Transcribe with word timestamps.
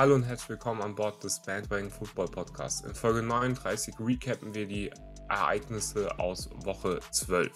Hallo 0.00 0.14
und 0.14 0.22
herzlich 0.22 0.48
willkommen 0.48 0.80
an 0.80 0.94
Bord 0.94 1.22
des 1.22 1.42
Bandwagon 1.42 1.90
Football 1.90 2.28
Podcasts. 2.28 2.80
In 2.80 2.94
Folge 2.94 3.22
39 3.22 3.96
recappen 4.00 4.54
wir 4.54 4.66
die 4.66 4.90
Ereignisse 5.28 6.18
aus 6.18 6.48
Woche 6.64 7.00
12. 7.10 7.52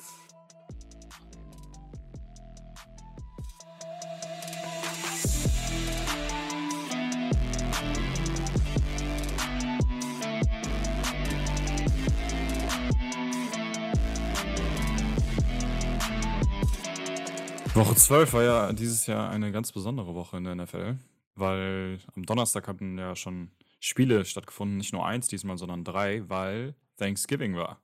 Woche 17.73 17.95
12 17.95 18.33
war 18.35 18.43
ja 18.43 18.73
dieses 18.75 19.07
Jahr 19.07 19.31
eine 19.31 19.51
ganz 19.51 19.73
besondere 19.73 20.15
Woche 20.15 20.37
in 20.37 20.45
der 20.45 20.57
NFL, 20.57 20.99
weil 21.35 21.99
am 22.15 22.25
Donnerstag 22.25 22.69
hatten 22.69 22.99
ja 22.99 23.17
schon 23.17 23.51
Spiele 23.81 24.25
stattgefunden, 24.25 24.79
nicht 24.79 24.93
nur 24.93 25.07
eins 25.07 25.29
diesmal, 25.29 25.59
sondern 25.59 25.85
drei, 25.85 26.29
weil 26.29 26.75
Thanksgiving 26.97 27.57
war. 27.57 27.83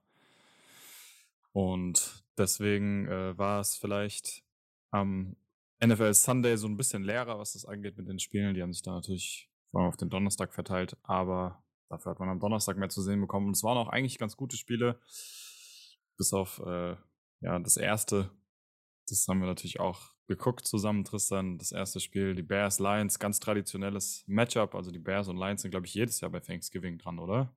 Und 1.52 2.24
deswegen 2.38 3.08
äh, 3.08 3.36
war 3.36 3.60
es 3.60 3.76
vielleicht 3.76 4.44
am 4.90 5.36
NFL 5.84 6.14
Sunday 6.14 6.56
so 6.56 6.68
ein 6.68 6.76
bisschen 6.76 7.02
leerer, 7.02 7.38
was 7.38 7.54
das 7.54 7.64
angeht 7.64 7.96
mit 7.96 8.08
den 8.08 8.18
Spielen. 8.18 8.54
Die 8.54 8.62
haben 8.62 8.72
sich 8.72 8.82
da 8.82 8.92
natürlich 8.92 9.50
vor 9.70 9.80
allem 9.80 9.88
auf 9.88 9.96
den 9.96 10.10
Donnerstag 10.10 10.54
verteilt, 10.54 10.96
aber 11.02 11.62
dafür 11.88 12.12
hat 12.12 12.20
man 12.20 12.28
am 12.28 12.40
Donnerstag 12.40 12.76
mehr 12.76 12.88
zu 12.88 13.02
sehen 13.02 13.20
bekommen. 13.20 13.48
Und 13.48 13.56
es 13.56 13.62
waren 13.62 13.78
auch 13.78 13.88
eigentlich 13.88 14.18
ganz 14.18 14.36
gute 14.36 14.56
Spiele, 14.56 15.00
bis 16.16 16.32
auf 16.32 16.60
äh, 16.64 16.96
ja, 17.40 17.58
das 17.58 17.76
erste 17.76 18.30
das 19.10 19.26
haben 19.28 19.40
wir 19.40 19.46
natürlich 19.46 19.80
auch 19.80 20.09
geguckt 20.30 20.64
zusammen, 20.64 21.04
Tristan. 21.04 21.58
Das 21.58 21.72
erste 21.72 21.98
Spiel, 21.98 22.36
die 22.36 22.44
Bears 22.44 22.78
Lions, 22.78 23.18
ganz 23.18 23.40
traditionelles 23.40 24.22
Matchup. 24.28 24.76
Also 24.76 24.92
die 24.92 25.00
Bears 25.00 25.26
und 25.26 25.36
Lions 25.36 25.62
sind, 25.62 25.72
glaube 25.72 25.86
ich, 25.86 25.94
jedes 25.94 26.20
Jahr 26.20 26.30
bei 26.30 26.38
Thanksgiving 26.38 26.98
dran, 26.98 27.18
oder? 27.18 27.52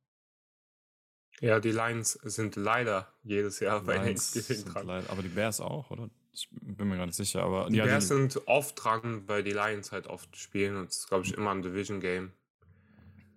Ja, 1.39 1.59
die 1.59 1.71
Lions 1.71 2.13
sind 2.13 2.55
leider 2.55 3.13
jedes 3.21 3.59
Jahr 3.59 3.81
bei 3.81 3.97
Thanksgiving 3.97 4.66
dran. 4.66 4.88
Leid, 4.88 5.09
aber 5.09 5.21
die 5.21 5.29
Bears 5.29 5.61
auch, 5.61 5.91
oder? 5.91 6.09
Ich 6.33 6.49
bin 6.51 6.89
mir 6.89 6.97
gar 6.97 7.05
nicht 7.05 7.16
sicher. 7.16 7.44
Aber 7.44 7.69
die 7.69 7.75
ja, 7.75 7.85
Bears 7.85 8.07
die, 8.07 8.16
sind 8.16 8.41
oft 8.47 8.83
dran, 8.83 9.27
weil 9.27 9.44
die 9.44 9.51
Lions 9.51 9.91
halt 9.91 10.07
oft 10.07 10.35
spielen 10.35 10.75
und 10.75 10.89
es 10.89 10.97
ist, 10.97 11.09
glaube 11.09 11.25
ich, 11.25 11.33
immer 11.35 11.51
ein 11.51 11.61
Division 11.61 11.99
Game. 11.99 12.31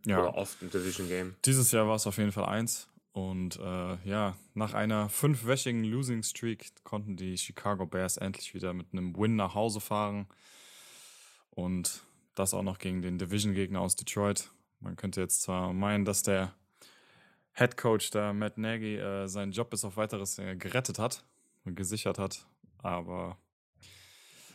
Ja. 0.07 0.23
Oder 0.23 0.35
oft 0.35 0.63
ein 0.63 0.71
Division 0.71 1.09
Game. 1.09 1.37
Dieses 1.45 1.73
Jahr 1.73 1.87
war 1.87 1.97
es 1.97 2.07
auf 2.07 2.17
jeden 2.17 2.33
Fall 2.33 2.47
eins. 2.47 2.89
Und 3.17 3.59
äh, 3.61 3.97
ja, 4.05 4.37
nach 4.53 4.75
einer 4.75 5.09
fünfwöchigen 5.09 5.85
Losing 5.85 6.23
Streak 6.23 6.75
konnten 6.85 7.17
die 7.17 7.39
Chicago 7.39 7.87
Bears 7.87 8.19
endlich 8.19 8.53
wieder 8.53 8.75
mit 8.75 8.93
einem 8.93 9.17
Win 9.17 9.37
nach 9.37 9.55
Hause 9.55 9.81
fahren. 9.81 10.27
Und 11.49 12.03
das 12.35 12.53
auch 12.53 12.63
noch 12.63 12.77
gegen 12.77 13.01
den 13.01 13.17
Division-Gegner 13.17 13.81
aus 13.81 13.97
Detroit. 13.97 14.51
Man 14.81 14.97
könnte 14.97 15.23
jetzt 15.23 15.41
zwar 15.41 15.73
meinen, 15.73 16.05
dass 16.05 16.25
der 16.25 16.53
Head 17.55 17.79
Coach 17.79 18.11
da, 18.11 18.35
Matt 18.35 18.59
Nagy, 18.59 18.99
äh, 18.99 19.29
seinen 19.29 19.53
Job 19.53 19.71
bis 19.71 19.87
auf 19.87 19.97
weiteres 19.97 20.39
äh, 20.39 20.55
gerettet 20.55 20.99
hat 20.99 21.25
und 21.65 21.75
gesichert 21.75 22.19
hat. 22.19 22.47
Aber 22.77 23.39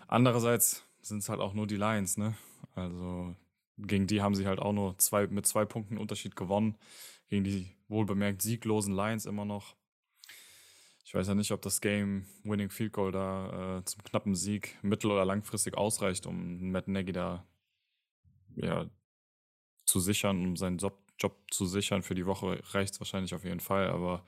andererseits 0.08 0.86
sind 1.02 1.23
es 1.23 1.30
halt 1.30 1.39
auch 1.39 1.56
nur 1.56 1.66
die 1.66 1.78
Lions, 1.78 2.16
ne? 2.16 2.36
Also 2.76 3.36
gegen 3.87 4.07
die 4.07 4.21
haben 4.21 4.35
sie 4.35 4.47
halt 4.47 4.59
auch 4.59 4.73
nur 4.73 4.97
zwei, 4.97 5.27
mit 5.27 5.45
zwei 5.45 5.65
Punkten 5.65 5.97
Unterschied 5.97 6.35
gewonnen. 6.35 6.77
Gegen 7.27 7.43
die 7.43 7.69
wohlbemerkt 7.87 8.41
sieglosen 8.41 8.95
Lions 8.95 9.25
immer 9.25 9.45
noch. 9.45 9.75
Ich 11.05 11.14
weiß 11.14 11.27
ja 11.27 11.36
nicht, 11.36 11.52
ob 11.52 11.61
das 11.61 11.81
Game 11.81 12.25
Winning 12.43 12.70
Field 12.70 12.93
Goal 12.93 13.11
da 13.11 13.80
äh, 13.80 13.86
zum 13.86 14.03
knappen 14.03 14.36
Sieg 14.36 14.77
mittel- 14.81 15.11
oder 15.11 15.25
langfristig 15.25 15.77
ausreicht, 15.77 16.25
um 16.25 16.71
Matt 16.71 16.87
Nagy 16.87 17.11
da 17.11 17.45
ja, 18.55 18.89
zu 19.86 19.99
sichern, 19.99 20.45
um 20.45 20.55
seinen 20.55 20.77
Job, 20.77 20.97
Job 21.20 21.36
zu 21.52 21.65
sichern. 21.65 22.03
Für 22.03 22.15
die 22.15 22.25
Woche 22.25 22.61
reicht 22.71 22.93
es 22.93 22.99
wahrscheinlich 22.99 23.33
auf 23.33 23.43
jeden 23.43 23.59
Fall, 23.59 23.89
aber 23.89 24.23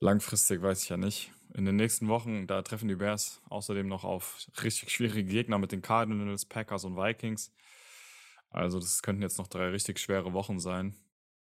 langfristig 0.00 0.60
weiß 0.60 0.82
ich 0.82 0.88
ja 0.90 0.96
nicht. 0.96 1.32
In 1.54 1.64
den 1.64 1.76
nächsten 1.76 2.08
Wochen, 2.08 2.46
da 2.46 2.60
treffen 2.62 2.88
die 2.88 2.96
Bears 2.96 3.40
außerdem 3.48 3.88
noch 3.88 4.04
auf 4.04 4.46
richtig 4.62 4.90
schwierige 4.90 5.30
Gegner 5.30 5.58
mit 5.58 5.72
den 5.72 5.80
Cardinals, 5.80 6.44
Packers 6.44 6.84
und 6.84 6.96
Vikings. 6.96 7.54
Also 8.50 8.78
das 8.80 9.02
könnten 9.02 9.22
jetzt 9.22 9.38
noch 9.38 9.48
drei 9.48 9.68
richtig 9.68 9.98
schwere 9.98 10.32
Wochen 10.32 10.58
sein 10.58 10.96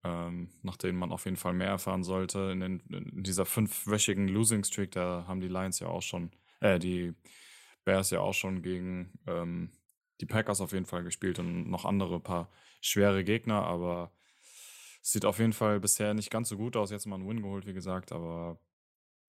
ähm, 0.04 0.50
nach 0.62 0.76
denen 0.76 0.98
man 0.98 1.12
auf 1.12 1.24
jeden 1.24 1.38
Fall 1.38 1.54
mehr 1.54 1.68
erfahren 1.68 2.04
sollte. 2.04 2.50
In, 2.52 2.60
den, 2.60 2.80
in, 2.90 3.22
dieser 3.22 3.46
fünfwöchigen 3.46 4.28
Losing 4.28 4.62
Streak, 4.62 4.92
da 4.92 5.24
haben 5.26 5.40
die 5.40 5.48
Lions 5.48 5.80
ja 5.80 5.88
auch 5.88 6.02
schon, 6.02 6.30
äh, 6.60 6.78
die 6.78 7.14
Bears 7.84 8.10
ja 8.10 8.20
auch 8.20 8.34
schon 8.34 8.62
gegen 8.62 9.18
ähm, 9.26 9.72
die 10.20 10.26
Packers 10.26 10.60
auf 10.60 10.72
jeden 10.72 10.86
Fall 10.86 11.02
gespielt 11.02 11.38
und 11.38 11.68
noch 11.70 11.84
andere 11.86 12.20
paar 12.20 12.50
schwere 12.80 13.24
Gegner, 13.24 13.64
aber 13.64 14.12
es 15.02 15.12
sieht 15.12 15.24
auf 15.24 15.38
jeden 15.38 15.52
Fall 15.52 15.80
bisher 15.80 16.14
nicht 16.14 16.30
ganz 16.30 16.50
so 16.50 16.56
gut 16.56 16.76
aus. 16.76 16.90
Jetzt 16.90 17.06
mal 17.06 17.16
einen 17.16 17.28
Win 17.28 17.42
geholt, 17.42 17.66
wie 17.66 17.74
gesagt, 17.74 18.12
aber 18.12 18.60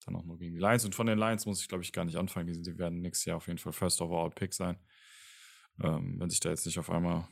dann 0.04 0.16
auch 0.16 0.24
nur 0.24 0.38
gegen 0.38 0.54
die 0.54 0.60
Lions. 0.60 0.84
Und 0.84 0.94
von 0.94 1.06
den 1.06 1.18
Lions 1.18 1.46
muss 1.46 1.60
ich, 1.60 1.68
glaube 1.68 1.84
ich, 1.84 1.92
gar 1.92 2.04
nicht 2.04 2.16
anfangen. 2.16 2.46
Die, 2.46 2.62
die 2.62 2.78
werden 2.78 3.00
nächstes 3.00 3.26
Jahr 3.26 3.38
auf 3.38 3.46
jeden 3.46 3.58
Fall 3.58 3.72
First 3.72 4.00
Overall 4.00 4.30
Pick 4.30 4.54
sein. 4.54 4.78
Ähm, 5.82 6.18
wenn 6.18 6.30
sich 6.30 6.40
da 6.40 6.50
jetzt 6.50 6.64
nicht 6.64 6.78
auf 6.78 6.88
einmal 6.88 7.28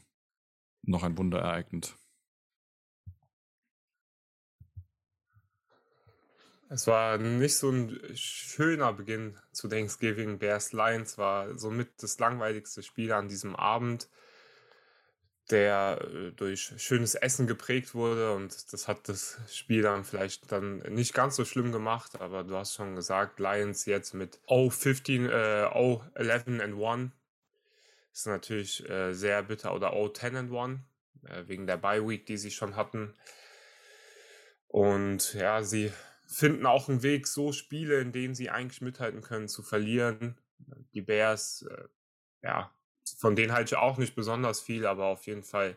noch 0.86 1.02
ein 1.02 1.18
Wunder 1.18 1.40
ereignet. 1.40 1.96
Es 6.74 6.86
war 6.86 7.18
nicht 7.18 7.56
so 7.56 7.70
ein 7.70 8.00
schöner 8.14 8.92
Beginn 8.92 9.36
zu 9.52 9.68
Thanksgiving. 9.68 10.38
Bears 10.38 10.72
Lions 10.72 11.18
war 11.18 11.56
somit 11.56 12.02
das 12.02 12.18
langweiligste 12.18 12.82
Spiel 12.82 13.12
an 13.12 13.28
diesem 13.28 13.54
Abend, 13.54 14.08
der 15.50 16.00
äh, 16.02 16.32
durch 16.32 16.72
schönes 16.78 17.14
Essen 17.14 17.46
geprägt 17.46 17.94
wurde 17.94 18.34
und 18.34 18.72
das 18.72 18.88
hat 18.88 19.08
das 19.08 19.38
Spiel 19.52 19.82
dann 19.82 20.04
vielleicht 20.04 20.50
dann 20.50 20.78
nicht 20.78 21.14
ganz 21.14 21.36
so 21.36 21.44
schlimm 21.44 21.70
gemacht, 21.70 22.20
aber 22.20 22.44
du 22.44 22.56
hast 22.56 22.74
schon 22.74 22.96
gesagt, 22.96 23.38
Lions 23.38 23.84
jetzt 23.84 24.14
mit 24.14 24.40
0-15, 24.48 25.28
äh, 25.28 25.66
0-11 25.66 26.60
and 26.60 26.82
1 26.82 27.12
ist 28.14 28.26
natürlich 28.26 28.88
äh, 28.88 29.12
sehr 29.12 29.42
bitter 29.42 29.74
oder 29.74 29.92
0-10 29.92 30.36
and 30.36 30.54
1 30.54 30.80
äh, 31.28 31.48
wegen 31.48 31.66
der 31.66 31.76
Bye 31.76 32.06
Week, 32.08 32.24
die 32.26 32.36
sie 32.36 32.50
schon 32.50 32.76
hatten. 32.76 33.14
Und 34.68 35.34
ja, 35.34 35.62
sie 35.62 35.92
finden 36.26 36.66
auch 36.66 36.88
einen 36.88 37.02
Weg, 37.02 37.26
so 37.26 37.52
Spiele, 37.52 38.00
in 38.00 38.12
denen 38.12 38.34
sie 38.34 38.50
eigentlich 38.50 38.80
mithalten 38.80 39.20
können, 39.20 39.48
zu 39.48 39.62
verlieren. 39.62 40.38
Die 40.94 41.02
Bears, 41.02 41.66
äh, 41.68 41.84
ja, 42.42 42.72
von 43.18 43.36
denen 43.36 43.52
halte 43.52 43.74
ich 43.74 43.78
auch 43.78 43.98
nicht 43.98 44.14
besonders 44.14 44.60
viel, 44.60 44.86
aber 44.86 45.06
auf 45.06 45.26
jeden 45.26 45.42
Fall 45.42 45.76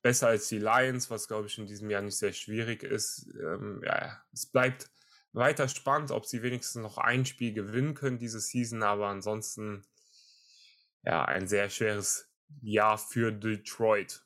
besser 0.00 0.28
als 0.28 0.48
die 0.48 0.58
Lions, 0.58 1.10
was 1.10 1.28
glaube 1.28 1.48
ich 1.48 1.58
in 1.58 1.66
diesem 1.66 1.90
Jahr 1.90 2.02
nicht 2.02 2.16
sehr 2.16 2.32
schwierig 2.32 2.82
ist. 2.82 3.26
Ähm, 3.34 3.82
ja, 3.84 4.22
es 4.32 4.46
bleibt 4.46 4.90
weiter 5.32 5.68
spannend, 5.68 6.12
ob 6.12 6.24
sie 6.24 6.42
wenigstens 6.42 6.82
noch 6.82 6.98
ein 6.98 7.26
Spiel 7.26 7.52
gewinnen 7.52 7.94
können 7.94 8.18
diese 8.18 8.40
Season, 8.40 8.82
aber 8.82 9.08
ansonsten 9.08 9.84
ja, 11.02 11.24
ein 11.24 11.48
sehr 11.48 11.70
schweres 11.70 12.30
Jahr 12.60 12.98
für 12.98 13.32
Detroit 13.32 14.24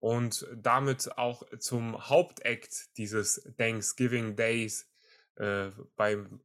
und 0.00 0.46
damit 0.54 1.18
auch 1.18 1.42
zum 1.58 2.08
Hauptakt 2.08 2.96
dieses 2.96 3.42
Thanksgiving 3.56 4.36
Days 4.36 4.88
äh, 5.36 5.70
beim 5.96 6.40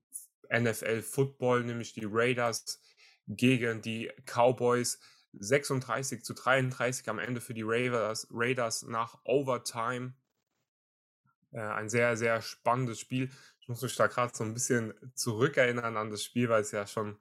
NFL 0.51 1.01
Football, 1.01 1.63
nämlich 1.63 1.93
die 1.93 2.07
Raiders 2.09 2.81
gegen 3.27 3.81
die 3.81 4.11
Cowboys. 4.25 4.99
36 5.35 6.23
zu 6.23 6.35
33 6.35 7.09
am 7.09 7.17
Ende 7.17 7.41
für 7.41 7.55
die 7.55 7.63
Raiders, 7.65 8.27
Raiders 8.29 8.83
nach 8.83 9.17
Overtime. 9.23 10.13
Äh, 11.51 11.61
ein 11.61 11.89
sehr, 11.89 12.17
sehr 12.17 12.41
spannendes 12.41 12.99
Spiel. 12.99 13.31
Ich 13.59 13.67
muss 13.67 13.81
mich 13.81 13.95
da 13.95 14.07
gerade 14.07 14.35
so 14.35 14.43
ein 14.43 14.53
bisschen 14.53 14.93
zurückerinnern 15.15 15.97
an 15.97 16.11
das 16.11 16.23
Spiel, 16.23 16.49
weil 16.49 16.61
es 16.61 16.71
ja 16.71 16.85
schon 16.85 17.17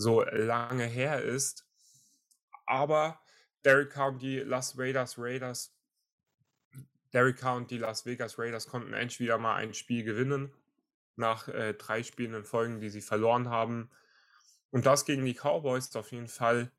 so 0.00 0.22
lange 0.22 0.84
her 0.84 1.22
ist. 1.22 1.66
Aber 2.66 3.20
und 3.64 4.22
die 4.22 4.38
Las 4.38 4.78
Vegas 4.78 5.18
Raiders. 5.18 5.74
Und 7.12 7.70
die 7.70 7.78
Las 7.78 8.06
Vegas 8.06 8.38
Raiders 8.38 8.66
konnten 8.68 8.92
endlich 8.92 9.20
wieder 9.20 9.38
mal 9.38 9.56
ein 9.56 9.74
Spiel 9.74 10.04
gewinnen. 10.04 10.52
Nach 11.16 11.48
äh, 11.48 11.74
drei 11.74 12.02
Spielen 12.02 12.34
in 12.34 12.44
Folgen, 12.44 12.80
die 12.80 12.88
sie 12.88 13.02
verloren 13.02 13.50
haben. 13.50 13.90
Und 14.70 14.86
das 14.86 15.04
gegen 15.04 15.24
die 15.24 15.34
Cowboys 15.34 15.86
ist 15.86 15.96
auf 15.96 16.12
jeden 16.12 16.28
Fall 16.28 16.70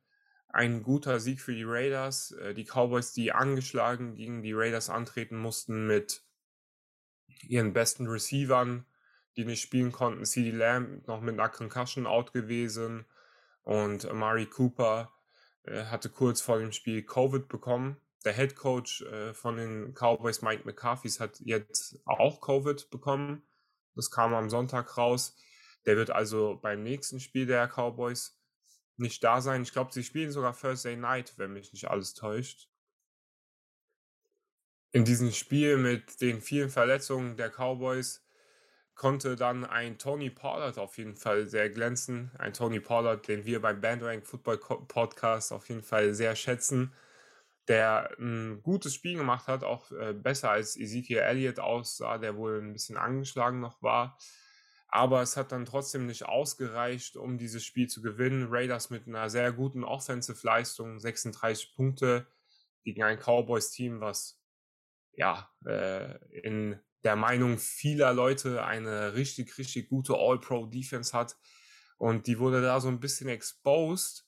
ein 0.48 0.84
guter 0.84 1.20
Sieg 1.20 1.42
für 1.42 1.54
die 1.54 1.66
Raiders. 1.66 2.32
Äh, 2.32 2.54
die 2.54 2.66
Cowboys, 2.66 3.14
die 3.14 3.34
angeschlagen 3.34 4.16
gegen 4.16 4.42
die 4.42 4.54
Raiders 4.54 4.90
antreten 4.90 5.38
mussten 5.38 5.86
mit 5.86 6.24
ihren 7.48 7.74
besten 7.74 8.08
Receivern, 8.08 8.86
die 9.36 9.46
nicht 9.46 9.62
spielen 9.62 9.92
konnten. 9.92 10.26
CD 10.26 10.52
Lamb 10.52 11.08
noch 11.08 11.22
mit 11.22 11.34
einer 11.34 11.50
Concussion 11.50 12.08
out 12.08 12.34
gewesen 12.34 13.06
und 13.63 14.06
Amari 14.06 14.46
Cooper 14.46 15.12
äh, 15.63 15.86
hatte 15.86 16.10
kurz 16.10 16.42
vor 16.42 16.60
dem 16.60 16.72
Spiel 16.72 17.04
Covid 17.04 17.48
bekommen. 17.48 17.98
Der 18.25 18.34
Head 18.34 18.56
Coach 18.56 19.02
äh, 19.04 19.34
von 19.34 19.58
den 19.58 19.94
Cowboys, 19.94 20.42
Mike 20.42 20.63
McCarthy, 20.66 21.10
hat 21.10 21.40
jetzt 21.40 22.00
auch 22.06 22.42
Covid 22.42 22.90
bekommen. 22.90 23.44
Das 23.96 24.12
kam 24.12 24.34
am 24.34 24.50
Sonntag 24.50 24.98
raus. 24.98 25.36
Der 25.86 25.98
wird 25.98 26.12
also 26.12 26.60
beim 26.62 26.84
nächsten 26.84 27.19
Spiel 27.19 27.46
der 27.46 27.68
Cowboys 27.68 28.40
nicht 28.98 29.24
da 29.24 29.42
sein. 29.42 29.63
Ich 29.63 29.72
glaube, 29.72 29.92
sie 29.92 30.04
spielen 30.04 30.31
sogar 30.31 30.58
Thursday 30.58 30.96
Night, 30.96 31.34
wenn 31.38 31.54
mich 31.54 31.74
nicht 31.74 31.90
alles 31.90 32.13
täuscht. 32.13 32.69
In 34.92 35.06
diesem 35.06 35.31
Spiel 35.31 35.78
mit 35.78 36.22
den 36.22 36.42
vielen 36.42 36.69
Verletzungen 36.69 37.38
der 37.38 37.50
Cowboys 37.50 38.24
konnte 38.96 39.36
dann 39.36 39.66
ein 39.66 39.98
Tony 39.98 40.30
Pollard 40.30 40.78
auf 40.78 40.98
jeden 40.98 41.16
Fall 41.16 41.48
sehr 41.48 41.70
glänzen. 41.70 42.32
Ein 42.38 42.54
Tony 42.54 42.80
Pollard, 42.80 43.28
den 43.28 43.46
wir 43.46 43.62
beim 43.62 43.82
Bandrank 43.82 44.26
Football 44.26 44.60
Podcast 44.60 45.52
auf 45.52 45.70
jeden 45.70 45.84
Fall 45.84 46.14
sehr 46.14 46.36
schätzen, 46.36 46.94
der 47.68 48.12
ein 48.20 48.62
gutes 48.64 48.94
Spiel 48.94 49.18
gemacht 49.18 49.48
hat, 49.48 49.64
auch 49.64 49.92
äh, 49.92 50.14
besser 50.14 50.52
als 50.52 50.78
Ezekiel 50.78 51.18
Elliott 51.18 51.60
aussah, 51.60 52.18
der 52.18 52.36
wohl 52.36 52.62
ein 52.62 52.74
bisschen 52.74 52.98
angeschlagen 52.98 53.60
noch 53.60 53.82
war. 53.82 54.18
Aber 54.88 55.22
es 55.22 55.38
hat 55.38 55.54
dann 55.54 55.66
trotzdem 55.66 56.06
nicht 56.06 56.26
ausgereicht, 56.26 57.16
um 57.16 57.38
dieses 57.38 57.64
Spiel 57.64 57.88
zu 57.88 58.02
gewinnen. 58.02 58.48
Raiders 58.50 58.90
mit 58.90 59.08
einer 59.08 59.30
sehr 59.30 59.54
guten 59.54 59.86
Offensive-Leistung, 59.86 61.00
36 61.00 61.76
Punkte 61.76 62.28
gegen 62.84 63.02
ein 63.04 63.18
Cowboys-Team, 63.18 64.02
was 64.02 64.42
ja 65.14 65.50
äh, 65.66 66.18
in 66.42 66.78
der 67.03 67.15
Meinung 67.15 67.57
vieler 67.57 68.13
Leute 68.13 68.63
eine 68.63 69.15
richtig, 69.15 69.57
richtig 69.57 69.89
gute 69.89 70.15
All-Pro-Defense 70.15 71.18
hat. 71.18 71.38
Und 71.98 72.27
die 72.27 72.39
wurde 72.39 72.62
da 72.62 72.80
so 72.80 72.88
ein 72.88 73.00
bisschen 73.00 73.30
exposed. 73.30 74.25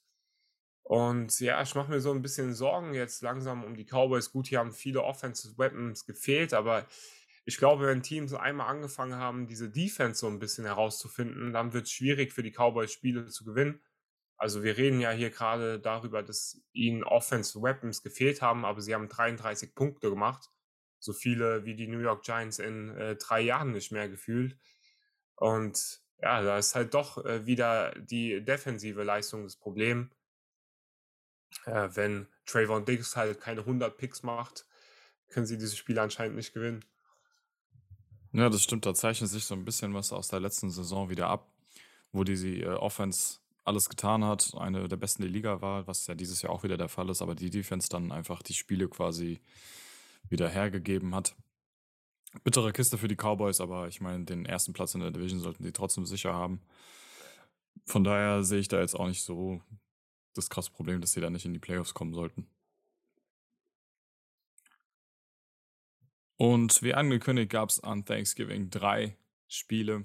Und 0.84 1.40
ja, 1.40 1.62
ich 1.62 1.76
mache 1.76 1.90
mir 1.90 2.02
so 2.02 2.12
ein 2.12 2.22
bisschen 2.22 2.54
Sorgen 2.54 2.94
jetzt 2.94 3.22
langsam 3.22 3.64
um 3.64 3.76
die 3.76 3.86
Cowboys. 3.86 4.32
Gut, 4.32 4.48
hier 4.48 4.60
haben 4.60 4.74
viele 4.74 5.04
Offensive 5.04 5.58
Weapons 5.58 6.06
gefehlt, 6.06 6.54
aber 6.54 6.88
ich 7.46 7.58
glaube, 7.58 7.88
wenn 7.88 8.04
Teams 8.04 8.34
einmal 8.34 8.68
angefangen 8.68 9.16
haben, 9.16 9.48
diese 9.48 9.70
Defense 9.70 10.20
so 10.20 10.28
ein 10.28 10.40
bisschen 10.40 10.66
herauszufinden, 10.66 11.54
dann 11.54 11.74
wird 11.74 11.86
es 11.86 11.92
schwierig 11.92 12.34
für 12.34 12.44
die 12.44 12.52
Cowboys 12.52 12.92
Spiele 12.92 13.28
zu 13.28 13.44
gewinnen. 13.44 13.82
Also 14.38 14.64
wir 14.64 14.78
reden 14.78 15.00
ja 15.00 15.12
hier 15.12 15.30
gerade 15.30 15.80
darüber, 15.80 16.22
dass 16.24 16.62
ihnen 16.74 17.04
Offensive 17.04 17.62
Weapons 17.62 18.02
gefehlt 18.02 18.42
haben, 18.42 18.66
aber 18.66 18.82
sie 18.82 18.94
haben 18.94 19.08
33 19.08 19.74
Punkte 19.76 20.10
gemacht 20.10 20.53
so 21.04 21.12
viele 21.12 21.66
wie 21.66 21.76
die 21.76 21.88
New 21.88 22.00
York 22.00 22.24
Giants 22.24 22.60
in 22.60 22.90
äh, 22.98 23.16
drei 23.18 23.42
Jahren 23.42 23.72
nicht 23.72 23.92
mehr 23.92 24.08
gefühlt. 24.08 24.58
Und 25.36 26.02
ja, 26.22 26.42
da 26.42 26.58
ist 26.58 26.76
halt 26.76 26.94
doch 26.94 27.24
äh, 27.26 27.46
wieder 27.46 27.94
die 28.00 28.44
defensive 28.44 29.04
Leistung 29.04 29.44
das 29.44 29.58
Problem. 29.58 30.12
Äh, 31.66 31.90
wenn 31.94 32.28
Trayvon 32.46 32.86
Diggs 32.86 33.18
halt 33.18 33.42
keine 33.42 33.62
100 33.62 33.98
Picks 33.98 34.24
macht, 34.24 34.66
können 35.28 35.46
sie 35.46 35.58
diese 35.58 35.76
Spiele 35.76 36.02
anscheinend 36.02 36.38
nicht 36.38 36.54
gewinnen. 36.54 36.86
Ja, 38.32 38.50
das 38.50 38.64
stimmt. 38.64 38.86
Da 38.86 38.94
zeichnet 38.94 39.30
sich 39.30 39.44
so 39.44 39.56
ein 39.56 39.66
bisschen 39.66 39.94
was 39.94 40.14
aus 40.14 40.30
der 40.30 40.40
letzten 40.40 40.70
Saison 40.70 41.10
wieder 41.10 41.28
ab, 41.28 41.52
wo 42.14 42.24
die 42.24 42.62
äh, 42.62 42.68
Offense 42.68 43.40
alles 43.66 43.90
getan 43.90 44.24
hat, 44.24 44.54
eine 44.58 44.88
der 44.88 44.98
besten 44.98 45.22
der 45.22 45.32
Liga 45.32 45.62
war, 45.62 45.88
was 45.88 46.08
ja 46.08 46.16
dieses 46.16 46.42
Jahr 46.42 46.52
auch 46.52 46.64
wieder 46.64 46.78
der 46.78 46.90
Fall 46.90 47.10
ist, 47.10 47.22
aber 47.22 47.36
die 47.36 47.50
Defense 47.50 47.88
dann 47.90 48.12
einfach 48.12 48.42
die 48.42 48.54
Spiele 48.54 48.90
quasi 48.90 49.42
wieder 50.30 50.50
hergegeben 50.50 51.14
hat. 51.16 51.36
Bittere 52.44 52.74
Kiste 52.74 52.98
für 52.98 53.08
die 53.08 53.16
Cowboys, 53.16 53.62
aber 53.62 53.88
ich 53.88 54.02
meine, 54.02 54.26
den 54.26 54.46
ersten 54.46 54.74
Platz 54.74 54.96
in 54.96 55.02
der 55.02 55.12
Division 55.12 55.40
sollten 55.40 55.64
die 55.64 55.72
trotzdem 55.72 56.06
sicher 56.06 56.34
haben. 56.34 56.62
Von 57.86 58.04
daher 58.04 58.44
sehe 58.44 58.60
ich 58.60 58.68
da 58.68 58.80
jetzt 58.80 58.96
auch 58.96 59.08
nicht 59.08 59.24
so 59.24 59.62
das 60.34 60.50
krasse 60.50 60.72
Problem, 60.72 61.02
dass 61.02 61.12
sie 61.12 61.22
da 61.22 61.30
nicht 61.30 61.46
in 61.46 61.54
die 61.54 61.60
Playoffs 61.60 61.94
kommen 61.94 62.14
sollten. 62.14 62.48
Und 66.38 66.82
wie 66.82 66.94
angekündigt 66.94 67.52
gab 67.52 67.70
es 67.70 67.80
an 67.80 68.06
Thanksgiving 68.06 68.70
drei 68.70 69.16
Spiele. 69.48 70.04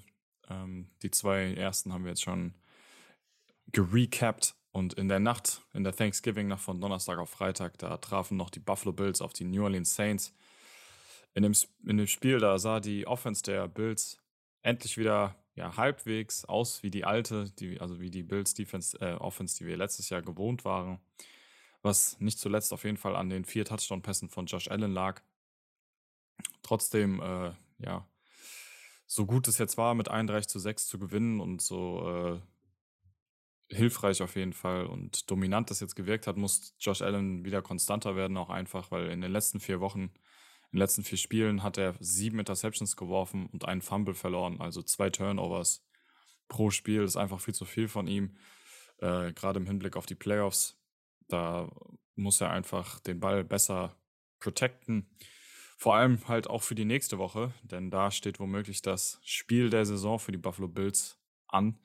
Ähm, 0.49 0.91
die 1.03 1.11
zwei 1.11 1.55
ersten 1.55 1.93
haben 1.93 2.05
wir 2.05 2.11
jetzt 2.11 2.23
schon 2.23 2.55
gerecapt. 3.73 4.58
Und 4.79 4.95
in 4.95 5.09
der 5.09 5.19
Nacht, 5.19 5.63
in 5.75 5.83
der 5.83 5.93
Thanksgiving-Nacht 5.93 6.63
von 6.63 6.81
Donnerstag 6.81 7.19
auf 7.19 7.31
Freitag, 7.31 7.79
da 7.79 7.97
trafen 7.97 8.37
noch 8.37 8.49
die 8.49 8.61
Buffalo 8.61 8.93
Bills 8.93 9.21
auf 9.21 9.33
die 9.33 9.43
New 9.43 9.65
Orleans 9.65 9.93
Saints. 9.93 10.33
In 11.35 11.43
dem, 11.43 11.53
in 11.85 11.97
dem 11.97 12.07
Spiel, 12.07 12.39
da 12.39 12.61
sah 12.61 12.79
die 12.79 13.05
Offense 13.05 13.43
der 13.43 13.67
Bills 13.67 14.19
endlich 14.63 14.97
wieder 14.97 15.35
ja, 15.57 15.77
halbwegs 15.77 16.45
aus 16.45 16.85
wie 16.85 16.91
die 16.91 17.05
alte, 17.05 17.51
die, 17.59 17.81
also 17.81 17.99
wie 17.99 18.11
die 18.11 18.23
Bills 18.23 18.55
Defense, 18.55 18.97
äh, 19.01 19.15
Offense, 19.15 19.59
die 19.59 19.67
wir 19.67 19.77
letztes 19.77 20.11
Jahr 20.11 20.23
gewohnt 20.23 20.65
waren. 20.65 21.01
Was 21.83 22.21
nicht 22.21 22.39
zuletzt 22.39 22.73
auf 22.73 22.85
jeden 22.85 22.99
Fall 22.99 23.17
an 23.17 23.31
den 23.31 23.45
vier 23.45 23.65
Touchdown-Pässen 23.65 24.29
von 24.29 24.47
Josh 24.47 24.69
Allen 24.71 24.93
lag. 24.93 25.23
Trotzdem, 26.63 27.21
äh, 27.21 27.51
ja, 27.79 28.07
so 29.09 29.27
gut 29.27 29.49
es 29.49 29.59
jetzt 29.59 29.77
war, 29.77 29.97
mit 29.97 30.09
31 30.09 30.49
zu 30.49 30.61
6 30.61 30.87
zu 30.87 31.01
gewinnen 31.01 31.41
und 31.41 31.63
so 31.63 32.37
äh, 32.37 32.41
hilfreich 33.71 34.23
auf 34.23 34.37
jeden 34.37 34.53
Fall 34.53 34.87
und 34.87 35.31
dominant 35.31 35.71
das 35.71 35.81
jetzt 35.81 35.95
gewirkt 35.95 36.27
hat, 36.27 36.37
muss 36.37 36.75
Josh 36.79 37.03
Allen 37.03 37.45
wieder 37.45 37.63
konstanter 37.63 38.17
werden, 38.17 38.37
auch 38.37 38.51
einfach, 38.51 38.91
weil 38.91 39.11
in 39.11 39.21
den 39.21 39.33
letzten 39.33 39.61
vier 39.61 39.81
Wochen, 39.81 40.01
in 40.01 40.11
den 40.73 40.79
letzten 40.79 41.05
vier 41.05 41.19
Spielen 41.19 41.63
hat 41.63 41.79
er 41.79 41.95
sieben 42.01 42.39
Interceptions 42.39 42.97
geworfen 42.97 43.47
und 43.47 43.67
einen 43.67 43.83
Fumble 43.83 44.15
verloren, 44.15 44.61
also 44.61 44.83
zwei 44.83 45.11
Turnovers 45.11 45.87
pro 46.49 46.71
Spiel. 46.71 47.03
Ist 47.03 47.17
einfach 47.17 47.41
viel 47.41 47.55
zu 47.55 47.65
viel 47.65 47.89
von 47.89 48.07
ihm, 48.07 48.37
äh, 48.99 49.33
gerade 49.33 49.61
im 49.61 49.67
Hinblick 49.67 49.97
auf 49.97 50.07
die 50.07 50.15
Playoffs. 50.15 50.81
Da 51.29 51.71
muss 52.15 52.41
er 52.41 52.51
einfach 52.51 53.01
den 53.01 53.21
Ball 53.21 53.45
besser 53.45 53.97
protecten. 54.41 55.11
Vor 55.77 55.95
allem 55.95 56.27
halt 56.27 56.49
auch 56.49 56.63
für 56.63 56.75
die 56.75 56.87
nächste 56.87 57.19
Woche, 57.19 57.53
denn 57.63 57.91
da 57.91 58.11
steht 58.11 58.41
womöglich 58.41 58.83
das 58.83 59.21
Spiel 59.23 59.71
der 59.71 59.85
Saison 59.85 60.19
für 60.19 60.33
die 60.33 60.39
Buffalo 60.39 60.69
Bills 60.69 61.19
an 61.47 61.79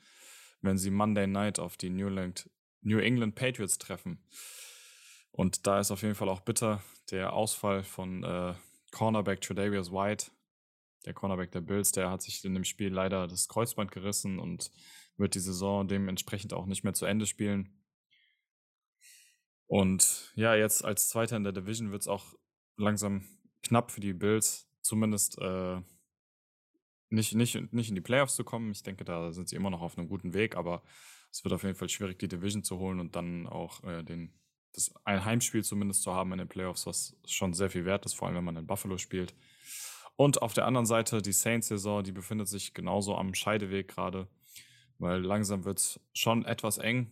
wenn 0.63 0.77
sie 0.77 0.89
Monday 0.89 1.27
Night 1.27 1.59
auf 1.59 1.77
die 1.77 1.89
New 1.89 2.07
England, 2.07 2.49
New 2.81 2.99
England 2.99 3.35
Patriots 3.35 3.77
treffen. 3.77 4.23
Und 5.31 5.67
da 5.67 5.79
ist 5.79 5.91
auf 5.91 6.01
jeden 6.01 6.15
Fall 6.15 6.29
auch 6.29 6.41
bitter 6.41 6.83
der 7.11 7.33
Ausfall 7.33 7.83
von 7.83 8.23
äh, 8.23 8.53
Cornerback 8.91 9.41
Tredavious 9.41 9.91
White, 9.91 10.31
der 11.05 11.13
Cornerback 11.13 11.51
der 11.51 11.61
Bills, 11.61 11.91
der 11.91 12.09
hat 12.09 12.21
sich 12.21 12.43
in 12.45 12.53
dem 12.53 12.63
Spiel 12.63 12.93
leider 12.93 13.27
das 13.27 13.47
Kreuzband 13.47 13.91
gerissen 13.91 14.39
und 14.39 14.71
wird 15.17 15.35
die 15.35 15.39
Saison 15.39 15.87
dementsprechend 15.87 16.53
auch 16.53 16.65
nicht 16.65 16.83
mehr 16.83 16.93
zu 16.93 17.05
Ende 17.05 17.25
spielen. 17.25 17.77
Und 19.67 20.31
ja, 20.35 20.55
jetzt 20.55 20.85
als 20.85 21.09
Zweiter 21.09 21.35
in 21.35 21.43
der 21.43 21.53
Division 21.53 21.91
wird 21.91 22.03
es 22.03 22.07
auch 22.07 22.35
langsam 22.77 23.25
knapp 23.63 23.91
für 23.91 24.01
die 24.01 24.13
Bills, 24.13 24.69
zumindest 24.81 25.39
äh, 25.39 25.81
nicht, 27.13 27.35
nicht, 27.35 27.73
nicht 27.73 27.89
in 27.89 27.95
die 27.95 28.01
Playoffs 28.01 28.35
zu 28.35 28.43
kommen. 28.43 28.71
Ich 28.71 28.83
denke, 28.83 29.05
da 29.05 29.31
sind 29.31 29.47
sie 29.47 29.55
immer 29.55 29.69
noch 29.69 29.81
auf 29.81 29.97
einem 29.97 30.09
guten 30.09 30.33
Weg, 30.33 30.57
aber 30.57 30.81
es 31.31 31.43
wird 31.43 31.53
auf 31.53 31.63
jeden 31.63 31.75
Fall 31.75 31.89
schwierig, 31.89 32.19
die 32.19 32.27
Division 32.27 32.63
zu 32.63 32.79
holen 32.79 32.99
und 32.99 33.15
dann 33.15 33.47
auch 33.47 33.83
äh, 33.83 34.03
den, 34.03 34.33
das 34.73 34.93
ein 35.05 35.23
Heimspiel 35.23 35.63
zumindest 35.63 36.01
zu 36.01 36.13
haben 36.13 36.31
in 36.31 36.39
den 36.39 36.47
Playoffs, 36.47 36.87
was 36.87 37.15
schon 37.25 37.53
sehr 37.53 37.69
viel 37.69 37.85
wert 37.85 38.05
ist, 38.05 38.13
vor 38.13 38.27
allem 38.27 38.37
wenn 38.37 38.43
man 38.43 38.57
in 38.57 38.67
Buffalo 38.67 38.97
spielt. 38.97 39.35
Und 40.15 40.41
auf 40.41 40.53
der 40.53 40.65
anderen 40.65 40.85
Seite 40.85 41.21
die 41.21 41.31
Saints-Saison, 41.31 42.03
die 42.03 42.11
befindet 42.11 42.47
sich 42.47 42.73
genauso 42.73 43.15
am 43.15 43.33
Scheideweg 43.33 43.87
gerade, 43.87 44.27
weil 44.97 45.21
langsam 45.21 45.65
wird 45.65 45.79
es 45.79 45.99
schon 46.13 46.45
etwas 46.45 46.77
eng 46.77 47.11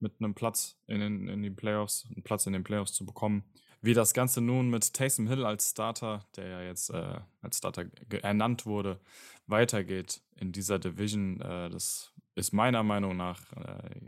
mit 0.00 0.14
einem 0.20 0.34
Platz 0.34 0.80
in 0.86 1.00
den, 1.00 1.28
in 1.28 1.42
den 1.42 1.56
Playoffs, 1.56 2.06
einen 2.06 2.22
Platz 2.22 2.46
in 2.46 2.52
den 2.52 2.64
Playoffs 2.64 2.92
zu 2.92 3.04
bekommen. 3.04 3.44
Wie 3.80 3.94
das 3.94 4.12
Ganze 4.12 4.40
nun 4.40 4.70
mit 4.70 4.92
Taysom 4.92 5.28
Hill 5.28 5.44
als 5.44 5.70
Starter, 5.70 6.26
der 6.36 6.48
ja 6.48 6.62
jetzt 6.62 6.90
äh, 6.90 7.20
als 7.42 7.58
Starter 7.58 7.86
ernannt 8.22 8.66
wurde, 8.66 8.98
weitergeht 9.46 10.20
in 10.36 10.52
dieser 10.52 10.78
Division, 10.78 11.40
äh, 11.40 11.70
das 11.70 12.12
ist 12.34 12.52
meiner 12.52 12.82
Meinung 12.82 13.16
nach 13.16 13.40
äh, 13.52 14.00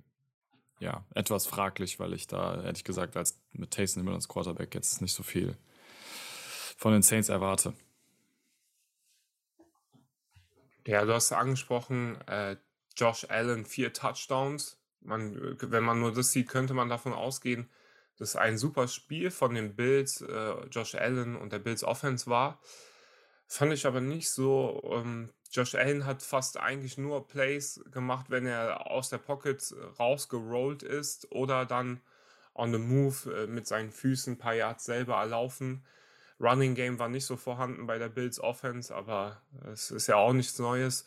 ja 0.80 1.04
etwas 1.14 1.46
fraglich, 1.46 2.00
weil 2.00 2.14
ich 2.14 2.26
da 2.26 2.62
ehrlich 2.62 2.84
gesagt 2.84 3.16
als 3.16 3.40
mit 3.52 3.70
Taysom 3.70 4.04
Hill 4.04 4.14
als 4.14 4.28
Quarterback 4.28 4.74
jetzt 4.74 5.00
nicht 5.02 5.14
so 5.14 5.22
viel 5.22 5.56
von 6.76 6.92
den 6.92 7.02
Saints 7.02 7.28
erwarte. 7.28 7.74
Ja, 10.86 11.04
du 11.04 11.12
hast 11.14 11.30
angesprochen, 11.32 12.18
äh, 12.26 12.56
Josh 12.96 13.26
Allen 13.28 13.64
vier 13.64 13.92
Touchdowns. 13.92 14.78
Man, 15.02 15.56
wenn 15.60 15.84
man 15.84 16.00
nur 16.00 16.12
das 16.12 16.32
sieht, 16.32 16.48
könnte 16.48 16.74
man 16.74 16.88
davon 16.88 17.12
ausgehen, 17.12 17.70
das 18.20 18.36
ein 18.36 18.58
super 18.58 18.86
Spiel 18.86 19.30
von 19.30 19.54
den 19.54 19.74
Bills, 19.74 20.20
äh, 20.20 20.52
Josh 20.70 20.94
Allen 20.94 21.36
und 21.36 21.52
der 21.52 21.58
Bills 21.58 21.82
Offense 21.82 22.28
war. 22.28 22.60
Fand 23.46 23.72
ich 23.72 23.86
aber 23.86 24.00
nicht 24.00 24.30
so. 24.30 24.80
Ähm, 24.92 25.30
Josh 25.50 25.74
Allen 25.74 26.04
hat 26.04 26.22
fast 26.22 26.60
eigentlich 26.60 26.98
nur 26.98 27.26
Plays 27.26 27.82
gemacht, 27.90 28.26
wenn 28.28 28.46
er 28.46 28.88
aus 28.90 29.08
der 29.08 29.18
Pocket 29.18 29.74
rausgerollt 29.98 30.82
ist 30.82 31.32
oder 31.32 31.64
dann 31.64 32.00
on 32.54 32.72
the 32.72 32.78
move 32.78 33.32
äh, 33.34 33.46
mit 33.46 33.66
seinen 33.66 33.90
Füßen 33.90 34.34
ein 34.34 34.38
paar 34.38 34.54
Yards 34.54 34.84
selber 34.84 35.16
erlaufen. 35.16 35.84
Running 36.38 36.74
Game 36.74 36.98
war 36.98 37.08
nicht 37.08 37.24
so 37.24 37.36
vorhanden 37.36 37.86
bei 37.86 37.98
der 37.98 38.10
Bills 38.10 38.38
Offense, 38.38 38.94
aber 38.94 39.40
es 39.72 39.90
ist 39.90 40.06
ja 40.08 40.16
auch 40.16 40.32
nichts 40.34 40.58
Neues. 40.58 41.06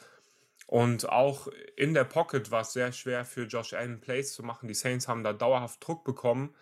Und 0.66 1.10
auch 1.10 1.48
in 1.78 1.94
der 1.94 2.06
Pocket 2.06 2.50
war 2.50 2.62
es 2.62 2.74
sehr 2.74 2.92
schwer 2.92 3.24
für 3.24 3.44
Josh 3.44 3.74
Allen 3.74 4.02
Plays 4.02 4.34
zu 4.34 4.42
machen. 4.42 4.68
Die 4.68 4.74
Saints 4.74 5.08
haben 5.08 5.24
da 5.24 5.32
dauerhaft 5.32 5.86
Druck 5.86 6.04
bekommen 6.04 6.56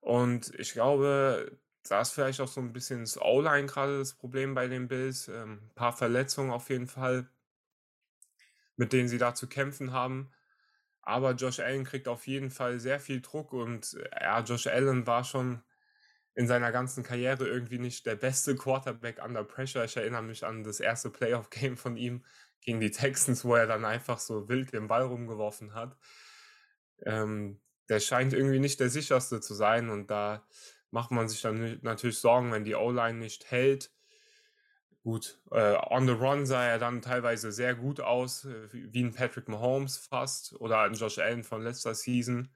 und 0.00 0.54
ich 0.58 0.72
glaube, 0.72 1.58
da 1.88 2.00
ist 2.00 2.12
vielleicht 2.12 2.40
auch 2.40 2.48
so 2.48 2.60
ein 2.60 2.72
bisschen 2.72 3.00
das 3.00 3.20
O-Line 3.20 3.66
gerade 3.66 3.98
das 3.98 4.14
Problem 4.14 4.54
bei 4.54 4.68
den 4.68 4.88
Bills. 4.88 5.28
Ähm, 5.28 5.62
ein 5.62 5.74
paar 5.74 5.92
Verletzungen 5.92 6.50
auf 6.50 6.70
jeden 6.70 6.86
Fall, 6.86 7.28
mit 8.76 8.92
denen 8.92 9.08
sie 9.08 9.18
da 9.18 9.34
zu 9.34 9.48
kämpfen 9.48 9.92
haben. 9.92 10.30
Aber 11.02 11.32
Josh 11.32 11.60
Allen 11.60 11.84
kriegt 11.84 12.08
auf 12.08 12.26
jeden 12.26 12.50
Fall 12.50 12.78
sehr 12.80 13.00
viel 13.00 13.20
Druck 13.22 13.52
und 13.52 13.94
äh, 13.94 14.22
ja, 14.22 14.40
Josh 14.40 14.66
Allen 14.66 15.06
war 15.06 15.24
schon 15.24 15.62
in 16.34 16.46
seiner 16.46 16.70
ganzen 16.70 17.02
Karriere 17.02 17.48
irgendwie 17.48 17.78
nicht 17.78 18.06
der 18.06 18.14
beste 18.14 18.54
Quarterback 18.54 19.24
under 19.24 19.42
Pressure. 19.42 19.84
Ich 19.84 19.96
erinnere 19.96 20.22
mich 20.22 20.44
an 20.44 20.62
das 20.62 20.80
erste 20.80 21.10
Playoff-Game 21.10 21.76
von 21.76 21.96
ihm 21.96 22.24
gegen 22.60 22.80
die 22.80 22.90
Texans, 22.90 23.44
wo 23.44 23.54
er 23.54 23.66
dann 23.66 23.84
einfach 23.84 24.18
so 24.18 24.48
wild 24.48 24.72
den 24.72 24.86
Ball 24.86 25.02
rumgeworfen 25.02 25.74
hat. 25.74 25.96
Ähm, 27.04 27.60
der 27.88 28.00
scheint 28.00 28.32
irgendwie 28.32 28.58
nicht 28.58 28.80
der 28.80 28.90
sicherste 28.90 29.40
zu 29.40 29.54
sein 29.54 29.90
und 29.90 30.10
da 30.10 30.46
macht 30.90 31.10
man 31.10 31.28
sich 31.28 31.42
dann 31.42 31.78
natürlich 31.82 32.18
Sorgen, 32.18 32.52
wenn 32.52 32.64
die 32.64 32.74
O-Line 32.74 33.18
nicht 33.18 33.50
hält. 33.50 33.90
Gut, 35.02 35.40
äh, 35.52 35.76
on 35.90 36.06
the 36.06 36.12
run 36.12 36.44
sah 36.44 36.64
er 36.64 36.78
dann 36.78 37.02
teilweise 37.02 37.52
sehr 37.52 37.74
gut 37.74 38.00
aus, 38.00 38.44
äh, 38.44 38.68
wie 38.72 39.02
ein 39.02 39.14
Patrick 39.14 39.48
Mahomes 39.48 39.96
fast 39.96 40.54
oder 40.60 40.80
ein 40.82 40.94
Josh 40.94 41.18
Allen 41.18 41.44
von 41.44 41.62
letzter 41.62 41.94
Season. 41.94 42.50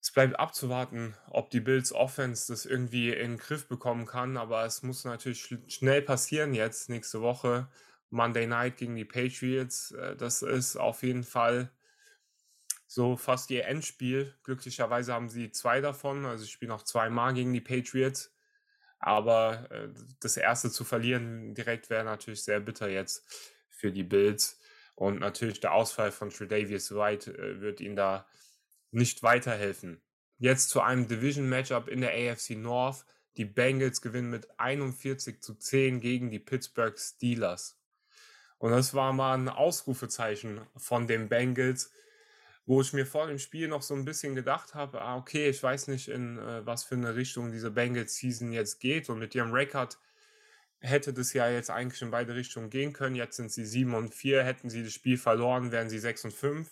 Es 0.00 0.12
bleibt 0.12 0.38
abzuwarten, 0.38 1.14
ob 1.30 1.50
die 1.50 1.60
Bills 1.60 1.92
Offense 1.92 2.52
das 2.52 2.66
irgendwie 2.66 3.10
in 3.10 3.32
den 3.32 3.38
Griff 3.38 3.66
bekommen 3.68 4.06
kann, 4.06 4.36
aber 4.36 4.64
es 4.64 4.82
muss 4.82 5.04
natürlich 5.04 5.48
schnell 5.68 6.02
passieren 6.02 6.54
jetzt 6.54 6.90
nächste 6.90 7.22
Woche. 7.22 7.68
Monday 8.10 8.46
Night 8.46 8.76
gegen 8.76 8.96
die 8.96 9.04
Patriots. 9.04 9.92
Äh, 9.92 10.16
das 10.16 10.42
ist 10.42 10.76
auf 10.76 11.02
jeden 11.02 11.24
Fall 11.24 11.70
so 12.94 13.16
fast 13.16 13.50
ihr 13.50 13.66
Endspiel. 13.66 14.32
Glücklicherweise 14.44 15.12
haben 15.12 15.28
sie 15.28 15.50
zwei 15.50 15.80
davon. 15.80 16.24
Also 16.24 16.44
ich 16.44 16.52
spiele 16.52 16.70
noch 16.70 16.84
zweimal 16.84 17.34
gegen 17.34 17.52
die 17.52 17.60
Patriots. 17.60 18.32
Aber 19.00 19.68
äh, 19.72 19.88
das 20.20 20.36
erste 20.36 20.70
zu 20.70 20.84
verlieren 20.84 21.54
direkt 21.54 21.90
wäre 21.90 22.04
natürlich 22.04 22.44
sehr 22.44 22.60
bitter 22.60 22.88
jetzt 22.88 23.26
für 23.68 23.90
die 23.90 24.04
Bills. 24.04 24.60
Und 24.94 25.18
natürlich 25.18 25.58
der 25.58 25.74
Ausfall 25.74 26.12
von 26.12 26.30
Tredavious 26.30 26.94
White 26.94 27.36
äh, 27.36 27.60
wird 27.60 27.80
ihnen 27.80 27.96
da 27.96 28.28
nicht 28.92 29.24
weiterhelfen. 29.24 30.00
Jetzt 30.38 30.68
zu 30.68 30.80
einem 30.80 31.08
Division-Matchup 31.08 31.88
in 31.88 32.00
der 32.00 32.12
AFC 32.12 32.50
North. 32.50 33.04
Die 33.36 33.44
Bengals 33.44 34.02
gewinnen 34.02 34.30
mit 34.30 34.48
41 34.60 35.42
zu 35.42 35.56
10 35.56 36.00
gegen 36.00 36.30
die 36.30 36.38
Pittsburgh 36.38 36.96
Steelers. 36.96 37.76
Und 38.58 38.70
das 38.70 38.94
war 38.94 39.12
mal 39.12 39.34
ein 39.34 39.48
Ausrufezeichen 39.48 40.60
von 40.76 41.08
den 41.08 41.28
Bengals, 41.28 41.90
wo 42.66 42.80
ich 42.80 42.92
mir 42.92 43.06
vor 43.06 43.26
dem 43.26 43.38
Spiel 43.38 43.68
noch 43.68 43.82
so 43.82 43.94
ein 43.94 44.04
bisschen 44.04 44.34
gedacht 44.34 44.74
habe, 44.74 45.02
ah, 45.02 45.16
okay, 45.16 45.48
ich 45.48 45.62
weiß 45.62 45.88
nicht, 45.88 46.08
in 46.08 46.38
äh, 46.38 46.64
was 46.64 46.84
für 46.84 46.94
eine 46.94 47.14
Richtung 47.14 47.52
diese 47.52 47.70
Bengals-Season 47.70 48.52
jetzt 48.52 48.80
geht. 48.80 49.08
Und 49.10 49.18
mit 49.18 49.34
ihrem 49.34 49.52
Rekord 49.52 49.98
hätte 50.80 51.12
das 51.12 51.32
ja 51.34 51.48
jetzt 51.48 51.70
eigentlich 51.70 52.00
in 52.02 52.10
beide 52.10 52.34
Richtungen 52.34 52.70
gehen 52.70 52.92
können. 52.92 53.16
Jetzt 53.16 53.36
sind 53.36 53.52
sie 53.52 53.66
7 53.66 53.94
und 53.94 54.14
4. 54.14 54.42
Hätten 54.44 54.70
sie 54.70 54.82
das 54.82 54.92
Spiel 54.92 55.18
verloren, 55.18 55.72
wären 55.72 55.90
sie 55.90 55.98
6 55.98 56.26
und 56.26 56.32
5. 56.32 56.70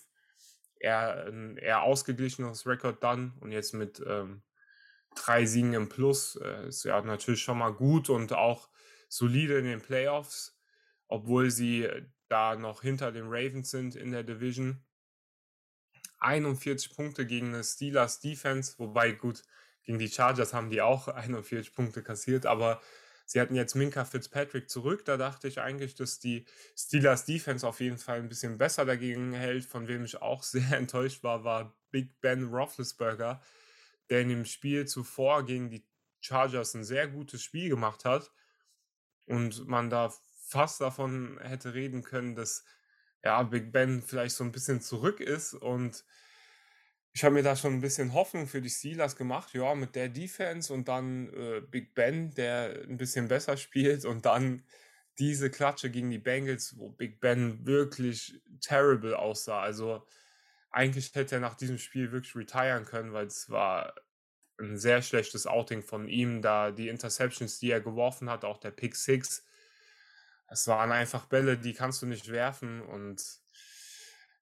Eher 0.80 1.26
ein 1.26 1.56
eher 1.58 1.82
ausgeglichenes 1.82 2.66
Rekord 2.66 3.02
dann. 3.02 3.34
Und 3.40 3.52
jetzt 3.52 3.74
mit 3.74 4.02
ähm, 4.06 4.42
drei 5.14 5.44
Siegen 5.44 5.74
im 5.74 5.88
Plus 5.90 6.36
äh, 6.36 6.68
ist 6.68 6.84
ja 6.84 7.00
natürlich 7.02 7.42
schon 7.42 7.58
mal 7.58 7.72
gut 7.72 8.08
und 8.08 8.32
auch 8.32 8.70
solide 9.08 9.58
in 9.58 9.66
den 9.66 9.82
Playoffs, 9.82 10.58
obwohl 11.06 11.50
sie 11.50 11.86
da 12.28 12.56
noch 12.56 12.80
hinter 12.80 13.12
den 13.12 13.26
Ravens 13.26 13.70
sind 13.70 13.94
in 13.94 14.10
der 14.10 14.22
Division. 14.22 14.82
41 16.22 16.94
Punkte 16.94 17.26
gegen 17.26 17.48
eine 17.48 17.64
Steelers 17.64 18.20
Defense, 18.20 18.74
wobei 18.78 19.12
gut, 19.12 19.42
gegen 19.84 19.98
die 19.98 20.08
Chargers 20.08 20.54
haben 20.54 20.70
die 20.70 20.80
auch 20.80 21.08
41 21.08 21.74
Punkte 21.74 22.02
kassiert, 22.02 22.46
aber 22.46 22.80
sie 23.26 23.40
hatten 23.40 23.54
jetzt 23.54 23.74
Minka 23.74 24.04
Fitzpatrick 24.04 24.70
zurück. 24.70 25.04
Da 25.04 25.16
dachte 25.16 25.48
ich 25.48 25.60
eigentlich, 25.60 25.94
dass 25.94 26.18
die 26.18 26.46
Steelers 26.76 27.24
Defense 27.24 27.66
auf 27.66 27.80
jeden 27.80 27.98
Fall 27.98 28.18
ein 28.18 28.28
bisschen 28.28 28.58
besser 28.58 28.84
dagegen 28.84 29.32
hält. 29.32 29.64
Von 29.64 29.88
wem 29.88 30.04
ich 30.04 30.20
auch 30.20 30.42
sehr 30.42 30.76
enttäuscht 30.76 31.22
war, 31.22 31.44
war 31.44 31.76
Big 31.90 32.20
Ben 32.20 32.44
Roethlisberger, 32.44 33.42
der 34.10 34.20
in 34.20 34.28
dem 34.28 34.44
Spiel 34.44 34.86
zuvor 34.86 35.44
gegen 35.44 35.70
die 35.70 35.84
Chargers 36.20 36.74
ein 36.74 36.84
sehr 36.84 37.08
gutes 37.08 37.42
Spiel 37.42 37.68
gemacht 37.68 38.04
hat 38.04 38.30
und 39.26 39.66
man 39.66 39.90
da 39.90 40.12
fast 40.46 40.80
davon 40.80 41.38
hätte 41.40 41.74
reden 41.74 42.02
können, 42.02 42.36
dass 42.36 42.64
ja, 43.24 43.42
Big 43.42 43.72
Ben 43.72 44.02
vielleicht 44.02 44.36
so 44.36 44.44
ein 44.44 44.52
bisschen 44.52 44.80
zurück 44.80 45.20
ist 45.20 45.54
und 45.54 46.04
ich 47.14 47.24
habe 47.24 47.34
mir 47.34 47.42
da 47.42 47.56
schon 47.56 47.74
ein 47.74 47.80
bisschen 47.80 48.14
Hoffnung 48.14 48.46
für 48.46 48.62
die 48.62 48.70
Steelers 48.70 49.16
gemacht, 49.16 49.52
ja, 49.52 49.74
mit 49.74 49.94
der 49.94 50.08
Defense 50.08 50.72
und 50.72 50.88
dann 50.88 51.28
äh, 51.34 51.60
Big 51.60 51.94
Ben, 51.94 52.34
der 52.34 52.84
ein 52.88 52.96
bisschen 52.96 53.28
besser 53.28 53.56
spielt 53.56 54.04
und 54.04 54.24
dann 54.24 54.62
diese 55.18 55.50
Klatsche 55.50 55.90
gegen 55.90 56.10
die 56.10 56.18
Bengals, 56.18 56.78
wo 56.78 56.88
Big 56.90 57.20
Ben 57.20 57.66
wirklich 57.66 58.40
terrible 58.60 59.14
aussah. 59.18 59.60
Also 59.60 60.06
eigentlich 60.70 61.14
hätte 61.14 61.34
er 61.36 61.40
nach 61.40 61.54
diesem 61.54 61.78
Spiel 61.78 62.12
wirklich 62.12 62.34
retiren 62.34 62.86
können, 62.86 63.12
weil 63.12 63.26
es 63.26 63.50
war 63.50 63.94
ein 64.58 64.78
sehr 64.78 65.02
schlechtes 65.02 65.46
Outing 65.46 65.82
von 65.82 66.08
ihm, 66.08 66.40
da 66.40 66.70
die 66.70 66.88
Interceptions, 66.88 67.58
die 67.58 67.70
er 67.70 67.80
geworfen 67.80 68.30
hat, 68.30 68.44
auch 68.44 68.58
der 68.58 68.70
Pick 68.70 68.96
Six, 68.96 69.44
es 70.52 70.68
waren 70.68 70.92
einfach 70.92 71.24
Bälle, 71.26 71.56
die 71.56 71.72
kannst 71.72 72.02
du 72.02 72.06
nicht 72.06 72.30
werfen 72.30 72.82
und 72.82 73.22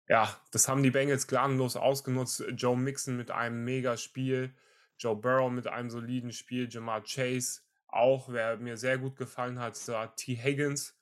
ja, 0.08 0.36
das 0.50 0.66
haben 0.66 0.82
die 0.82 0.90
Bengals 0.90 1.28
gnadenlos 1.28 1.76
ausgenutzt. 1.76 2.44
Joe 2.56 2.76
Mixon 2.76 3.16
mit 3.16 3.30
einem 3.30 3.64
mega 3.64 3.96
Spiel, 3.96 4.52
Joe 4.98 5.14
Burrow 5.14 5.52
mit 5.52 5.68
einem 5.68 5.88
soliden 5.88 6.32
Spiel, 6.32 6.68
Jamar 6.68 7.04
Chase 7.04 7.60
auch, 7.86 8.28
wer 8.28 8.56
mir 8.56 8.76
sehr 8.76 8.98
gut 8.98 9.16
gefallen 9.16 9.60
hat, 9.60 9.76
war 9.88 10.14
T. 10.16 10.36
Higgins 10.36 10.98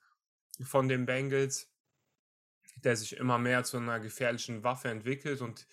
von 0.62 0.88
den 0.88 1.06
Bengals, 1.06 1.72
der 2.76 2.96
sich 2.96 3.16
immer 3.16 3.38
mehr 3.38 3.64
zu 3.64 3.78
einer 3.78 4.00
gefährlichen 4.00 4.62
Waffe 4.62 4.88
entwickelt 4.88 5.40
und 5.40 5.66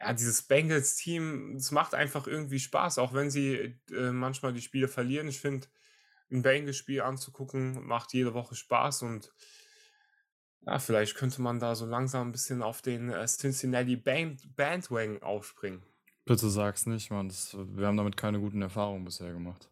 ja, 0.00 0.12
dieses 0.12 0.42
Bengals-Team, 0.42 1.56
es 1.56 1.70
macht 1.70 1.94
einfach 1.94 2.26
irgendwie 2.26 2.58
Spaß, 2.58 2.98
auch 2.98 3.14
wenn 3.14 3.30
sie 3.30 3.78
äh, 3.90 4.10
manchmal 4.10 4.52
die 4.52 4.62
Spiele 4.62 4.88
verlieren. 4.88 5.28
Ich 5.28 5.40
finde, 5.40 5.68
ein 6.34 6.42
Bengals-Spiel 6.42 7.00
anzugucken, 7.00 7.86
macht 7.86 8.12
jede 8.12 8.34
Woche 8.34 8.54
Spaß 8.54 9.02
und 9.02 9.32
ja, 10.66 10.78
vielleicht 10.78 11.16
könnte 11.16 11.42
man 11.42 11.60
da 11.60 11.74
so 11.74 11.86
langsam 11.86 12.28
ein 12.28 12.32
bisschen 12.32 12.62
auf 12.62 12.80
den 12.80 13.10
äh, 13.10 13.26
Cincinnati 13.26 13.96
Band 13.96 14.56
Bandwagon 14.56 15.22
aufspringen. 15.22 15.82
Bitte 16.24 16.48
sag's 16.48 16.86
nicht, 16.86 17.10
man. 17.10 17.28
Das, 17.28 17.54
wir 17.54 17.86
haben 17.86 17.98
damit 17.98 18.16
keine 18.16 18.40
guten 18.40 18.62
Erfahrungen 18.62 19.04
bisher 19.04 19.32
gemacht. 19.32 19.70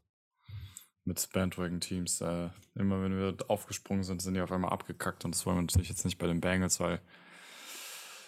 Mit 1.04 1.26
Bandwagon-Teams. 1.32 2.20
Äh, 2.20 2.50
immer 2.74 3.02
wenn 3.02 3.16
wir 3.16 3.36
aufgesprungen 3.48 4.04
sind, 4.04 4.20
sind 4.20 4.34
die 4.34 4.42
auf 4.42 4.52
einmal 4.52 4.70
abgekackt 4.70 5.24
und 5.24 5.34
das 5.34 5.46
wollen 5.46 5.56
wir 5.56 5.62
natürlich 5.62 5.88
jetzt 5.88 6.04
nicht 6.04 6.18
bei 6.18 6.26
den 6.26 6.40
Bengals, 6.40 6.78
weil 6.78 7.00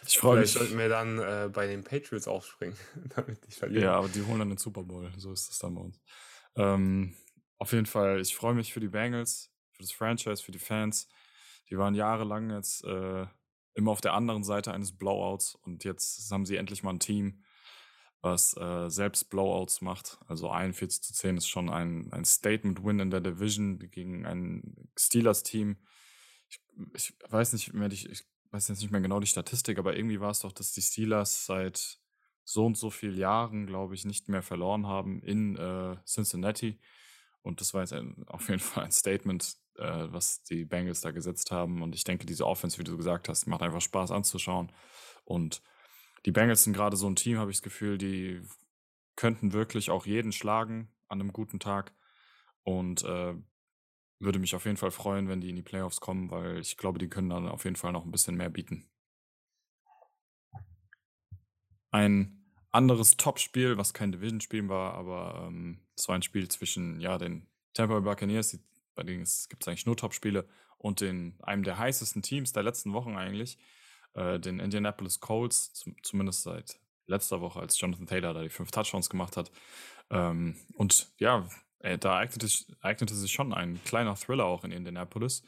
ich 0.07 0.19
freue 0.19 0.41
mich. 0.41 0.53
sollten 0.53 0.79
wir 0.79 0.89
dann 0.89 1.19
äh, 1.19 1.51
bei 1.53 1.67
den 1.67 1.85
Patriots 1.85 2.29
aufspringen, 2.29 2.77
damit 3.15 3.47
die 3.47 3.53
verlieren. 3.53 3.85
Ja, 3.85 3.95
aber 3.97 4.09
die 4.09 4.23
holen 4.23 4.39
dann 4.39 4.49
den 4.49 4.59
Super 4.59 4.83
Bowl. 4.83 5.11
So 5.17 5.33
ist 5.33 5.51
es 5.51 5.59
dann 5.59 5.75
bei 5.75 5.83
uns. 5.83 6.01
Ähm, 6.57 7.15
auf 7.59 7.73
jeden 7.73 7.87
Fall, 7.87 8.21
ich 8.21 8.35
freue 8.35 8.55
mich 8.55 8.73
für 8.73 8.81
die 8.81 8.89
Bengals, 8.89 9.51
für 9.71 9.83
das 9.83 9.93
Franchise, 9.93 10.43
für 10.43 10.53
die 10.53 10.59
Fans. 10.59 11.09
Die 11.71 11.79
waren 11.79 11.95
jahrelang 11.95 12.51
jetzt 12.51 12.85
äh, 12.85 13.27
immer 13.75 13.91
auf 13.91 14.01
der 14.01 14.15
anderen 14.15 14.45
Seite 14.45 14.73
eines 14.73 14.97
Blowouts 14.97 15.55
und 15.57 15.85
jetzt 15.85 16.31
haben 16.31 16.47
sie 16.47 16.57
endlich 16.57 16.83
mal 16.83 16.95
ein 16.95 17.01
Team, 17.01 17.43
was 18.21 18.57
äh, 18.57 18.89
selbst 18.89 19.31
Blowouts 19.31 19.81
macht. 19.81 20.19
Also 20.27 20.51
41 20.51 21.03
zu 21.03 21.13
10 21.13 21.37
ist 21.37 21.49
schon 21.49 21.69
ein, 21.69 22.13
ein 22.13 22.25
Statement-Win 22.25 23.01
in 23.01 23.11
der 23.11 23.21
Division 23.21 23.79
gegen 23.91 24.25
ein 24.27 24.91
Steelers-Team. 24.97 25.77
Ich, 26.49 26.61
ich, 26.95 27.15
weiß 27.29 27.53
nicht 27.53 27.73
mehr, 27.73 27.91
ich, 27.91 28.09
ich 28.09 28.25
weiß 28.51 28.69
jetzt 28.69 28.81
nicht 28.81 28.91
mehr 28.91 29.01
genau 29.01 29.21
die 29.21 29.27
Statistik, 29.27 29.79
aber 29.79 29.97
irgendwie 29.97 30.21
war 30.21 30.31
es 30.31 30.41
doch, 30.41 30.53
dass 30.53 30.73
die 30.73 30.83
Steelers 30.83 31.47
seit 31.47 31.99
so 32.45 32.67
und 32.67 32.77
so 32.77 32.91
vielen 32.91 33.17
Jahren, 33.17 33.67
glaube 33.67 33.95
ich, 33.95 34.05
nicht 34.05 34.29
mehr 34.29 34.43
verloren 34.43 34.87
haben 34.87 35.23
in 35.23 35.57
äh, 35.57 35.97
Cincinnati. 36.07 36.79
Und 37.45 37.61
das 37.61 37.75
war 37.75 37.83
jetzt 37.83 37.93
ein, 37.93 38.25
auf 38.27 38.49
jeden 38.49 38.61
Fall 38.61 38.85
ein 38.85 38.93
Statement, 38.93 39.57
äh, 39.77 40.07
was 40.09 40.43
die 40.43 40.65
Bengals 40.65 41.03
da 41.03 41.13
gesetzt 41.13 41.53
haben. 41.53 41.83
Und 41.83 41.95
ich 41.95 42.03
denke, 42.03 42.27
diese 42.27 42.47
Offense, 42.47 42.79
wie 42.79 42.85
du 42.85 42.97
gesagt 42.97 43.29
hast, 43.29 43.47
macht 43.47 43.63
einfach 43.63 43.83
Spaß 43.83 44.11
anzuschauen. 44.11 44.73
Und 45.25 45.63
die 46.27 46.33
Bengals 46.33 46.65
sind 46.65 46.73
gerade 46.73 46.97
so 46.97 47.09
ein 47.09 47.17
Team, 47.17 47.39
habe 47.39 47.51
ich 47.51 47.59
das 47.59 47.63
Gefühl, 47.63 47.99
die 47.99 48.41
könnten 49.15 49.53
wirklich 49.53 49.91
auch 49.91 50.07
jeden 50.07 50.33
schlagen 50.33 50.89
an 51.09 51.21
einem 51.21 51.33
guten 51.33 51.61
Tag. 51.61 51.93
Und 52.63 53.05
äh, 53.05 53.35
würde 54.21 54.39
mich 54.39 54.55
auf 54.55 54.65
jeden 54.65 54.79
Fall 54.79 54.91
freuen, 54.91 55.29
wenn 55.29 55.43
die 55.43 55.51
in 55.51 55.57
die 55.57 55.63
Playoffs 55.63 56.01
kommen, 56.01 56.31
weil 56.31 56.59
ich 56.59 56.79
glaube, 56.79 56.99
die 56.99 57.09
können 57.09 57.29
dann 57.29 57.47
auf 57.47 57.65
jeden 57.65 57.77
Fall 57.77 57.93
noch 57.93 58.07
ein 58.07 58.11
bisschen 58.11 58.37
mehr 58.37 58.49
bieten. 58.49 58.89
Ein 61.91 62.43
anderes 62.71 63.19
Topspiel, 63.19 63.77
was 63.77 63.93
kein 63.93 64.13
Division-Spiel 64.13 64.69
war, 64.69 64.95
aber 64.95 65.45
ähm, 65.47 65.84
es 65.97 66.09
war 66.09 66.15
ein 66.15 66.23
Spiel 66.23 66.49
zwischen 66.49 67.01
ja, 67.01 67.19
den 67.19 67.47
Tampa 67.73 67.95
Bay 67.95 68.03
Buccaneers, 68.03 68.59
bei 68.95 69.03
denen 69.03 69.25
gibt 69.49 69.63
es 69.63 69.69
eigentlich 69.69 69.87
nur 69.87 69.97
Topspiele, 69.97 70.47
und 70.79 71.01
den, 71.01 71.35
einem 71.43 71.63
der 71.63 71.79
heißesten 71.79 72.23
Teams 72.23 72.53
der 72.53 72.63
letzten 72.63 72.93
Wochen 72.93 73.17
eigentlich, 73.17 73.59
äh, 74.15 74.39
den 74.39 74.61
Indianapolis 74.61 75.21
Colts, 75.21 75.73
zum, 75.73 75.97
zumindest 76.03 76.43
seit 76.43 76.79
letzter 77.07 77.41
Woche, 77.41 77.61
als 77.61 77.81
Jonathan 77.81 78.07
Taylor 78.07 78.35
da 78.35 78.43
die 78.43 78.51
fünf 78.51 78.71
Touchdowns 78.71 79.09
gemacht 79.09 79.37
hat. 79.37 79.51
Ähm, 80.11 80.57
und 80.75 81.11
ja, 81.19 81.49
äh, 81.81 81.99
da 81.99 82.19
eignete, 82.19 82.49
eignete 82.81 83.15
sich 83.15 83.33
schon 83.33 83.53
ein 83.53 83.83
kleiner 83.85 84.15
Thriller 84.15 84.45
auch 84.45 84.65
in 84.65 84.73
Indianapolis. 84.73 85.43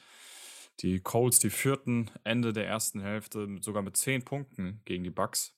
Die 0.80 1.00
Colts, 1.00 1.38
die 1.38 1.50
führten 1.50 2.10
Ende 2.24 2.52
der 2.52 2.66
ersten 2.66 3.00
Hälfte 3.00 3.58
sogar 3.62 3.82
mit 3.82 3.96
10 3.96 4.24
Punkten 4.24 4.82
gegen 4.84 5.04
die 5.04 5.10
Bucks. 5.10 5.54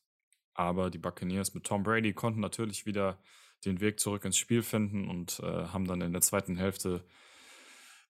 Aber 0.54 0.90
die 0.90 0.98
Buccaneers 0.98 1.54
mit 1.54 1.64
Tom 1.64 1.82
Brady 1.82 2.12
konnten 2.12 2.40
natürlich 2.40 2.86
wieder 2.86 3.18
den 3.64 3.80
Weg 3.80 4.00
zurück 4.00 4.24
ins 4.24 4.36
Spiel 4.36 4.62
finden 4.62 5.08
und 5.08 5.40
äh, 5.40 5.66
haben 5.66 5.86
dann 5.86 6.00
in 6.00 6.12
der 6.12 6.22
zweiten 6.22 6.56
Hälfte 6.56 7.04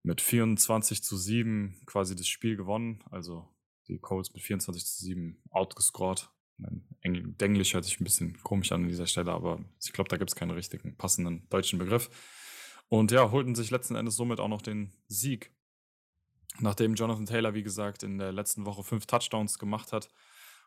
mit 0.02 0.20
24 0.20 1.02
zu 1.02 1.16
7 1.16 1.80
quasi 1.86 2.14
das 2.14 2.28
Spiel 2.28 2.56
gewonnen. 2.56 3.02
Also 3.10 3.48
die 3.88 3.98
Colts 3.98 4.32
mit 4.32 4.42
24 4.42 4.84
zu 4.84 5.04
7 5.04 5.42
outgescored. 5.50 6.30
Englisch 7.02 7.74
hört 7.74 7.84
sich 7.84 8.00
ein 8.00 8.04
bisschen 8.04 8.42
komisch 8.42 8.72
an 8.72 8.82
an 8.82 8.88
dieser 8.88 9.06
Stelle, 9.06 9.32
aber 9.32 9.64
ich 9.82 9.92
glaube, 9.92 10.08
da 10.08 10.16
gibt 10.16 10.30
es 10.30 10.36
keinen 10.36 10.50
richtigen 10.50 10.96
passenden 10.96 11.48
deutschen 11.50 11.78
Begriff. 11.78 12.10
Und 12.88 13.10
ja, 13.12 13.30
holten 13.30 13.54
sich 13.54 13.70
letzten 13.70 13.94
Endes 13.94 14.16
somit 14.16 14.40
auch 14.40 14.48
noch 14.48 14.62
den 14.62 14.92
Sieg. 15.06 15.52
Nachdem 16.60 16.94
Jonathan 16.94 17.26
Taylor, 17.26 17.54
wie 17.54 17.62
gesagt, 17.62 18.02
in 18.02 18.18
der 18.18 18.32
letzten 18.32 18.66
Woche 18.66 18.82
fünf 18.82 19.06
Touchdowns 19.06 19.58
gemacht 19.58 19.92
hat 19.92 20.08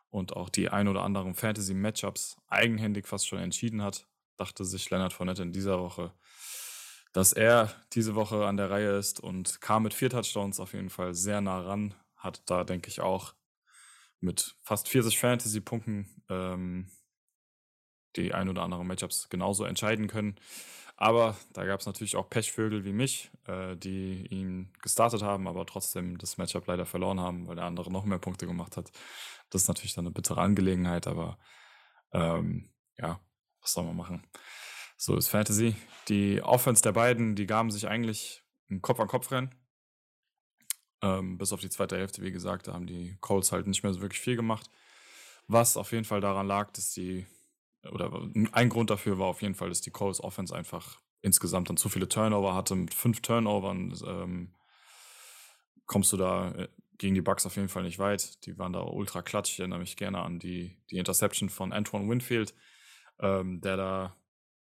und 0.10 0.34
auch 0.34 0.50
die 0.50 0.70
ein 0.70 0.88
oder 0.88 1.04
anderen 1.04 1.34
Fantasy-Matchups 1.34 2.38
eigenhändig 2.48 3.08
fast 3.08 3.28
schon 3.28 3.40
entschieden 3.40 3.82
hat, 3.82 4.08
dachte 4.38 4.66
sich 4.66 4.90
Leonard 4.90 5.14
Fournette 5.14 5.44
in 5.44 5.52
dieser 5.52 5.80
Woche, 5.80 6.14
dass 7.14 7.34
er 7.34 7.74
diese 7.94 8.16
Woche 8.16 8.46
an 8.46 8.58
der 8.58 8.70
Reihe 8.70 8.98
ist 8.98 9.20
und 9.20 9.62
kam 9.62 9.84
mit 9.84 9.94
vier 9.94 10.10
Touchdowns 10.10 10.60
auf 10.60 10.74
jeden 10.74 10.90
Fall 10.90 11.14
sehr 11.14 11.42
nah 11.42 11.60
ran. 11.60 11.94
Hat 12.16 12.42
da, 12.46 12.64
denke 12.64 12.90
ich, 12.90 13.02
auch 13.02 13.34
mit 14.20 14.56
fast 14.62 14.88
40 14.88 15.20
Fantasy-Punkten 15.20 16.24
ähm, 16.30 16.90
die 18.16 18.34
ein 18.34 18.50
oder 18.50 18.64
anderen 18.64 18.88
Matchups 18.88 19.30
genauso 19.30 19.64
entscheiden 19.66 20.08
können. 20.08 20.36
Aber 20.98 21.36
da 21.54 21.66
gab 21.66 21.80
es 21.80 21.86
natürlich 21.88 22.16
auch 22.16 22.30
Pechvögel 22.30 22.86
wie 22.86 22.94
mich, 22.94 23.32
äh, 23.48 23.76
die 23.76 24.28
ihn 24.28 24.72
gestartet 24.82 25.24
haben, 25.24 25.48
aber 25.48 25.66
trotzdem 25.66 26.18
das 26.18 26.38
Matchup 26.38 26.68
leider 26.68 26.86
verloren 26.86 27.20
haben, 27.20 27.48
weil 27.48 27.56
der 27.56 27.66
andere 27.66 27.92
noch 27.92 28.06
mehr 28.06 28.20
Punkte 28.20 28.46
gemacht 28.46 28.78
hat. 28.78 28.92
Das 29.50 29.64
ist 29.64 29.68
natürlich 29.68 29.96
dann 29.96 30.06
eine 30.06 30.14
bittere 30.14 30.42
Angelegenheit, 30.42 31.08
aber 31.08 31.40
ähm, 32.14 32.70
ja, 33.00 33.20
was 33.62 33.74
soll 33.74 33.84
man 33.84 33.96
machen? 33.96 34.24
So 34.98 35.16
ist 35.16 35.30
Fantasy. 35.30 35.76
Die 36.10 36.42
Offense 36.42 36.82
der 36.82 36.92
beiden, 36.92 37.36
die 37.36 37.46
gaben 37.46 37.72
sich 37.72 37.88
eigentlich 37.88 38.44
ein 38.70 38.82
Kopf-an-Kopf-Rennen. 38.82 39.54
Ähm, 41.02 41.38
bis 41.38 41.52
auf 41.52 41.62
die 41.62 41.70
zweite 41.70 41.98
Hälfte, 41.98 42.22
wie 42.22 42.32
gesagt, 42.32 42.68
da 42.68 42.74
haben 42.74 42.86
die 42.86 43.18
Colts 43.22 43.52
halt 43.52 43.66
nicht 43.66 43.84
mehr 43.84 43.94
so 43.94 44.02
wirklich 44.02 44.22
viel 44.22 44.36
gemacht. 44.36 44.70
Was 45.48 45.78
auf 45.78 45.92
jeden 45.92 46.06
Fall 46.06 46.22
daran 46.22 46.48
lag, 46.48 46.72
dass 46.72 46.94
die, 46.94 47.26
oder 47.92 48.12
ein 48.52 48.70
Grund 48.70 48.90
dafür 48.90 49.18
war 49.18 49.28
auf 49.28 49.42
jeden 49.42 49.56
Fall, 49.56 49.70
dass 49.70 49.82
die 49.82 49.92
Colts 49.92 50.22
Offense 50.22 50.56
einfach 50.56 51.00
insgesamt 51.22 51.70
dann 51.70 51.78
zu 51.78 51.90
viele 51.90 52.08
Turnover 52.08 52.54
hatte. 52.54 52.76
Mit 52.76 52.94
fünf 52.94 53.22
Turnovern 53.22 53.94
ähm, 54.06 54.54
kommst 55.88 56.14
du 56.14 56.18
da 56.18 56.52
äh, 56.52 56.68
gegen 56.98 57.16
die 57.16 57.22
Bucks 57.22 57.46
auf 57.46 57.56
jeden 57.56 57.70
Fall 57.70 57.84
nicht 57.84 58.00
weit. 58.00 58.46
Die 58.46 58.58
waren 58.60 58.74
da 58.74 58.82
ultra 58.82 59.24
klatsch. 59.24 59.54
Ich 59.54 59.60
erinnere 59.60 59.80
mich 59.80 59.98
gerne 59.98 60.22
an 60.22 60.38
die, 60.40 60.78
die 60.92 60.98
Interception 60.98 61.50
von 61.50 61.74
Antoine 61.74 62.08
Winfield, 62.08 62.54
ähm, 63.22 63.62
der 63.62 63.78
da 63.78 64.18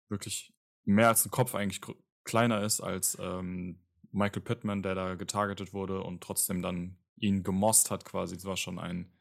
wirklich 0.09 0.53
mehr 0.83 1.09
als 1.09 1.25
ein 1.25 1.31
Kopf 1.31 1.55
eigentlich 1.55 1.81
kleiner 2.23 2.63
ist 2.63 2.81
als 2.81 3.17
ähm, 3.19 3.83
Michael 4.11 4.41
Pittman, 4.41 4.83
der 4.83 4.95
da 4.95 5.15
getargetet 5.15 5.73
wurde 5.73 6.01
und 6.01 6.21
trotzdem 6.21 6.61
dann 6.61 6.97
ihn 7.15 7.43
gemost 7.43 7.91
hat 7.91 8.05
quasi. 8.05 8.35
Das 8.35 8.45
war 8.45 8.57
schon 8.57 8.79
ein, 8.79 9.13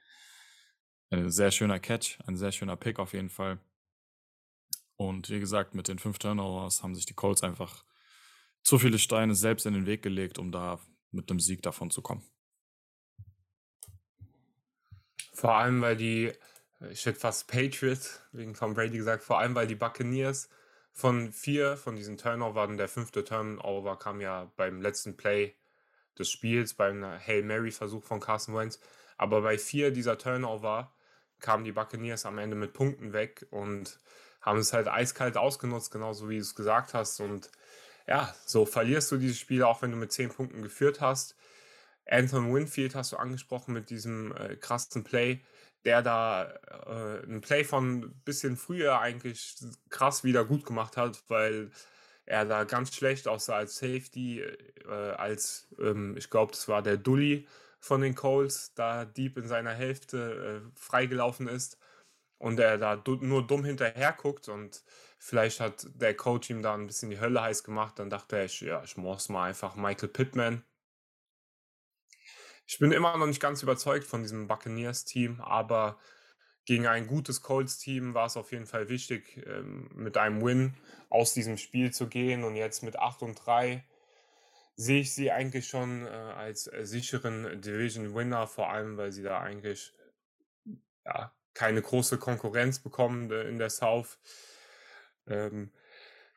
ein 1.11 1.31
sehr 1.31 1.51
schöner 1.51 1.79
Catch, 1.79 2.19
ein 2.27 2.37
sehr 2.37 2.53
schöner 2.53 2.77
Pick 2.77 2.99
auf 2.99 3.13
jeden 3.13 3.31
Fall. 3.31 3.61
Und 4.97 5.31
wie 5.31 5.41
gesagt, 5.41 5.75
mit 5.75 5.89
den 5.89 5.99
fünf 5.99 6.19
Turnovers 6.19 6.83
haben 6.83 6.95
sich 6.95 7.07
die 7.07 7.15
Colts 7.15 7.43
einfach 7.43 7.85
zu 8.63 8.79
viele 8.79 8.99
Steine 8.99 9.35
selbst 9.35 9.65
in 9.65 9.75
den 9.75 9.87
Weg 9.87 10.03
gelegt, 10.03 10.39
um 10.39 10.53
da 10.53 10.81
mit 11.11 11.31
einem 11.31 11.41
Sieg 11.41 11.63
davon 11.63 11.91
zu 11.91 12.03
kommen. 12.03 12.23
Vor 15.33 15.55
allem, 15.55 15.81
weil 15.81 15.97
die, 15.97 16.33
ich 16.89 17.05
hätte 17.05 17.21
fast 17.21 17.49
Patriots 17.49 18.21
wegen 18.33 18.55
Tom 18.55 18.75
Brady 18.75 18.97
gesagt, 18.97 19.23
vor 19.23 19.39
allem, 19.39 19.55
weil 19.55 19.67
die 19.67 19.75
Buccaneers 19.75 20.49
von 20.93 21.33
vier 21.33 21.77
von 21.77 21.97
diesen 21.97 22.17
Turnovern, 22.17 22.77
der 22.77 22.89
fünfte 22.89 23.25
Turnover 23.25 23.99
kam 23.99 24.21
ja 24.21 24.51
beim 24.57 24.81
letzten 24.81 25.17
Play 25.17 25.55
des 26.19 26.31
Spiels, 26.31 26.75
beim 26.75 27.05
Hail 27.05 27.43
Mary-Versuch 27.43 28.03
von 28.03 28.21
Carson 28.21 28.55
Wentz. 28.55 28.81
Aber 29.17 29.43
bei 29.43 29.59
vier 29.59 29.91
dieser 29.91 30.19
Turnover 30.19 30.93
kamen 31.41 31.65
die 31.65 31.73
Buccaneers 31.73 32.27
am 32.27 32.39
Ende 32.39 32.57
mit 32.57 32.73
Punkten 32.73 33.13
weg 33.13 33.47
und 33.51 33.99
haben 34.41 34.59
es 34.59 34.73
halt 34.73 34.89
eiskalt 34.89 35.37
ausgenutzt, 35.37 35.91
genauso 35.91 36.29
wie 36.29 36.37
du 36.37 36.43
es 36.43 36.55
gesagt 36.55 36.95
hast. 36.95 37.21
Und 37.21 37.51
ja, 38.07 38.35
so 38.47 38.65
verlierst 38.67 39.13
du 39.13 39.17
dieses 39.17 39.39
Spiel, 39.39 39.63
auch 39.63 39.83
wenn 39.83 39.91
du 39.91 39.97
mit 39.97 40.13
zehn 40.13 40.31
Punkten 40.31 40.63
geführt 40.63 41.01
hast. 41.01 41.37
Anton 42.07 42.53
Winfield 42.53 42.95
hast 42.95 43.13
du 43.13 43.17
angesprochen 43.17 43.73
mit 43.73 43.91
diesem 43.91 44.35
äh, 44.35 44.57
krassen 44.57 45.05
Play 45.05 45.41
der 45.85 46.03
da 46.03 46.51
äh, 46.87 47.25
ein 47.27 47.41
Play 47.41 47.65
von 47.65 48.01
ein 48.01 48.23
bisschen 48.25 48.57
früher 48.57 49.01
eigentlich 49.01 49.57
krass 49.89 50.25
wieder 50.25 50.45
gut 50.45 50.65
gemacht 50.65 50.97
hat, 50.97 51.23
weil 51.29 51.71
er 52.27 52.45
da 52.45 52.65
ganz 52.65 52.95
schlecht 52.95 53.29
aussah 53.29 53.57
als 53.57 53.77
Safety, 53.79 54.41
äh, 54.41 54.89
als 54.89 55.69
ähm, 55.79 56.17
ich 56.17 56.31
glaube, 56.31 56.53
das 56.53 56.69
war 56.69 56.83
der 56.83 56.97
Dully 56.97 57.47
von 57.81 58.03
den 58.03 58.15
Coles, 58.15 58.75
da 58.75 59.05
Deep 59.05 59.39
in 59.39 59.49
seiner 59.49 59.73
Hälfte 59.73 60.63
äh, 60.65 60.71
freigelaufen 60.79 61.49
ist 61.49 61.79
und 62.39 62.61
er 62.61 62.79
da 62.79 63.03
nur 63.21 63.47
dumm 63.47 63.65
hinterher 63.65 64.13
guckt 64.13 64.49
und 64.49 64.85
vielleicht 65.19 65.61
hat 65.61 65.87
der 65.95 66.15
Coach 66.15 66.51
ihm 66.51 66.63
da 66.63 66.75
ein 66.75 66.87
bisschen 66.87 67.11
die 67.11 67.21
Hölle 67.21 67.43
heiß 67.43 67.65
gemacht, 67.65 67.99
dann 67.99 68.11
dachte 68.11 68.37
er, 68.37 68.45
ich, 68.45 68.61
ja, 68.61 68.83
ich 68.85 68.97
muss 68.97 69.29
mal 69.29 69.49
einfach 69.49 69.77
Michael 69.77 70.09
Pittman 70.11 70.63
ich 72.71 72.79
bin 72.79 72.93
immer 72.93 73.17
noch 73.17 73.27
nicht 73.27 73.41
ganz 73.41 73.65
überzeugt 73.65 74.05
von 74.05 74.23
diesem 74.23 74.47
Buccaneers-Team, 74.47 75.41
aber 75.41 75.99
gegen 76.67 76.87
ein 76.87 77.09
gutes 77.09 77.43
Colts-Team 77.43 78.15
war 78.15 78.27
es 78.27 78.37
auf 78.37 78.53
jeden 78.53 78.67
Fall 78.67 78.89
wichtig, 78.89 79.45
ähm, 79.45 79.91
mit 79.93 80.17
einem 80.17 80.41
Win 80.41 80.77
aus 81.09 81.35
diesem 81.35 81.57
Spiel 81.57 81.93
zu 81.93 82.07
gehen. 82.07 82.45
Und 82.45 82.55
jetzt 82.55 82.85
mit 82.85 82.97
8 82.97 83.23
und 83.23 83.35
3 83.45 83.85
sehe 84.77 85.01
ich 85.01 85.13
sie 85.13 85.33
eigentlich 85.33 85.67
schon 85.67 86.07
äh, 86.07 86.11
als 86.11 86.69
äh, 86.69 86.87
sicheren 86.87 87.61
Division-Winner, 87.61 88.47
vor 88.47 88.71
allem 88.71 88.97
weil 88.97 89.11
sie 89.11 89.25
da 89.25 89.41
eigentlich 89.41 89.93
ja, 91.05 91.35
keine 91.55 91.83
große 91.83 92.19
Konkurrenz 92.19 92.79
bekommen 92.79 93.33
äh, 93.33 93.49
in 93.49 93.59
der 93.59 93.71
South. 93.71 94.21
Ähm, 95.27 95.73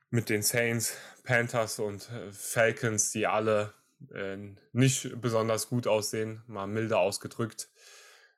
mit 0.09 0.29
den 0.29 0.41
Saints, 0.41 0.97
Panthers 1.23 1.77
und 1.77 2.09
Falcons, 2.31 3.11
die 3.11 3.27
alle 3.27 3.75
äh, 4.11 4.37
nicht 4.71 5.21
besonders 5.21 5.69
gut 5.69 5.87
aussehen, 5.87 6.43
mal 6.47 6.67
milder 6.67 6.99
ausgedrückt. 6.99 7.69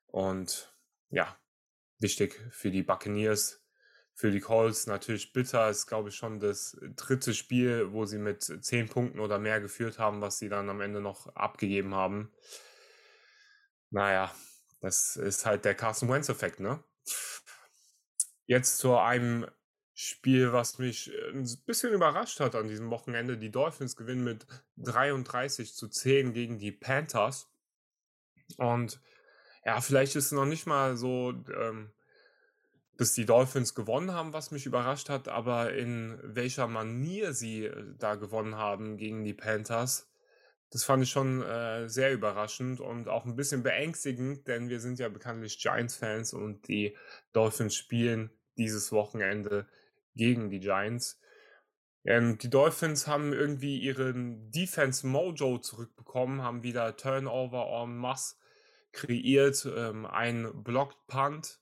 Und 0.07 0.73
ja, 1.09 1.37
wichtig 1.99 2.39
für 2.51 2.71
die 2.71 2.83
Buccaneers, 2.83 3.65
für 4.13 4.31
die 4.31 4.39
Colts 4.39 4.87
natürlich 4.87 5.33
bitter. 5.33 5.69
Ist, 5.69 5.87
glaube 5.87 6.09
ich, 6.09 6.15
schon 6.15 6.39
das 6.39 6.77
dritte 6.95 7.33
Spiel, 7.33 7.91
wo 7.91 8.05
sie 8.05 8.17
mit 8.17 8.43
zehn 8.43 8.87
Punkten 8.87 9.19
oder 9.19 9.39
mehr 9.39 9.59
geführt 9.59 9.99
haben, 9.99 10.21
was 10.21 10.39
sie 10.39 10.49
dann 10.49 10.69
am 10.69 10.81
Ende 10.81 11.01
noch 11.01 11.27
abgegeben 11.35 11.93
haben. 11.93 12.31
Naja, 13.91 14.33
das 14.81 15.15
ist 15.15 15.45
halt 15.45 15.65
der 15.65 15.75
Carson 15.75 16.09
Wentz-Effekt, 16.09 16.59
ne? 16.59 16.83
Jetzt 18.45 18.77
zu 18.77 18.97
einem 18.97 19.47
Spiel, 19.97 20.51
was 20.51 20.77
mich 20.77 21.11
äh, 21.13 21.29
ein 21.31 21.49
bisschen 21.65 21.93
überrascht 21.93 22.41
hat 22.41 22.53
an 22.55 22.67
diesem 22.67 22.89
Wochenende. 22.89 23.37
Die 23.37 23.49
Dolphins 23.51 23.95
gewinnen 23.95 24.25
mit 24.25 24.45
33 24.77 25.73
zu 25.73 25.87
10 25.87 26.33
gegen 26.33 26.59
die 26.59 26.73
Panthers. 26.73 27.49
Und 28.57 28.99
ja, 29.63 29.79
vielleicht 29.79 30.15
ist 30.17 30.25
es 30.25 30.31
noch 30.33 30.45
nicht 30.45 30.67
mal 30.67 30.97
so, 30.97 31.33
ähm, 31.57 31.91
dass 32.97 33.13
die 33.13 33.25
Dolphins 33.25 33.73
gewonnen 33.73 34.13
haben, 34.13 34.33
was 34.33 34.51
mich 34.51 34.65
überrascht 34.65 35.09
hat, 35.09 35.27
aber 35.29 35.73
in 35.73 36.19
welcher 36.21 36.67
Manier 36.67 37.33
sie 37.33 37.65
äh, 37.65 37.85
da 37.97 38.15
gewonnen 38.15 38.55
haben 38.55 38.97
gegen 38.97 39.23
die 39.23 39.33
Panthers, 39.33 40.11
das 40.71 40.83
fand 40.83 41.03
ich 41.03 41.09
schon 41.09 41.41
äh, 41.41 41.87
sehr 41.87 42.11
überraschend 42.11 42.81
und 42.81 43.07
auch 43.07 43.23
ein 43.23 43.37
bisschen 43.37 43.63
beängstigend, 43.63 44.45
denn 44.47 44.67
wir 44.67 44.81
sind 44.81 44.99
ja 44.99 45.07
bekanntlich 45.07 45.57
Giants-Fans 45.59 46.33
und 46.33 46.67
die 46.67 46.97
Dolphins 47.31 47.75
spielen 47.75 48.29
dieses 48.57 48.91
Wochenende 48.91 49.67
gegen 50.15 50.49
die 50.49 50.59
Giants. 50.59 51.19
Ähm, 52.05 52.37
die 52.37 52.49
Dolphins 52.49 53.07
haben 53.07 53.33
irgendwie 53.33 53.79
ihren 53.79 54.51
Defense 54.51 55.05
Mojo 55.07 55.57
zurückbekommen, 55.57 56.41
haben 56.41 56.63
wieder 56.63 56.95
Turnover 56.97 57.83
en 57.83 57.97
masse 57.97 58.35
kreiert, 58.91 59.67
ähm, 59.75 60.05
ein 60.05 60.63
Blocked 60.63 61.07
Punt. 61.07 61.59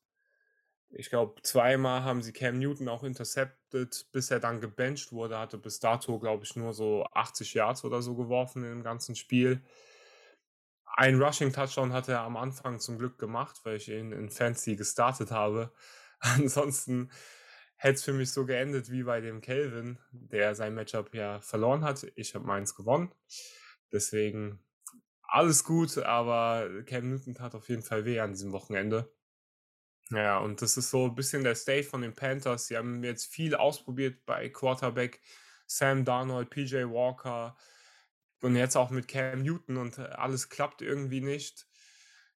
Ich 0.95 1.09
glaube, 1.09 1.41
zweimal 1.41 2.03
haben 2.03 2.21
sie 2.21 2.33
Cam 2.33 2.59
Newton 2.59 2.87
auch 2.87 3.03
intercepted, 3.03 4.05
bis 4.11 4.29
er 4.29 4.39
dann 4.39 4.61
gebencht 4.61 5.11
wurde. 5.11 5.39
Hatte 5.39 5.57
bis 5.57 5.79
dato, 5.79 6.19
glaube 6.19 6.43
ich, 6.43 6.55
nur 6.55 6.73
so 6.73 7.05
80 7.13 7.55
Yards 7.55 7.83
oder 7.83 8.01
so 8.03 8.15
geworfen 8.15 8.63
im 8.63 8.83
ganzen 8.83 9.15
Spiel. 9.15 9.63
Ein 10.95 11.19
Rushing 11.19 11.51
Touchdown 11.51 11.93
hat 11.93 12.09
er 12.09 12.19
am 12.21 12.37
Anfang 12.37 12.79
zum 12.79 12.99
Glück 12.99 13.17
gemacht, 13.17 13.61
weil 13.63 13.77
ich 13.77 13.89
ihn 13.89 14.11
in 14.11 14.29
Fancy 14.29 14.75
gestartet 14.75 15.31
habe. 15.31 15.71
Ansonsten 16.19 17.09
hätte 17.83 17.95
es 17.95 18.03
für 18.03 18.13
mich 18.13 18.31
so 18.31 18.45
geendet 18.45 18.89
wie 18.91 19.03
bei 19.03 19.19
dem 19.19 19.41
Kelvin, 19.41 19.99
der 20.13 20.55
sein 20.55 20.73
Matchup 20.73 21.13
ja 21.13 21.41
verloren 21.41 21.83
hat. 21.83 22.07
Ich 22.15 22.33
habe 22.33 22.47
meins 22.47 22.75
gewonnen. 22.75 23.13
Deswegen 23.91 24.63
alles 25.23 25.65
gut, 25.65 25.97
aber 25.97 26.69
Cam 26.85 27.09
Newton 27.09 27.35
tat 27.35 27.55
auf 27.55 27.67
jeden 27.67 27.81
Fall 27.81 28.05
weh 28.05 28.21
an 28.21 28.31
diesem 28.31 28.53
Wochenende. 28.53 29.13
Ja, 30.11 30.37
und 30.37 30.61
das 30.61 30.77
ist 30.77 30.91
so 30.91 31.07
ein 31.07 31.15
bisschen 31.15 31.43
der 31.43 31.55
State 31.55 31.83
von 31.83 32.01
den 32.01 32.15
Panthers. 32.15 32.67
Sie 32.67 32.77
haben 32.77 33.03
jetzt 33.03 33.25
viel 33.33 33.53
ausprobiert 33.53 34.25
bei 34.25 34.47
Quarterback, 34.47 35.19
Sam 35.67 36.05
Darnold, 36.05 36.51
PJ 36.51 36.85
Walker 36.85 37.57
und 38.41 38.55
jetzt 38.55 38.77
auch 38.77 38.91
mit 38.91 39.09
Cam 39.09 39.41
Newton 39.41 39.75
und 39.75 39.99
alles 39.99 40.47
klappt 40.47 40.81
irgendwie 40.81 41.19
nicht. 41.19 41.67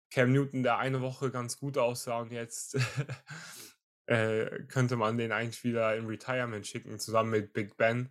Cam 0.10 0.34
Newton, 0.34 0.64
der 0.64 0.78
eine 0.78 1.00
Woche 1.00 1.32
ganz 1.32 1.58
gut 1.58 1.78
aussah 1.78 2.20
und 2.20 2.34
jetzt 2.34 2.78
äh, 4.08 4.64
könnte 4.68 4.96
man 4.96 5.18
den 5.18 5.32
eigentlich 5.32 5.64
wieder 5.64 5.96
im 5.96 6.08
Retirement 6.08 6.66
schicken, 6.66 7.00
zusammen 7.00 7.30
mit 7.30 7.54
Big 7.54 7.78
Ben. 7.78 8.10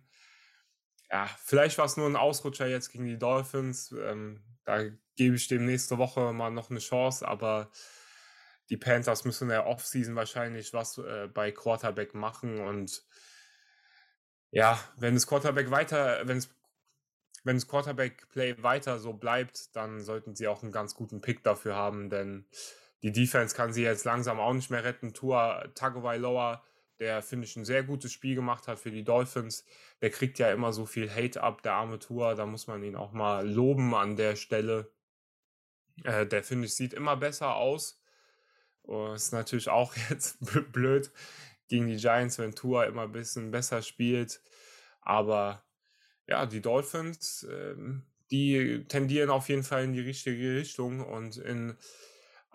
Ja, 1.11 1.29
vielleicht 1.43 1.77
war 1.77 1.85
es 1.85 1.97
nur 1.97 2.07
ein 2.07 2.15
Ausrutscher 2.15 2.67
jetzt 2.67 2.91
gegen 2.91 3.05
die 3.05 3.17
Dolphins. 3.17 3.91
Ähm, 3.91 4.41
da 4.63 4.83
gebe 5.15 5.35
ich 5.35 5.47
dem 5.47 5.65
nächste 5.65 5.97
Woche 5.97 6.33
mal 6.33 6.51
noch 6.51 6.69
eine 6.69 6.79
Chance, 6.79 7.27
aber 7.27 7.71
die 8.69 8.77
Panthers 8.77 9.25
müssen 9.25 9.45
in 9.45 9.49
der 9.49 9.67
Offseason 9.67 10.15
wahrscheinlich 10.15 10.73
was 10.73 10.97
äh, 10.97 11.27
bei 11.33 11.51
Quarterback 11.51 12.13
machen 12.13 12.59
und 12.59 13.03
ja, 14.51 14.79
wenn 14.97 15.13
das 15.13 15.27
Quarterback 15.27 15.71
weiter, 15.71 16.27
wenn 16.27 16.37
es 16.37 16.49
wenn 17.43 17.55
das 17.55 17.67
Quarterback-Play 17.67 18.61
weiter 18.61 18.99
so 18.99 19.13
bleibt, 19.13 19.73
dann 19.75 20.01
sollten 20.01 20.35
sie 20.35 20.49
auch 20.49 20.63
einen 20.63 20.73
ganz 20.73 20.95
guten 20.95 21.21
Pick 21.21 21.43
dafür 21.43 21.75
haben, 21.75 22.09
denn 22.09 22.45
die 23.03 23.11
Defense 23.11 23.55
kann 23.55 23.73
sie 23.73 23.83
jetzt 23.83 24.05
langsam 24.05 24.39
auch 24.39 24.53
nicht 24.53 24.69
mehr 24.69 24.83
retten. 24.83 25.13
Tua 25.13 25.67
Tagovailoa, 25.75 26.63
der 26.99 27.21
finde 27.21 27.45
ich 27.45 27.55
ein 27.55 27.65
sehr 27.65 27.83
gutes 27.83 28.11
Spiel 28.11 28.35
gemacht 28.35 28.67
hat 28.67 28.79
für 28.79 28.91
die 28.91 29.03
Dolphins, 29.03 29.65
der 30.01 30.09
kriegt 30.09 30.39
ja 30.39 30.51
immer 30.51 30.73
so 30.73 30.85
viel 30.85 31.09
Hate 31.09 31.43
ab, 31.43 31.61
der 31.61 31.73
arme 31.73 31.99
Tua, 31.99 32.35
da 32.35 32.45
muss 32.45 32.67
man 32.67 32.83
ihn 32.83 32.95
auch 32.95 33.11
mal 33.11 33.47
loben 33.47 33.93
an 33.93 34.15
der 34.15 34.35
Stelle. 34.35 34.91
Äh, 36.03 36.25
der 36.25 36.43
finde 36.43 36.65
ich 36.65 36.75
sieht 36.75 36.93
immer 36.93 37.15
besser 37.17 37.55
aus. 37.55 38.01
Und 38.81 39.15
ist 39.15 39.33
natürlich 39.33 39.69
auch 39.69 39.95
jetzt 40.09 40.37
blöd 40.71 41.11
gegen 41.67 41.87
die 41.87 41.97
Giants, 41.97 42.39
wenn 42.39 42.55
Tua 42.55 42.85
immer 42.85 43.03
ein 43.03 43.11
bisschen 43.11 43.51
besser 43.51 43.81
spielt. 43.81 44.41
Aber 45.01 45.63
ja, 46.27 46.45
die 46.45 46.61
Dolphins, 46.61 47.45
ähm, 47.49 48.03
die 48.31 48.85
tendieren 48.87 49.29
auf 49.29 49.49
jeden 49.49 49.63
Fall 49.63 49.83
in 49.83 49.93
die 49.93 50.01
richtige 50.01 50.55
Richtung 50.55 51.01
und 51.05 51.37
in 51.37 51.77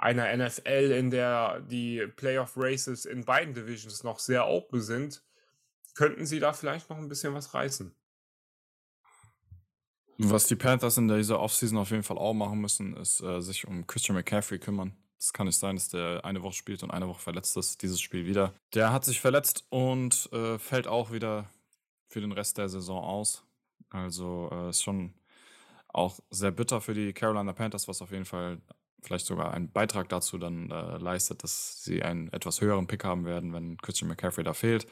einer 0.02 0.36
NFL, 0.36 0.92
in 0.92 1.10
der 1.10 1.60
die 1.60 2.06
Playoff 2.16 2.54
Races 2.56 3.04
in 3.04 3.24
beiden 3.24 3.54
Divisions 3.54 4.02
noch 4.02 4.18
sehr 4.18 4.48
open 4.48 4.80
sind, 4.80 5.22
könnten 5.94 6.26
sie 6.26 6.40
da 6.40 6.52
vielleicht 6.52 6.90
noch 6.90 6.98
ein 6.98 7.08
bisschen 7.08 7.34
was 7.34 7.54
reißen. 7.54 7.94
Was 10.18 10.46
die 10.46 10.56
Panthers 10.56 10.98
in 10.98 11.08
dieser 11.08 11.40
Offseason 11.40 11.78
auf 11.78 11.90
jeden 11.90 12.02
Fall 12.02 12.18
auch 12.18 12.34
machen 12.34 12.60
müssen, 12.60 12.96
ist 12.96 13.20
äh, 13.20 13.40
sich 13.40 13.66
um 13.66 13.86
Christian 13.86 14.16
McCaffrey 14.16 14.58
kümmern. 14.58 14.96
Es 15.18 15.32
kann 15.32 15.46
nicht 15.46 15.58
sein, 15.58 15.76
dass 15.76 15.88
der 15.88 16.24
eine 16.24 16.42
Woche 16.42 16.54
spielt 16.54 16.82
und 16.82 16.90
eine 16.90 17.06
Woche 17.06 17.20
verletzt 17.20 17.56
ist, 17.56 17.82
dieses 17.82 18.00
Spiel 18.00 18.26
wieder. 18.26 18.52
Der 18.74 18.92
hat 18.92 19.04
sich 19.04 19.20
verletzt 19.20 19.64
und 19.70 20.28
äh, 20.32 20.58
fällt 20.58 20.88
auch 20.88 21.12
wieder 21.12 21.48
für 22.08 22.20
den 22.20 22.32
Rest 22.32 22.58
der 22.58 22.68
Saison 22.68 23.02
aus. 23.02 23.44
Also 23.90 24.48
äh, 24.52 24.70
ist 24.70 24.82
schon 24.82 25.14
auch 25.88 26.18
sehr 26.30 26.50
bitter 26.50 26.80
für 26.80 26.94
die 26.94 27.12
Carolina 27.12 27.52
Panthers, 27.52 27.86
was 27.86 28.02
auf 28.02 28.10
jeden 28.10 28.24
Fall 28.24 28.60
vielleicht 29.02 29.26
sogar 29.26 29.52
einen 29.52 29.70
Beitrag 29.70 30.08
dazu 30.08 30.38
dann 30.38 30.70
äh, 30.70 30.98
leistet, 30.98 31.42
dass 31.42 31.82
sie 31.82 32.02
einen 32.02 32.32
etwas 32.32 32.60
höheren 32.60 32.86
Pick 32.86 33.04
haben 33.04 33.24
werden, 33.24 33.52
wenn 33.52 33.76
Christian 33.78 34.08
McCaffrey 34.08 34.44
da 34.44 34.54
fehlt. 34.54 34.86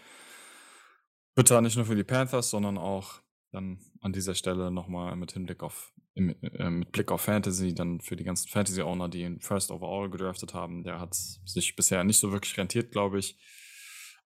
Bitter 1.34 1.60
nicht 1.60 1.76
nur 1.76 1.86
für 1.86 1.94
die 1.94 2.04
Panthers, 2.04 2.50
sondern 2.50 2.76
auch 2.76 3.20
dann 3.52 3.80
an 4.00 4.12
dieser 4.12 4.34
Stelle 4.34 4.70
nochmal 4.70 5.16
mit 5.16 5.32
Hinblick 5.32 5.62
auf 5.62 5.92
äh, 6.14 6.70
mit 6.70 6.92
Blick 6.92 7.10
auf 7.10 7.22
Fantasy, 7.22 7.74
dann 7.74 8.00
für 8.00 8.16
die 8.16 8.24
ganzen 8.24 8.48
Fantasy-Owner, 8.48 9.08
die 9.08 9.22
ihn 9.22 9.40
First 9.40 9.70
Overall 9.70 10.10
gedraftet 10.10 10.54
haben, 10.54 10.82
der 10.82 11.00
hat 11.00 11.14
sich 11.14 11.76
bisher 11.76 12.04
nicht 12.04 12.18
so 12.18 12.32
wirklich 12.32 12.56
rentiert, 12.58 12.92
glaube 12.92 13.18
ich. 13.18 13.38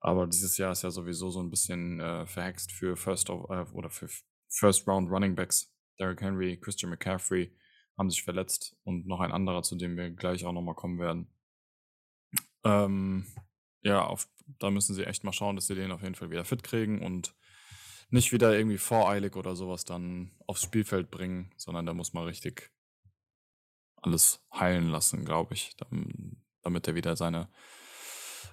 Aber 0.01 0.27
dieses 0.27 0.59
Jahr 0.59 0.73
ist 0.73 0.83
ja 0.83 0.91
sowieso 0.91 1.31
so 1.31 1.41
ein 1.41 1.51
bisschen 1.51 2.01
äh, 2.01 2.27
verhext 2.27 2.73
für 2.73 2.97
First 2.97 3.31
of, 3.31 3.49
äh, 3.51 3.65
oder 3.73 3.91
für 3.91 4.09
First 4.49 4.87
Round 4.87 5.11
Running 5.11 5.35
Backs. 5.35 5.71
Derrick 5.99 6.21
Henry, 6.21 6.59
Christian 6.59 6.91
McCaffrey 6.91 7.55
haben 7.97 8.11
sich 8.11 8.23
verletzt 8.23 8.77
und 8.85 9.07
noch 9.07 9.21
ein 9.21 9.33
anderer, 9.33 9.63
zu 9.63 9.77
dem 9.77 9.97
wir 9.97 10.11
gleich 10.11 10.45
auch 10.45 10.53
nochmal 10.53 10.75
kommen 10.75 10.99
werden. 10.99 11.29
Ähm, 12.65 13.27
ja, 13.83 14.05
auf, 14.05 14.29
da 14.59 14.71
müssen 14.71 14.95
sie 14.95 15.05
echt 15.05 15.25
mal 15.25 15.33
schauen, 15.33 15.57
dass 15.57 15.67
sie 15.67 15.75
den 15.75 15.93
auf 15.93 16.03
jeden 16.03 16.15
Fall 16.15 16.31
wieder 16.31 16.45
fit 16.45 16.63
kriegen 16.63 17.03
und 17.03 17.35
nicht 18.11 18.33
wieder 18.33 18.57
irgendwie 18.57 18.79
voreilig 18.79 19.37
oder 19.37 19.57
sowas 19.57 19.85
dann 19.85 20.33
aufs 20.47 20.63
Spielfeld 20.63 21.11
bringen, 21.11 21.53
sondern 21.57 21.87
da 21.87 21.95
muss 21.95 22.13
man 22.13 22.25
richtig 22.25 22.71
alles 23.97 24.45
heilen 24.53 24.89
lassen, 24.89 25.25
glaube 25.25 25.55
ich, 25.55 25.77
damit 26.63 26.87
er 26.87 26.95
wieder 26.95 27.17
seine 27.17 27.49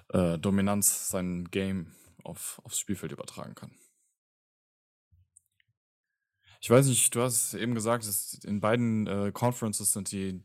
äh, 0.08 0.38
Dominanz, 0.38 1.08
sein 1.08 1.44
Game 1.50 1.94
auf, 2.24 2.60
aufs 2.64 2.78
Spielfeld 2.78 3.12
übertragen 3.12 3.54
kann. 3.54 3.72
Ich 6.62 6.70
weiß 6.70 6.86
nicht, 6.86 7.14
du 7.14 7.20
hast 7.20 7.54
eben 7.54 7.74
gesagt, 7.74 8.06
dass 8.06 8.34
in 8.44 8.60
beiden 8.60 9.06
äh, 9.06 9.32
Conferences 9.32 9.92
sind 9.92 10.12
die 10.12 10.42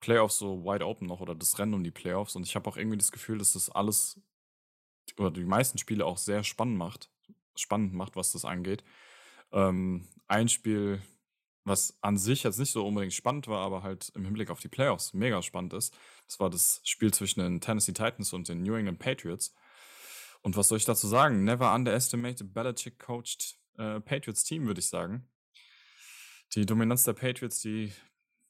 Playoffs 0.00 0.38
so 0.38 0.62
wide 0.64 0.86
open 0.86 1.08
noch 1.08 1.20
oder 1.20 1.34
das 1.34 1.58
Rennen 1.58 1.74
um 1.74 1.82
die 1.82 1.90
Playoffs 1.90 2.36
und 2.36 2.46
ich 2.46 2.54
habe 2.54 2.68
auch 2.68 2.76
irgendwie 2.76 2.98
das 2.98 3.10
Gefühl, 3.10 3.38
dass 3.38 3.54
das 3.54 3.70
alles 3.70 4.20
oder 5.18 5.30
die 5.30 5.44
meisten 5.44 5.78
Spiele 5.78 6.04
auch 6.04 6.18
sehr 6.18 6.44
spannend 6.44 6.76
macht 6.78 7.10
spannend 7.58 7.94
macht, 7.94 8.16
was 8.16 8.32
das 8.32 8.44
angeht. 8.44 8.84
Ähm, 9.52 10.08
ein 10.26 10.48
Spiel, 10.48 11.02
was 11.64 11.96
an 12.02 12.16
sich 12.18 12.42
jetzt 12.42 12.58
nicht 12.58 12.72
so 12.72 12.86
unbedingt 12.86 13.12
spannend 13.12 13.48
war, 13.48 13.64
aber 13.64 13.82
halt 13.82 14.10
im 14.14 14.24
Hinblick 14.24 14.50
auf 14.50 14.60
die 14.60 14.68
Playoffs 14.68 15.14
mega 15.14 15.42
spannend 15.42 15.72
ist, 15.72 15.96
das 16.26 16.40
war 16.40 16.50
das 16.50 16.80
Spiel 16.84 17.12
zwischen 17.12 17.40
den 17.40 17.60
Tennessee 17.60 17.92
Titans 17.92 18.32
und 18.32 18.48
den 18.48 18.62
New 18.62 18.74
England 18.74 18.98
Patriots. 18.98 19.54
Und 20.42 20.56
was 20.56 20.68
soll 20.68 20.78
ich 20.78 20.84
dazu 20.84 21.06
sagen? 21.06 21.44
Never 21.44 21.74
underestimate 21.74 22.44
a 22.44 22.46
Belichick 22.46 22.98
coached 22.98 23.58
äh, 23.78 24.00
Patriots 24.00 24.44
Team, 24.44 24.66
würde 24.66 24.80
ich 24.80 24.88
sagen. 24.88 25.28
Die 26.54 26.66
Dominanz 26.66 27.02
der 27.02 27.14
Patriots, 27.14 27.60
die 27.60 27.92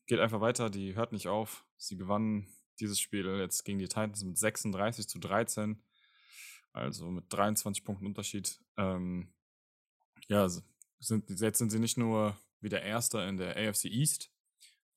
geht 0.06 0.20
einfach 0.20 0.42
weiter, 0.42 0.68
die 0.68 0.94
hört 0.94 1.12
nicht 1.12 1.28
auf. 1.28 1.64
Sie 1.78 1.96
gewannen 1.96 2.52
dieses 2.78 3.00
Spiel 3.00 3.26
jetzt 3.38 3.64
gegen 3.64 3.78
die 3.78 3.88
Titans 3.88 4.22
mit 4.24 4.36
36 4.36 5.08
zu 5.08 5.18
13. 5.18 5.82
Also 6.72 7.10
mit 7.10 7.32
23 7.32 7.82
Punkten 7.82 8.06
Unterschied. 8.06 8.60
Ähm, 8.76 9.32
ja, 10.28 10.46
sind, 10.98 11.30
jetzt 11.40 11.58
sind 11.58 11.70
sie 11.70 11.78
nicht 11.78 11.96
nur 11.96 12.36
wieder 12.60 12.82
Erster 12.82 13.26
in 13.26 13.38
der 13.38 13.56
AFC 13.56 13.86
East, 13.86 14.30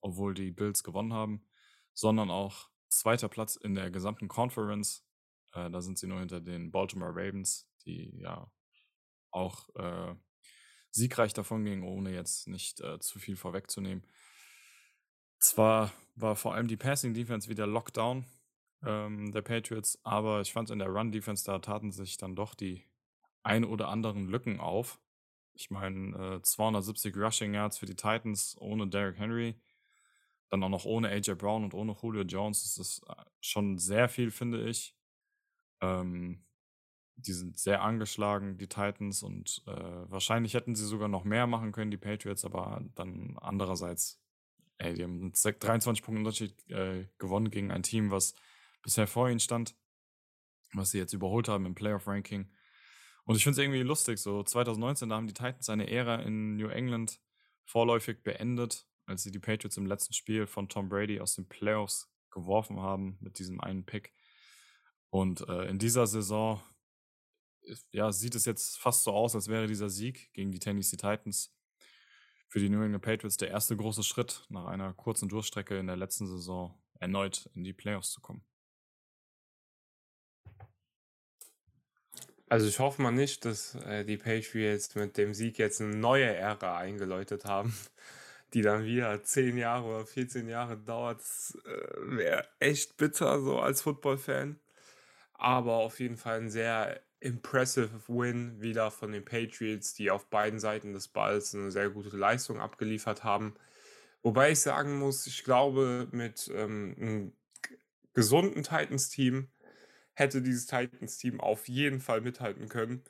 obwohl 0.02 0.34
die 0.34 0.52
Bills 0.52 0.84
gewonnen 0.84 1.13
haben, 1.13 1.48
sondern 1.93 2.30
auch 2.30 2.70
zweiter 2.89 3.30
Platz 3.30 3.56
in 3.56 3.76
der 3.76 3.89
gesamten 3.89 4.28
Conference. 4.28 5.06
Äh, 5.54 5.70
da 5.70 5.82
sind 5.82 5.98
sie 5.98 6.08
nur 6.08 6.20
hinter 6.20 6.41
den 6.41 6.72
Baltimore 6.72 7.12
Ravens, 7.12 7.70
die 7.86 8.17
ja 8.20 8.52
auch 9.32 9.70
äh, 9.76 10.15
siegreich 10.98 11.34
davon 11.34 11.64
gingen, 11.64 11.84
ohne 11.84 12.14
jetzt 12.14 12.48
nicht 12.48 12.82
äh, 12.82 13.00
zu 13.00 13.20
viel 13.20 13.38
vorwegzunehmen. 13.38 14.04
Zwar 15.40 15.94
war 16.16 16.36
vor 16.36 16.56
allem 16.56 16.68
die 16.68 16.78
Passing 16.78 17.14
Defense 17.14 17.50
wieder 17.50 17.68
Lockdown, 17.68 18.26
ähm, 18.84 19.32
der 19.32 19.42
Patriots, 19.44 20.00
aber 20.04 20.42
ich 20.42 20.52
fand 20.52 20.70
in 20.72 20.80
der 20.80 20.90
Run-Defense, 20.90 21.46
da 21.46 21.60
taten 21.60 21.92
sich 21.92 22.18
dann 22.18 22.36
doch 22.36 22.56
die 22.56 22.84
ein 23.44 23.64
oder 23.64 23.88
anderen 23.90 24.28
Lücken 24.28 24.60
auf. 24.60 25.00
Ich 25.54 25.70
meine, 25.70 26.38
äh, 26.38 26.42
270 26.42 27.16
Rushing 27.16 27.54
Yards 27.54 27.78
für 27.78 27.86
die 27.86 27.96
Titans 27.96 28.56
ohne 28.60 28.88
Derrick 28.88 29.18
Henry, 29.18 29.56
dann 30.50 30.64
auch 30.64 30.70
noch 30.70 30.86
ohne 30.86 31.10
AJ 31.10 31.36
Brown 31.36 31.64
und 31.64 31.74
ohne 31.74 31.96
Julio 32.02 32.24
Jones. 32.24 32.64
Das 32.64 32.78
ist 32.78 33.04
äh, 33.08 33.14
schon 33.40 33.78
sehr 33.78 34.10
viel, 34.10 34.32
finde 34.32 34.68
ich. 34.68 34.96
Ähm, 35.82 36.47
die 37.18 37.34
sind 37.34 37.58
sehr 37.58 37.82
angeschlagen, 37.82 38.58
die 38.58 38.68
Titans, 38.68 39.24
und 39.24 39.64
äh, 39.66 39.72
wahrscheinlich 40.10 40.54
hätten 40.54 40.76
sie 40.76 40.86
sogar 40.86 41.08
noch 41.08 41.24
mehr 41.24 41.48
machen 41.48 41.72
können, 41.72 41.92
die 41.92 41.98
Patriots, 41.98 42.46
aber 42.46 42.84
dann 42.96 43.38
andererseits, 43.42 44.22
ey, 44.78 44.94
die 44.94 45.04
haben 45.04 45.32
23 45.34 46.04
Punkte 46.04 46.20
Unterschied 46.20 46.70
äh, 46.70 47.08
gewonnen 47.18 47.50
gegen 47.50 47.72
ein 47.72 47.84
Team, 47.84 48.12
was 48.12 48.36
bisher 48.84 49.08
vor 49.08 49.30
ihnen 49.30 49.40
stand, 49.40 49.76
was 50.74 50.92
sie 50.92 51.00
jetzt 51.00 51.14
überholt 51.14 51.48
haben 51.48 51.66
im 51.66 51.76
Playoff-Ranking. 51.76 52.52
Und 53.26 53.36
ich 53.36 53.44
finde 53.44 53.60
es 53.60 53.64
irgendwie 53.64 53.82
lustig, 53.82 54.20
so 54.20 54.44
2019, 54.44 55.10
da 55.10 55.16
haben 55.16 55.28
die 55.28 55.34
Titans 55.34 55.70
eine 55.70 55.90
Ära 55.90 56.22
in 56.22 56.56
New 56.56 56.70
England 56.70 57.20
vorläufig 57.66 58.24
beendet, 58.24 58.88
als 59.06 59.24
sie 59.24 59.32
die 59.32 59.40
Patriots 59.40 59.78
im 59.78 59.88
letzten 59.88 60.14
Spiel 60.14 60.46
von 60.46 60.70
Tom 60.70 60.88
Brady 60.88 61.20
aus 61.20 61.36
den 61.36 61.48
Playoffs 61.50 62.10
geworfen 62.30 62.80
haben 62.80 63.18
mit 63.20 63.40
diesem 63.40 63.60
einen 63.60 63.86
Pick. 63.86 64.14
Und 65.10 65.48
äh, 65.50 65.68
in 65.68 65.80
dieser 65.80 66.06
Saison 66.06 66.62
ja, 67.92 68.12
sieht 68.12 68.36
es 68.36 68.46
jetzt 68.46 68.78
fast 68.78 69.04
so 69.04 69.12
aus, 69.12 69.36
als 69.36 69.48
wäre 69.48 69.68
dieser 69.68 69.90
Sieg 69.90 70.34
gegen 70.34 70.52
die 70.52 70.60
Tennessee 70.60 70.98
Titans 70.98 71.54
für 72.48 72.60
die 72.60 72.70
New 72.70 72.82
England 72.82 73.04
Patriots 73.04 73.38
der 73.38 73.50
erste 73.50 73.76
große 73.76 74.04
Schritt 74.04 74.46
nach 74.50 74.66
einer 74.66 74.94
kurzen 74.94 75.30
Durchstrecke 75.30 75.78
in 75.78 75.88
der 75.88 75.98
letzten 75.98 76.28
Saison 76.28 76.80
erneut 77.00 77.50
in 77.54 77.64
die 77.64 77.74
Playoffs 77.74 78.12
zu 78.12 78.22
kommen. 78.22 78.44
Also 82.50 82.68
ich 82.68 82.80
hoffe 82.80 83.02
mal 83.02 83.12
nicht, 83.12 83.44
dass 83.44 83.76
äh, 83.76 84.06
die 84.06 84.18
Patriots 84.18 84.96
mit 84.96 85.18
dem 85.18 85.34
Sieg 85.34 85.58
jetzt 85.58 85.82
eine 85.82 85.96
neue 85.96 86.34
Ära 86.34 86.78
eingeläutet 86.78 87.44
haben. 87.46 87.76
die 88.54 88.62
dann 88.62 88.86
wieder 88.86 89.22
10 89.24 89.58
Jahre 89.58 89.88
oder 89.88 90.06
14 90.06 90.48
Jahre 90.48 90.78
dauert, 90.78 91.22
äh, 91.66 92.18
wäre 92.18 92.48
echt 92.60 92.98
bitter 92.98 93.42
so 93.42 93.60
als 93.60 93.82
Football-Fan. 93.82 94.60
Aber 95.34 95.74
auf 95.74 96.00
jeden 96.00 96.18
Fall 96.18 96.40
ein 96.40 96.50
sehr 96.50 97.02
impressive 97.20 97.90
Win 98.08 98.62
wieder 98.62 98.92
von 98.92 99.12
den 99.12 99.26
Patriots, 99.26 99.94
die 99.94 100.12
auf 100.12 100.30
beiden 100.30 100.60
Seiten 100.60 100.94
des 100.94 101.08
Balls 101.08 101.56
eine 101.56 101.72
sehr 101.72 101.90
gute 101.90 102.16
Leistung 102.16 102.60
abgeliefert 102.60 103.24
haben. 103.24 103.56
Wobei 104.22 104.52
ich 104.52 104.60
sagen 104.60 105.00
muss, 105.00 105.26
ich 105.28 105.44
glaube, 105.44 106.08
mit 106.12 106.52
ähm, 106.54 106.96
einem 107.00 107.34
gesunden 108.14 108.64
Titans-Team 108.64 109.48
hätte 110.14 110.42
dieses 110.42 110.66
Titans-Team 110.66 111.40
auf 111.40 111.68
jeden 111.68 112.00
Fall 112.00 112.22
mithalten 112.22 112.70
können. 112.70 113.04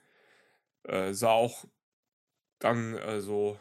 Äh, 0.83 1.13
sah 1.13 1.31
auch 1.31 1.65
dann 2.59 2.95
äh, 2.95 3.21
so 3.21 3.59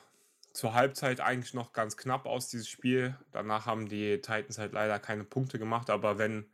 zur 0.53 0.75
Halbzeit 0.75 1.21
eigentlich 1.21 1.55
noch 1.55 1.73
ganz 1.73 1.97
knapp 1.97 2.27
aus, 2.27 2.49
dieses 2.49 2.69
Spiel. 2.69 3.17
Danach 3.31 3.67
haben 3.67 3.89
die 3.89 4.17
Titans 4.21 4.59
halt 4.59 4.73
leider 4.73 4.99
keine 4.99 5.25
Punkte 5.25 5.59
gemacht, 5.59 5.91
aber 5.91 6.19
wenn 6.19 6.47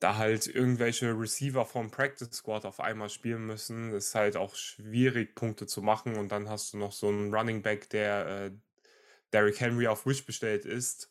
da 0.00 0.16
halt 0.16 0.46
irgendwelche 0.46 1.18
Receiver 1.18 1.64
vom 1.64 1.90
Practice 1.90 2.32
Squad 2.32 2.64
auf 2.64 2.80
einmal 2.80 3.08
spielen 3.08 3.46
müssen, 3.46 3.92
ist 3.92 4.14
halt 4.14 4.36
auch 4.36 4.54
schwierig, 4.54 5.34
Punkte 5.34 5.66
zu 5.66 5.82
machen. 5.82 6.16
Und 6.16 6.30
dann 6.30 6.48
hast 6.48 6.72
du 6.72 6.78
noch 6.78 6.92
so 6.92 7.08
einen 7.08 7.34
Running 7.34 7.62
Back, 7.62 7.90
der 7.90 8.26
äh, 8.26 8.50
Derrick 9.32 9.60
Henry 9.60 9.88
auf 9.88 10.06
Wish 10.06 10.24
bestellt 10.24 10.64
ist. 10.64 11.10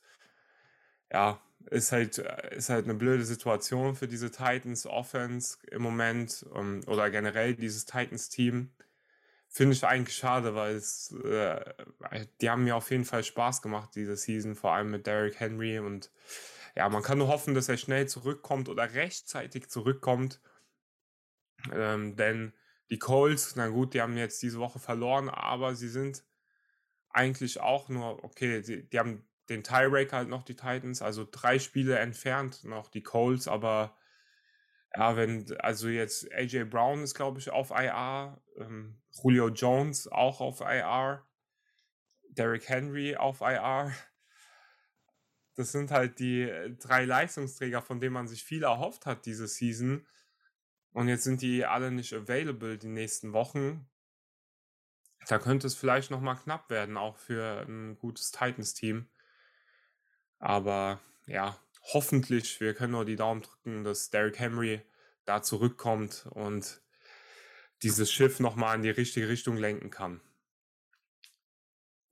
Ja, 1.11 1.41
ist 1.69 1.91
halt, 1.91 2.17
äh, 2.19 2.55
ist 2.55 2.69
halt 2.69 2.85
eine 2.85 2.93
blöde 2.93 3.25
Situation 3.25 3.95
für 3.95 4.07
diese 4.07 4.31
Titans 4.31 4.85
Offense 4.85 5.57
im 5.69 5.81
Moment 5.81 6.45
ähm, 6.55 6.81
oder 6.87 7.09
generell 7.09 7.55
dieses 7.55 7.85
Titans 7.85 8.29
Team. 8.29 8.71
Finde 9.49 9.73
ich 9.73 9.83
eigentlich 9.85 10.15
schade, 10.15 10.55
weil 10.55 10.75
es, 10.75 11.13
äh, 11.23 11.73
die 12.41 12.49
haben 12.49 12.63
mir 12.63 12.75
auf 12.75 12.91
jeden 12.91 13.05
Fall 13.05 13.23
Spaß 13.23 13.61
gemacht 13.61 13.91
diese 13.95 14.15
Season, 14.15 14.55
vor 14.55 14.73
allem 14.73 14.91
mit 14.91 15.07
Derrick 15.07 15.39
Henry 15.39 15.79
und 15.79 16.11
ja, 16.77 16.87
man 16.89 17.01
kann 17.01 17.17
nur 17.17 17.27
hoffen, 17.27 17.55
dass 17.55 17.69
er 17.69 17.77
schnell 17.77 18.07
zurückkommt 18.07 18.69
oder 18.69 18.93
rechtzeitig 18.93 19.67
zurückkommt. 19.67 20.39
Ähm, 21.73 22.15
denn 22.15 22.53
die 22.91 22.99
Colts, 22.99 23.55
na 23.55 23.67
gut, 23.69 23.95
die 23.95 24.01
haben 24.01 24.15
jetzt 24.15 24.43
diese 24.43 24.59
Woche 24.59 24.77
verloren, 24.77 25.27
aber 25.27 25.73
sie 25.73 25.89
sind 25.89 26.23
eigentlich 27.09 27.59
auch 27.59 27.89
nur, 27.89 28.23
okay, 28.23 28.61
die, 28.61 28.87
die 28.87 28.99
haben 28.99 29.27
den 29.49 29.63
Tiebreak 29.63 30.13
halt 30.13 30.29
noch, 30.29 30.43
die 30.43 30.55
Titans, 30.55 31.01
also 31.01 31.27
drei 31.29 31.57
Spiele 31.57 31.97
entfernt 31.97 32.63
noch 32.63 32.89
die 32.89 33.01
Colts, 33.01 33.47
aber 33.47 33.97
ja, 34.95 35.15
wenn, 35.15 35.51
also 35.59 35.87
jetzt 35.87 36.31
AJ 36.31 36.65
Brown 36.65 37.01
ist, 37.01 37.15
glaube 37.15 37.39
ich, 37.39 37.49
auf 37.49 37.71
IR, 37.71 38.39
ähm, 38.57 39.01
Julio 39.23 39.49
Jones 39.49 40.07
auch 40.07 40.41
auf 40.41 40.61
IR, 40.61 41.25
Derrick 42.29 42.69
Henry 42.69 43.15
auf 43.15 43.41
IR. 43.41 43.91
Das 45.57 45.71
sind 45.71 45.89
halt 45.89 46.19
die 46.19 46.43
äh, 46.43 46.69
drei 46.77 47.03
Leistungsträger, 47.03 47.81
von 47.81 47.99
denen 47.99 48.13
man 48.13 48.27
sich 48.27 48.43
viel 48.43 48.63
erhofft 48.63 49.05
hat 49.07 49.25
diese 49.25 49.47
Season. 49.47 50.05
Und 50.93 51.09
jetzt 51.09 51.23
sind 51.23 51.41
die 51.41 51.65
alle 51.65 51.91
nicht 51.91 52.13
available 52.13 52.77
die 52.77 52.87
nächsten 52.87 53.33
Wochen. 53.33 53.89
Da 55.27 55.39
könnte 55.39 55.67
es 55.67 55.75
vielleicht 55.75 56.11
nochmal 56.11 56.37
knapp 56.37 56.69
werden, 56.69 56.95
auch 56.95 57.17
für 57.17 57.65
ein 57.67 57.97
gutes 57.97 58.31
Titans-Team. 58.31 59.09
Aber 60.37 61.01
ja, 61.25 61.59
hoffentlich, 61.93 62.61
wir 62.61 62.75
können 62.75 62.93
nur 62.93 63.05
die 63.05 63.15
Daumen 63.15 63.41
drücken, 63.41 63.83
dass 63.83 64.11
Derrick 64.11 64.37
Henry 64.37 64.81
da 65.25 65.41
zurückkommt 65.41 66.27
und 66.29 66.81
dieses 67.81 68.11
Schiff 68.11 68.39
nochmal 68.39 68.75
in 68.75 68.83
die 68.83 68.89
richtige 68.91 69.27
Richtung 69.27 69.57
lenken 69.57 69.89
kann. 69.89 70.21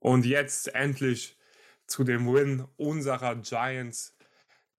Und 0.00 0.26
jetzt 0.26 0.74
endlich 0.74 1.38
zu 1.86 2.04
dem 2.04 2.32
Win 2.32 2.66
unserer 2.76 3.36
Giants. 3.36 4.16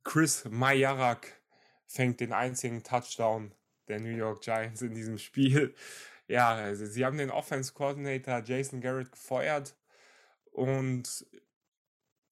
Chris 0.03 0.45
Majarak 0.45 1.41
fängt 1.85 2.19
den 2.19 2.33
einzigen 2.33 2.83
Touchdown 2.83 3.53
der 3.87 3.99
New 3.99 4.15
York 4.15 4.41
Giants 4.41 4.81
in 4.81 4.93
diesem 4.93 5.17
Spiel. 5.17 5.73
Ja, 6.27 6.55
also 6.55 6.85
sie 6.85 7.05
haben 7.05 7.17
den 7.17 7.31
Offense 7.31 7.73
Coordinator 7.73 8.41
Jason 8.43 8.81
Garrett 8.81 9.11
gefeuert 9.11 9.75
und 10.51 11.25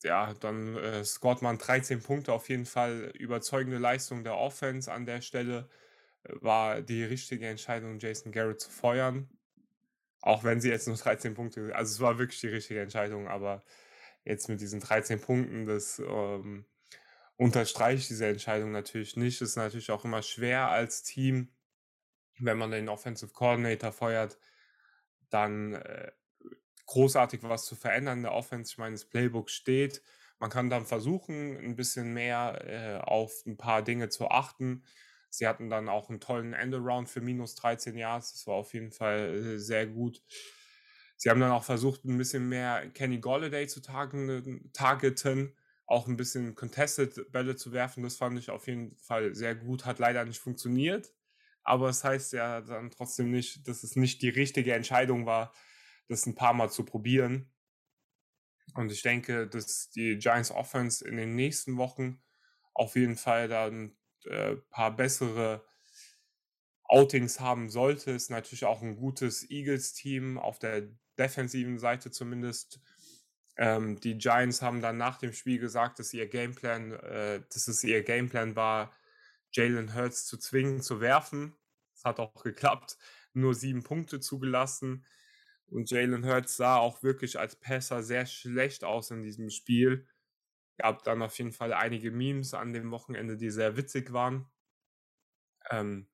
ja, 0.04 0.34
dann 0.36 0.78
äh, 0.78 1.04
scoret 1.04 1.42
man 1.42 1.58
13 1.58 2.02
Punkte 2.02 2.34
auf 2.34 2.50
jeden 2.50 2.66
Fall. 2.66 3.12
Überzeugende 3.18 3.78
Leistung 3.80 4.24
der 4.24 4.38
Offense 4.38 4.92
an 4.92 5.06
der 5.06 5.22
Stelle 5.22 5.70
äh, 6.24 6.34
war 6.42 6.82
die 6.82 7.04
richtige 7.04 7.48
Entscheidung, 7.48 8.00
Jason 8.00 8.32
Garrett 8.32 8.62
zu 8.62 8.70
feuern. 8.70 9.30
Auch 10.22 10.44
wenn 10.44 10.62
sie 10.62 10.70
jetzt 10.70 10.88
nur 10.88 10.98
13 10.98 11.34
Punkte, 11.34 11.76
also 11.76 11.92
es 11.92 12.00
war 12.00 12.20
wirklich 12.20 12.42
die 12.42 12.48
richtige 12.48 12.82
Entscheidung, 12.82 13.28
aber 13.28 13.64
jetzt 14.26 14.50
mit 14.50 14.60
diesen 14.62 14.80
13 14.82 15.22
Punkten, 15.22 15.66
das 15.66 16.00
ähm, 16.00 16.66
unterstreicht 17.38 18.10
diese 18.10 18.28
Entscheidung 18.28 18.72
natürlich 18.72 19.16
nicht. 19.16 19.42
Es 19.42 19.52
ist 19.52 19.56
natürlich 19.56 19.92
auch 19.92 20.06
immer 20.06 20.22
schwer 20.22 20.70
als 20.70 21.04
Team, 21.04 21.50
wenn 22.40 22.58
man 22.58 22.72
den 22.72 22.90
Offensive 22.90 23.32
Coordinator 23.32 23.92
feuert, 23.92 24.38
dann 25.30 25.74
äh, 25.74 26.12
großartig 26.86 27.44
was 27.44 27.66
zu 27.66 27.76
verändern 27.76 28.24
der 28.24 28.34
Offense. 28.34 28.74
Ich 28.74 28.78
meine, 28.78 28.96
das 28.96 29.06
Playbook 29.06 29.50
steht. 29.50 30.02
Man 30.40 30.50
kann 30.50 30.70
dann 30.70 30.86
versuchen, 30.86 31.58
ein 31.58 31.76
bisschen 31.76 32.14
mehr 32.14 32.62
äh, 32.66 33.02
auf 33.02 33.46
ein 33.46 33.58
paar 33.58 33.82
Dinge 33.82 34.10
zu 34.10 34.30
achten. 34.30 34.84
Sie 35.30 35.48
hatten 35.48 35.70
dann 35.70 35.90
auch 35.90 36.10
einen 36.10 36.20
tollen 36.20 36.54
Endaround 36.54 37.10
für 37.10 37.22
minus 37.22 37.56
13 37.56 37.98
Yards. 37.98 38.34
Das 38.34 38.48
war 38.48 38.56
auf 38.56 38.74
jeden 38.74 38.92
Fall 38.92 39.36
äh, 39.36 39.60
sehr 39.60 39.88
gut. 39.88 40.22
Sie 41.18 41.30
haben 41.30 41.40
dann 41.40 41.52
auch 41.52 41.64
versucht, 41.64 42.06
ein 42.06 42.18
bisschen 42.18 42.50
mehr 42.50 42.90
Kenny 42.92 43.20
Golladay 43.20 43.68
zu 43.68 43.82
targeten, 43.82 45.56
auch 45.88 46.08
ein 46.08 46.18
bisschen 46.18 46.56
Contested 46.56 47.32
Bälle 47.32 47.56
zu 47.56 47.72
werfen. 47.72 48.04
Das 48.04 48.18
fand 48.18 48.38
ich 48.40 48.50
auf 48.50 48.68
jeden 48.68 48.98
Fall 48.98 49.34
sehr 49.36 49.56
gut. 49.56 49.86
Hat 49.86 50.00
leider 50.00 50.26
nicht 50.26 50.40
funktioniert. 50.40 51.14
Aber 51.64 51.90
es 51.90 52.00
das 52.00 52.04
heißt 52.12 52.34
ja 52.34 52.62
dann 52.62 52.92
trotzdem 52.92 53.32
nicht, 53.32 53.68
dass 53.68 53.84
es 53.84 53.96
nicht 53.96 54.22
die 54.22 54.30
richtige 54.30 54.74
Entscheidung 54.74 55.26
war, 55.26 55.54
das 56.08 56.26
ein 56.26 56.36
paar 56.36 56.54
Mal 56.54 56.70
zu 56.70 56.86
probieren. 56.86 57.52
Und 58.76 58.92
ich 58.92 59.02
denke, 59.02 59.48
dass 59.48 59.90
die 59.90 60.18
Giants 60.18 60.52
Offense 60.52 61.08
in 61.08 61.18
den 61.18 61.36
nächsten 61.36 61.78
Wochen 61.78 62.22
auf 62.74 62.96
jeden 62.96 63.16
Fall 63.16 63.48
dann 63.48 63.98
äh, 64.26 64.56
paar 64.70 64.96
bessere 64.96 65.66
Outings 66.86 67.40
haben 67.40 67.70
sollte. 67.70 68.12
Ist 68.12 68.30
natürlich 68.30 68.66
auch 68.66 68.82
ein 68.82 68.96
gutes 68.98 69.50
Eagles-Team 69.50 70.38
auf 70.38 70.60
der 70.60 70.90
defensiven 71.18 71.80
Seite 71.80 72.12
zumindest. 72.12 72.80
Ähm, 73.58 74.00
die 74.00 74.18
Giants 74.18 74.62
haben 74.62 74.82
dann 74.82 74.98
nach 74.98 75.18
dem 75.18 75.34
Spiel 75.34 75.60
gesagt, 75.60 76.00
dass 76.00 76.14
ihr 76.14 76.28
Gameplan, 76.28 76.92
äh, 76.92 77.42
dass 77.54 77.68
es 77.68 77.84
ihr 77.84 78.04
Gameplan 78.04 78.56
war, 78.56 78.94
Jalen 79.52 79.96
Hurts 79.96 80.26
zu 80.26 80.38
zwingen, 80.38 80.82
zu 80.82 81.00
werfen. 81.00 81.56
Das 81.94 82.04
hat 82.04 82.20
auch 82.20 82.44
geklappt. 82.44 82.98
Nur 83.34 83.54
sieben 83.54 83.84
Punkte 83.84 84.20
zugelassen. 84.20 85.06
Und 85.68 85.90
Jalen 85.90 86.26
Hurts 86.26 86.58
sah 86.58 86.78
auch 86.78 87.02
wirklich 87.04 87.40
als 87.40 87.56
Passer 87.56 88.04
sehr 88.04 88.26
schlecht 88.26 88.84
aus 88.84 89.12
in 89.12 89.24
diesem 89.24 89.50
Spiel. 89.50 90.08
Gab 90.78 91.04
dann 91.04 91.22
auf 91.22 91.38
jeden 91.38 91.54
Fall 91.54 91.74
einige 91.74 92.12
Memes 92.12 92.54
an 92.54 92.74
dem 92.74 92.92
Wochenende, 92.92 93.38
die 93.38 93.50
sehr 93.50 93.78
witzig 93.78 94.12
waren. 94.12 94.46
Ähm, 95.70 96.08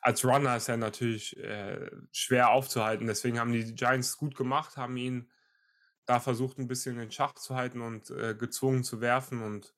als 0.00 0.24
Runner 0.24 0.56
ist 0.56 0.68
er 0.68 0.76
natürlich 0.76 1.36
äh, 1.38 1.90
schwer 2.12 2.50
aufzuhalten. 2.50 3.06
Deswegen 3.06 3.38
haben 3.38 3.52
die 3.52 3.74
Giants 3.74 4.16
gut 4.16 4.36
gemacht, 4.36 4.76
haben 4.76 4.96
ihn 4.96 5.30
da 6.06 6.20
versucht, 6.20 6.58
ein 6.58 6.68
bisschen 6.68 6.98
in 6.98 7.10
Schach 7.10 7.34
zu 7.34 7.54
halten 7.54 7.80
und 7.80 8.10
äh, 8.10 8.34
gezwungen 8.34 8.84
zu 8.84 9.00
werfen. 9.00 9.42
Und 9.42 9.74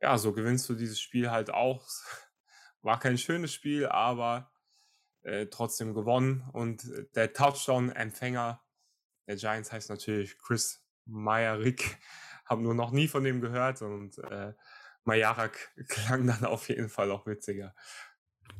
ja, 0.00 0.16
so 0.18 0.32
gewinnst 0.32 0.68
du 0.68 0.74
dieses 0.74 1.00
Spiel 1.00 1.30
halt 1.30 1.50
auch. 1.50 1.86
War 2.82 2.98
kein 2.98 3.18
schönes 3.18 3.52
Spiel, 3.52 3.86
aber 3.86 4.50
äh, 5.22 5.46
trotzdem 5.46 5.94
gewonnen. 5.94 6.48
Und 6.52 6.84
der 7.14 7.32
Touchdown-Empfänger 7.32 8.62
der 9.26 9.36
Giants 9.36 9.72
heißt 9.72 9.90
natürlich 9.90 10.38
Chris 10.38 10.84
Meyerik. 11.04 11.98
Habe 12.44 12.62
nur 12.62 12.74
noch 12.74 12.90
nie 12.90 13.08
von 13.08 13.24
dem 13.24 13.40
gehört 13.40 13.82
und 13.82 14.18
äh, 14.18 14.52
Majarak 15.04 15.72
klang 15.88 16.26
dann 16.26 16.44
auf 16.44 16.68
jeden 16.68 16.88
Fall 16.88 17.10
auch 17.10 17.26
witziger. 17.26 17.74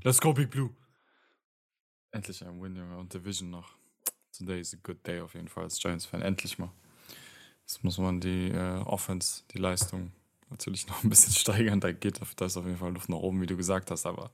Let's 0.02 0.20
go, 0.20 0.32
Big 0.32 0.50
Blue. 0.50 0.74
Endlich 2.12 2.44
ein 2.44 2.60
Win, 2.62 2.76
Junge, 2.76 2.98
und 2.98 3.12
Division 3.14 3.50
noch. 3.50 3.70
Today 4.36 4.60
is 4.60 4.74
a 4.74 4.78
good 4.82 5.04
day 5.06 5.20
auf 5.20 5.32
jeden 5.32 5.48
Fall 5.48 5.64
als 5.64 5.78
Giants-Fan. 5.78 6.20
Endlich 6.20 6.58
mal. 6.58 6.70
Jetzt 7.62 7.82
muss 7.82 7.96
man 7.96 8.20
die 8.20 8.50
äh, 8.50 8.82
Offense, 8.84 9.44
die 9.52 9.58
Leistung 9.58 10.12
natürlich 10.50 10.86
noch 10.88 11.02
ein 11.02 11.08
bisschen 11.08 11.32
steigern. 11.32 11.80
Da 11.80 11.90
geht 11.92 12.20
da 12.36 12.44
ist 12.44 12.56
auf 12.58 12.66
jeden 12.66 12.76
Fall 12.76 12.92
Luft 12.92 13.08
nach 13.08 13.16
oben, 13.16 13.40
wie 13.40 13.46
du 13.46 13.56
gesagt 13.56 13.90
hast. 13.90 14.04
Aber 14.04 14.30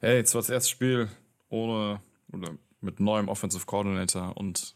hey, 0.00 0.16
jetzt 0.16 0.34
war 0.34 0.42
das 0.42 0.50
erste 0.50 0.70
Spiel 0.70 1.08
ohne 1.48 2.00
oder 2.32 2.56
mit 2.80 2.98
neuem 2.98 3.28
Offensive 3.28 3.64
Coordinator 3.64 4.36
und 4.36 4.74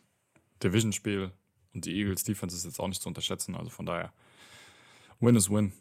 Division-Spiel 0.62 1.32
und 1.74 1.84
die 1.84 1.98
Eagles 1.98 2.22
Defense 2.22 2.56
ist 2.56 2.64
jetzt 2.64 2.78
auch 2.78 2.88
nicht 2.88 3.02
zu 3.02 3.08
unterschätzen. 3.08 3.56
Also 3.56 3.70
von 3.70 3.86
daher, 3.86 4.12
Win 5.18 5.34
is 5.34 5.50
Win. 5.50 5.72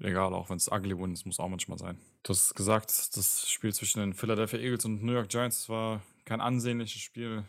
Egal, 0.00 0.34
auch 0.34 0.50
wenn 0.50 0.56
es 0.56 0.70
ugly 0.70 0.98
Win 0.98 1.12
ist, 1.12 1.24
muss 1.24 1.38
auch 1.38 1.48
manchmal 1.48 1.78
sein. 1.78 2.00
Du 2.24 2.30
hast 2.30 2.54
gesagt, 2.54 3.18
das 3.18 3.50
Spiel 3.50 3.74
zwischen 3.74 4.00
den 4.00 4.14
Philadelphia 4.14 4.58
Eagles 4.58 4.86
und 4.86 5.02
New 5.02 5.12
York 5.12 5.28
Giants 5.28 5.68
war 5.68 6.00
kein 6.24 6.40
ansehnliches 6.40 7.02
Spiel. 7.02 7.44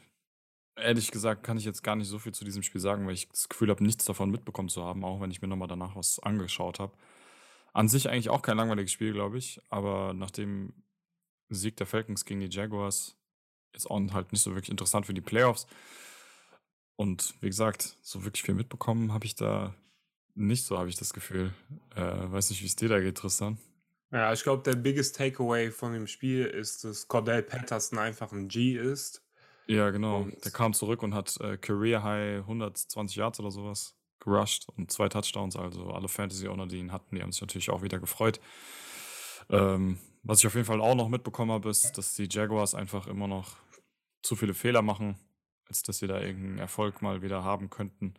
Ehrlich 0.75 1.11
gesagt 1.11 1.43
kann 1.43 1.57
ich 1.57 1.63
jetzt 1.63 1.81
gar 1.81 1.95
nicht 1.95 2.09
so 2.09 2.19
viel 2.19 2.33
zu 2.33 2.43
diesem 2.43 2.61
Spiel 2.61 2.81
sagen, 2.81 3.07
weil 3.07 3.13
ich 3.13 3.29
das 3.29 3.47
Gefühl 3.47 3.69
habe, 3.69 3.85
nichts 3.85 4.03
davon 4.03 4.31
mitbekommen 4.31 4.67
zu 4.67 4.83
haben, 4.83 5.05
auch 5.05 5.21
wenn 5.21 5.31
ich 5.31 5.41
mir 5.41 5.47
nochmal 5.47 5.69
danach 5.69 5.95
was 5.95 6.19
angeschaut 6.19 6.79
habe. 6.79 6.91
An 7.71 7.87
sich 7.87 8.09
eigentlich 8.09 8.29
auch 8.29 8.41
kein 8.41 8.57
langweiliges 8.57 8.91
Spiel, 8.91 9.13
glaube 9.13 9.37
ich, 9.37 9.61
aber 9.69 10.13
nach 10.13 10.31
dem 10.31 10.73
Sieg 11.47 11.77
der 11.77 11.87
Falcons 11.87 12.25
gegen 12.25 12.41
die 12.41 12.53
Jaguars 12.53 13.15
ist 13.71 13.89
auch 13.89 14.01
halt 14.11 14.33
nicht 14.33 14.41
so 14.41 14.55
wirklich 14.55 14.71
interessant 14.71 15.05
für 15.05 15.13
die 15.13 15.21
Playoffs. 15.21 15.67
Und 16.97 17.33
wie 17.39 17.47
gesagt, 17.47 17.95
so 18.01 18.25
wirklich 18.25 18.43
viel 18.43 18.55
mitbekommen 18.55 19.13
habe 19.13 19.25
ich 19.25 19.35
da 19.35 19.73
nicht 20.33 20.65
so, 20.65 20.77
habe 20.77 20.89
ich 20.89 20.97
das 20.97 21.13
Gefühl. 21.13 21.53
Äh, 21.95 22.01
weiß 22.01 22.49
nicht, 22.49 22.61
wie 22.61 22.67
es 22.67 22.75
dir 22.75 22.89
da 22.89 22.99
geht, 22.99 23.17
Tristan. 23.17 23.57
Ja, 24.11 24.31
ich 24.31 24.43
glaube, 24.43 24.63
der 24.63 24.75
biggest 24.75 25.15
Takeaway 25.15 25.71
von 25.71 25.93
dem 25.93 26.07
Spiel 26.07 26.45
ist, 26.45 26.83
dass 26.83 27.07
Cordell 27.07 27.43
Patterson 27.43 27.99
einfach 27.99 28.31
ein 28.31 28.47
G 28.47 28.77
ist. 28.77 29.23
Ja, 29.67 29.89
genau. 29.89 30.21
Und 30.21 30.45
der 30.45 30.51
kam 30.51 30.73
zurück 30.73 31.01
und 31.03 31.13
hat 31.13 31.39
äh, 31.41 31.57
Career 31.57 32.03
High 32.03 32.39
120 32.41 33.17
Yards 33.17 33.39
oder 33.39 33.51
sowas 33.51 33.97
gerusht 34.19 34.67
und 34.77 34.91
zwei 34.91 35.09
Touchdowns. 35.09 35.55
Also 35.55 35.89
alle 35.89 36.07
Fantasy-Owner, 36.07 36.67
die 36.67 36.77
ihn 36.77 36.91
hatten, 36.91 37.15
die 37.15 37.21
haben 37.21 37.31
sich 37.31 37.41
natürlich 37.41 37.69
auch 37.69 37.81
wieder 37.81 37.99
gefreut. 37.99 38.39
Ähm, 39.49 39.97
was 40.23 40.39
ich 40.39 40.47
auf 40.47 40.55
jeden 40.55 40.65
Fall 40.65 40.81
auch 40.81 40.95
noch 40.95 41.09
mitbekommen 41.09 41.51
habe, 41.51 41.69
ist, 41.69 41.97
dass 41.97 42.15
die 42.15 42.27
Jaguars 42.29 42.73
einfach 42.75 43.07
immer 43.07 43.27
noch 43.27 43.57
zu 44.21 44.35
viele 44.35 44.53
Fehler 44.53 44.81
machen, 44.81 45.17
als 45.67 45.83
dass 45.83 45.99
sie 45.99 46.07
da 46.07 46.19
irgendeinen 46.19 46.59
Erfolg 46.59 47.01
mal 47.01 47.21
wieder 47.21 47.43
haben 47.43 47.69
könnten. 47.69 48.15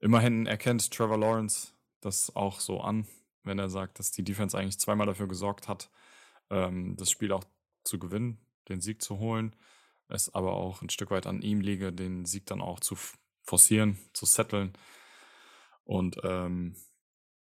Immerhin 0.00 0.46
erkennt 0.46 0.92
Trevor 0.92 1.18
Lawrence 1.18 1.72
das 2.00 2.34
auch 2.36 2.60
so 2.60 2.80
an, 2.80 3.06
wenn 3.48 3.58
er 3.58 3.68
sagt, 3.68 3.98
dass 3.98 4.12
die 4.12 4.22
Defense 4.22 4.56
eigentlich 4.56 4.78
zweimal 4.78 5.06
dafür 5.06 5.26
gesorgt 5.26 5.66
hat, 5.66 5.90
ähm, 6.50 6.96
das 6.96 7.10
Spiel 7.10 7.32
auch 7.32 7.44
zu 7.84 7.98
gewinnen, 7.98 8.38
den 8.68 8.80
Sieg 8.80 9.02
zu 9.02 9.18
holen. 9.18 9.56
Es 10.08 10.34
aber 10.34 10.54
auch 10.54 10.80
ein 10.82 10.90
Stück 10.90 11.10
weit 11.10 11.26
an 11.26 11.42
ihm 11.42 11.60
liege, 11.60 11.92
den 11.92 12.24
Sieg 12.24 12.46
dann 12.46 12.60
auch 12.60 12.80
zu 12.80 12.96
forcieren, 13.42 13.98
zu 14.12 14.26
setteln. 14.26 14.72
Und 15.84 16.18
ähm, 16.24 16.76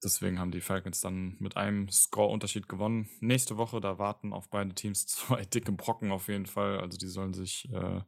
deswegen 0.03 0.39
haben 0.39 0.51
die 0.51 0.61
Falcons 0.61 1.01
dann 1.01 1.35
mit 1.39 1.57
einem 1.57 1.89
Score-Unterschied 1.89 2.67
gewonnen. 2.67 3.09
Nächste 3.19 3.57
Woche, 3.57 3.79
da 3.81 3.99
warten 3.99 4.33
auf 4.33 4.49
beide 4.49 4.73
Teams 4.73 5.07
zwei 5.07 5.45
dicke 5.45 5.71
Brocken 5.71 6.11
auf 6.11 6.27
jeden 6.27 6.45
Fall. 6.47 6.79
Also 6.79 6.97
die 6.97 7.07
sollen 7.07 7.33
sich 7.33 7.71
äh, 7.71 8.01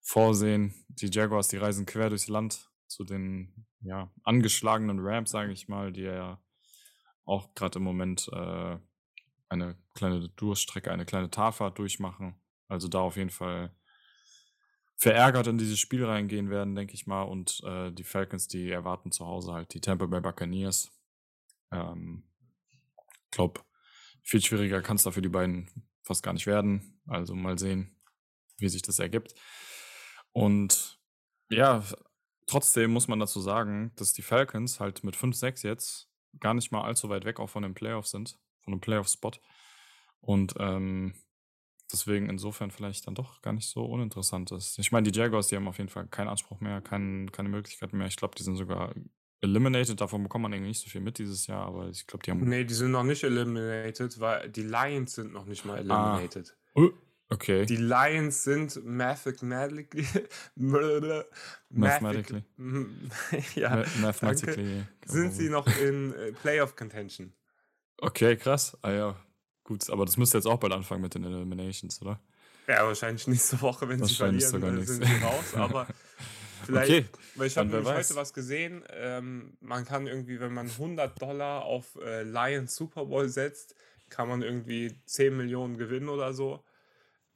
vorsehen. 0.00 0.74
Die 0.88 1.10
Jaguars, 1.10 1.48
die 1.48 1.56
reisen 1.56 1.86
quer 1.86 2.10
durchs 2.10 2.28
Land 2.28 2.70
zu 2.86 3.04
den 3.04 3.66
ja, 3.80 4.12
angeschlagenen 4.22 5.00
Rams, 5.00 5.30
sage 5.30 5.52
ich 5.52 5.68
mal, 5.68 5.92
die 5.92 6.02
ja 6.02 6.40
auch 7.26 7.54
gerade 7.54 7.78
im 7.78 7.84
Moment 7.84 8.28
äh, 8.32 8.78
eine 9.48 9.76
kleine 9.94 10.28
Durststrecke, 10.30 10.90
eine 10.90 11.04
kleine 11.04 11.30
Talfahrt 11.30 11.78
durchmachen. 11.78 12.34
Also 12.68 12.88
da 12.88 13.00
auf 13.00 13.16
jeden 13.16 13.30
Fall 13.30 13.74
verärgert 14.96 15.46
in 15.46 15.58
dieses 15.58 15.78
Spiel 15.78 16.04
reingehen 16.04 16.48
werden, 16.48 16.74
denke 16.74 16.94
ich 16.94 17.06
mal. 17.06 17.22
Und 17.22 17.62
äh, 17.64 17.92
die 17.92 18.04
Falcons, 18.04 18.48
die 18.48 18.70
erwarten 18.70 19.12
zu 19.12 19.26
Hause 19.26 19.52
halt 19.52 19.74
die 19.74 19.80
Tampa 19.80 20.06
Bay 20.06 20.20
Buccaneers. 20.20 20.90
Ähm, 21.70 22.24
glaube, 23.36 23.60
viel 24.22 24.42
schwieriger 24.42 24.82
kann 24.82 24.96
es 24.96 25.04
da 25.04 25.10
für 25.10 25.22
die 25.22 25.28
beiden 25.28 25.70
fast 26.02 26.22
gar 26.22 26.32
nicht 26.32 26.46
werden. 26.46 27.00
Also 27.06 27.34
mal 27.34 27.58
sehen, 27.58 27.96
wie 28.58 28.68
sich 28.68 28.82
das 28.82 28.98
ergibt. 28.98 29.34
Und 30.32 30.98
ja, 31.50 31.84
trotzdem 32.46 32.90
muss 32.92 33.08
man 33.08 33.20
dazu 33.20 33.40
sagen, 33.40 33.92
dass 33.96 34.12
die 34.12 34.22
Falcons 34.22 34.80
halt 34.80 35.04
mit 35.04 35.16
5-6 35.16 35.66
jetzt 35.66 36.10
gar 36.40 36.54
nicht 36.54 36.72
mal 36.72 36.82
allzu 36.82 37.08
weit 37.08 37.24
weg 37.24 37.40
auch 37.40 37.50
von 37.50 37.62
den 37.62 37.74
Playoffs 37.74 38.10
sind, 38.10 38.38
von 38.62 38.72
einem 38.72 38.80
Playoff-Spot. 38.80 39.32
Und 40.20 40.54
ähm, 40.58 41.14
deswegen 41.92 42.28
insofern 42.28 42.70
vielleicht 42.70 43.06
dann 43.06 43.14
doch 43.14 43.40
gar 43.42 43.52
nicht 43.52 43.68
so 43.68 43.84
uninteressant 43.84 44.50
ist. 44.52 44.78
Ich 44.78 44.92
meine, 44.92 45.10
die 45.10 45.18
Jaguars, 45.18 45.48
die 45.48 45.56
haben 45.56 45.68
auf 45.68 45.78
jeden 45.78 45.90
Fall 45.90 46.06
keinen 46.08 46.28
Anspruch 46.28 46.60
mehr, 46.60 46.80
kein, 46.80 47.30
keine 47.32 47.48
Möglichkeiten 47.48 47.96
mehr. 47.96 48.06
Ich 48.06 48.16
glaube, 48.16 48.34
die 48.36 48.42
sind 48.42 48.56
sogar 48.56 48.94
eliminated. 49.40 50.00
Davon 50.00 50.22
bekommt 50.22 50.42
man 50.42 50.52
irgendwie 50.52 50.70
nicht 50.70 50.82
so 50.82 50.90
viel 50.90 51.00
mit 51.00 51.18
dieses 51.18 51.46
Jahr, 51.46 51.66
aber 51.66 51.88
ich 51.88 52.06
glaube, 52.06 52.24
die 52.24 52.30
haben. 52.30 52.48
Nee, 52.48 52.64
die 52.64 52.74
sind 52.74 52.90
noch 52.90 53.04
nicht 53.04 53.22
eliminated, 53.22 54.18
weil 54.20 54.48
die 54.50 54.62
Lions 54.62 55.14
sind 55.14 55.32
noch 55.32 55.46
nicht 55.46 55.64
mal 55.64 55.78
ah. 55.90 56.14
eliminated. 56.14 56.56
Ah. 56.74 56.88
Okay. 57.28 57.66
Die 57.66 57.76
Lions 57.76 58.44
sind 58.44 58.84
mathematically. 58.84 60.06
mathematically. 60.54 62.44
ja, 63.54 63.84
mathematically. 64.00 64.84
Sind 65.04 65.32
sie 65.32 65.48
noch 65.48 65.66
in 65.80 66.14
äh, 66.14 66.32
Playoff 66.32 66.76
Contention? 66.76 67.32
Okay, 67.98 68.36
krass. 68.36 68.76
Ah 68.82 68.92
ja, 68.92 69.16
gut. 69.64 69.90
Aber 69.90 70.04
das 70.04 70.16
müsste 70.16 70.38
jetzt 70.38 70.46
auch 70.46 70.58
bald 70.58 70.72
anfangen 70.72 71.02
mit 71.02 71.14
den 71.14 71.24
Eliminations, 71.24 72.00
oder? 72.02 72.20
Ja, 72.68 72.84
wahrscheinlich 72.86 73.26
nächste 73.26 73.60
Woche, 73.60 73.88
wenn 73.88 74.04
sie 74.04 74.14
verlieren, 74.14 74.50
sogar 74.50 74.74
äh, 74.74 74.82
sind 74.84 75.04
sie 75.04 75.24
raus. 75.24 75.54
Aber 75.54 75.86
vielleicht, 76.64 76.90
okay. 76.90 77.06
weil 77.36 77.46
ich 77.46 77.56
habe 77.56 77.84
heute 77.84 78.14
was 78.16 78.32
gesehen. 78.32 78.84
Ähm, 78.90 79.56
man 79.60 79.84
kann 79.84 80.06
irgendwie, 80.06 80.40
wenn 80.40 80.52
man 80.52 80.68
100 80.68 81.20
Dollar 81.20 81.64
auf 81.64 81.96
äh, 82.04 82.22
Lions 82.22 82.74
Super 82.74 83.06
Bowl 83.06 83.28
setzt, 83.28 83.74
kann 84.10 84.28
man 84.28 84.42
irgendwie 84.42 84.94
10 85.06 85.36
Millionen 85.36 85.76
gewinnen 85.76 86.08
oder 86.08 86.32
so. 86.32 86.64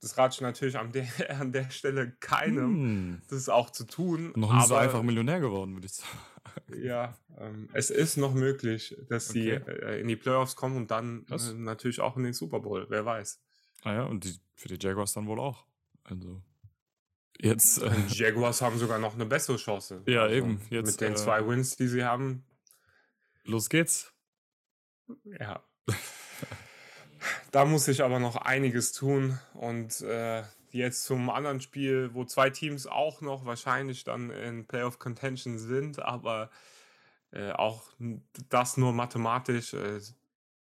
Das 0.00 0.16
rate 0.16 0.34
ich 0.34 0.40
natürlich 0.40 0.78
an 0.78 0.92
der, 0.92 1.06
an 1.40 1.52
der 1.52 1.70
Stelle 1.70 2.12
keinem, 2.20 2.74
hm. 2.74 3.22
das 3.28 3.48
auch 3.48 3.70
zu 3.70 3.84
tun. 3.84 4.32
Noch 4.34 4.52
nicht 4.52 4.66
so 4.66 4.74
einfach 4.74 5.02
Millionär 5.02 5.40
geworden, 5.40 5.74
würde 5.74 5.86
ich 5.86 5.94
sagen. 5.94 6.18
Ja, 6.82 7.16
ähm, 7.38 7.68
es 7.72 7.90
ist 7.90 8.16
noch 8.16 8.34
möglich, 8.34 8.96
dass 9.08 9.30
okay. 9.30 9.60
sie 9.66 9.70
äh, 9.70 10.00
in 10.00 10.08
die 10.08 10.16
Playoffs 10.16 10.56
kommen 10.56 10.76
und 10.76 10.90
dann 10.90 11.26
äh, 11.30 11.52
natürlich 11.54 12.00
auch 12.00 12.16
in 12.16 12.24
den 12.24 12.32
Super 12.32 12.60
Bowl, 12.60 12.86
wer 12.88 13.04
weiß. 13.04 13.40
Ah 13.82 13.92
ja, 13.92 14.02
und 14.04 14.24
die, 14.24 14.34
für 14.56 14.68
die 14.68 14.78
Jaguars 14.80 15.12
dann 15.12 15.26
wohl 15.26 15.38
auch. 15.40 15.66
Also 16.04 16.42
jetzt. 17.38 17.82
Äh, 17.82 17.90
die 18.08 18.14
Jaguars 18.14 18.62
haben 18.62 18.78
sogar 18.78 18.98
noch 18.98 19.14
eine 19.14 19.26
bessere 19.26 19.56
Chance. 19.56 20.02
Ja, 20.06 20.22
also, 20.22 20.34
eben. 20.34 20.60
Jetzt, 20.70 20.92
mit 20.92 21.00
den 21.00 21.12
äh, 21.12 21.16
zwei 21.16 21.46
Wins, 21.46 21.76
die 21.76 21.88
sie 21.88 22.04
haben. 22.04 22.44
Los 23.44 23.68
geht's. 23.68 24.12
Ja. 25.24 25.62
Da 27.50 27.64
muss 27.64 27.88
ich 27.88 28.02
aber 28.02 28.18
noch 28.18 28.36
einiges 28.36 28.92
tun. 28.92 29.38
Und 29.54 30.00
äh, 30.02 30.42
jetzt 30.70 31.04
zum 31.04 31.30
anderen 31.30 31.60
Spiel, 31.60 32.10
wo 32.14 32.24
zwei 32.24 32.50
Teams 32.50 32.86
auch 32.86 33.20
noch 33.20 33.44
wahrscheinlich 33.44 34.04
dann 34.04 34.30
in 34.30 34.66
Playoff 34.66 34.98
Contention 34.98 35.58
sind, 35.58 36.00
aber 36.00 36.50
äh, 37.32 37.52
auch 37.52 37.92
das 38.48 38.76
nur 38.76 38.92
mathematisch. 38.92 39.74
Äh, 39.74 40.00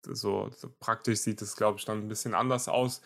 so, 0.03 0.49
praktisch 0.79 1.19
sieht 1.19 1.41
es, 1.41 1.55
glaube 1.55 1.79
ich, 1.79 1.85
dann 1.85 1.99
ein 1.99 2.07
bisschen 2.07 2.33
anders 2.33 2.67
aus. 2.67 3.01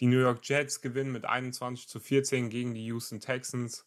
Die 0.00 0.06
New 0.06 0.20
York 0.20 0.40
Jets 0.42 0.80
gewinnen 0.80 1.12
mit 1.12 1.24
21 1.24 1.88
zu 1.88 2.00
14 2.00 2.50
gegen 2.50 2.74
die 2.74 2.86
Houston 2.86 3.20
Texans. 3.20 3.86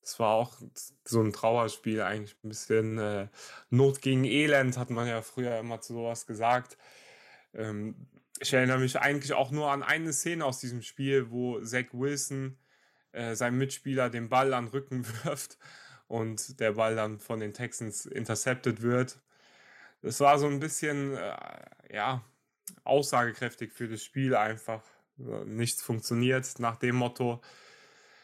Das 0.00 0.18
war 0.18 0.34
auch 0.34 0.56
so 1.04 1.20
ein 1.20 1.32
Trauerspiel, 1.32 2.02
eigentlich 2.02 2.36
ein 2.42 2.48
bisschen 2.48 2.98
äh, 2.98 3.28
Not 3.70 4.02
gegen 4.02 4.24
Elend, 4.24 4.76
hat 4.76 4.90
man 4.90 5.06
ja 5.06 5.22
früher 5.22 5.58
immer 5.58 5.80
zu 5.80 5.94
sowas 5.94 6.26
gesagt. 6.26 6.76
Ähm, 7.54 8.08
ich 8.40 8.52
erinnere 8.52 8.78
mich 8.78 8.98
eigentlich 8.98 9.32
auch 9.32 9.50
nur 9.50 9.70
an 9.70 9.82
eine 9.82 10.12
Szene 10.12 10.44
aus 10.44 10.58
diesem 10.58 10.82
Spiel, 10.82 11.30
wo 11.30 11.60
Zach 11.60 11.86
Wilson 11.92 12.58
äh, 13.12 13.34
seinem 13.34 13.58
Mitspieler 13.58 14.10
den 14.10 14.28
Ball 14.28 14.54
an 14.54 14.66
den 14.66 14.72
Rücken 14.72 15.06
wirft 15.24 15.58
und 16.08 16.60
der 16.60 16.72
Ball 16.72 16.96
dann 16.96 17.18
von 17.18 17.40
den 17.40 17.52
Texans 17.52 18.06
intercepted 18.06 18.82
wird. 18.82 19.20
Das 20.02 20.20
war 20.20 20.38
so 20.38 20.46
ein 20.46 20.60
bisschen, 20.60 21.16
äh, 21.16 21.36
ja, 21.92 22.24
aussagekräftig 22.84 23.72
für 23.72 23.88
das 23.88 24.02
Spiel 24.02 24.34
einfach. 24.34 24.82
Nichts 25.44 25.82
funktioniert 25.82 26.58
nach 26.58 26.76
dem 26.76 26.96
Motto. 26.96 27.40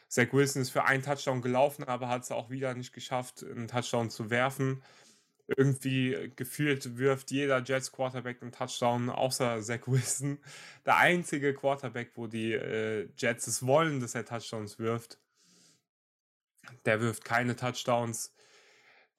Zach 0.08 0.32
Wilson 0.32 0.62
ist 0.62 0.70
für 0.70 0.84
einen 0.84 1.02
Touchdown 1.02 1.42
gelaufen, 1.42 1.84
aber 1.84 2.08
hat 2.08 2.22
es 2.22 2.30
auch 2.32 2.50
wieder 2.50 2.74
nicht 2.74 2.92
geschafft, 2.92 3.44
einen 3.44 3.68
Touchdown 3.68 4.10
zu 4.10 4.30
werfen 4.30 4.82
irgendwie 5.56 6.32
gefühlt 6.36 6.98
wirft 6.98 7.30
jeder 7.30 7.62
Jets 7.62 7.90
Quarterback 7.90 8.42
einen 8.42 8.52
Touchdown, 8.52 9.08
außer 9.10 9.62
Zach 9.62 9.86
Wilson. 9.86 10.38
Der 10.84 10.98
einzige 10.98 11.54
Quarterback, 11.54 12.12
wo 12.16 12.26
die 12.26 12.52
äh, 12.52 13.08
Jets 13.16 13.46
es 13.46 13.66
wollen, 13.66 14.00
dass 14.00 14.14
er 14.14 14.24
Touchdowns 14.24 14.78
wirft. 14.78 15.18
Der 16.84 17.00
wirft 17.00 17.24
keine 17.24 17.56
Touchdowns. 17.56 18.34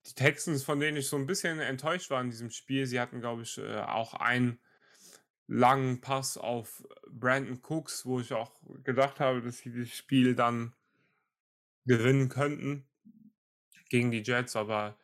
Die 0.05 0.13
Texans, 0.13 0.63
von 0.63 0.79
denen 0.79 0.97
ich 0.97 1.07
so 1.07 1.17
ein 1.17 1.25
bisschen 1.25 1.59
enttäuscht 1.59 2.09
war 2.11 2.21
in 2.21 2.29
diesem 2.29 2.51
Spiel, 2.51 2.85
sie 2.85 2.99
hatten, 2.99 3.21
glaube 3.21 3.41
ich, 3.41 3.57
äh, 3.57 3.79
auch 3.81 4.13
einen 4.13 4.59
langen 5.47 5.99
Pass 5.99 6.37
auf 6.37 6.83
Brandon 7.09 7.59
Cooks, 7.63 8.05
wo 8.05 8.19
ich 8.19 8.33
auch 8.33 8.51
gedacht 8.83 9.19
habe, 9.19 9.41
dass 9.41 9.57
sie 9.57 9.73
das 9.73 9.89
Spiel 9.89 10.35
dann 10.35 10.75
gewinnen 11.85 12.29
könnten 12.29 12.87
gegen 13.89 14.11
die 14.11 14.21
Jets, 14.21 14.55
aber 14.55 14.95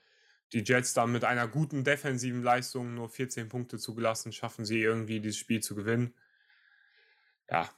die 0.54 0.64
Jets 0.64 0.94
dann 0.94 1.12
mit 1.12 1.24
einer 1.24 1.48
guten 1.48 1.84
defensiven 1.84 2.44
Leistung 2.44 2.94
nur 2.94 3.10
14 3.10 3.50
Punkte 3.50 3.78
zugelassen, 3.78 4.32
schaffen 4.32 4.66
sie 4.66 4.82
irgendwie 4.82 5.20
dieses 5.20 5.38
Spiel 5.38 5.62
zu 5.62 5.76
gewinnen. 5.76 6.14
Ja, 7.50 7.70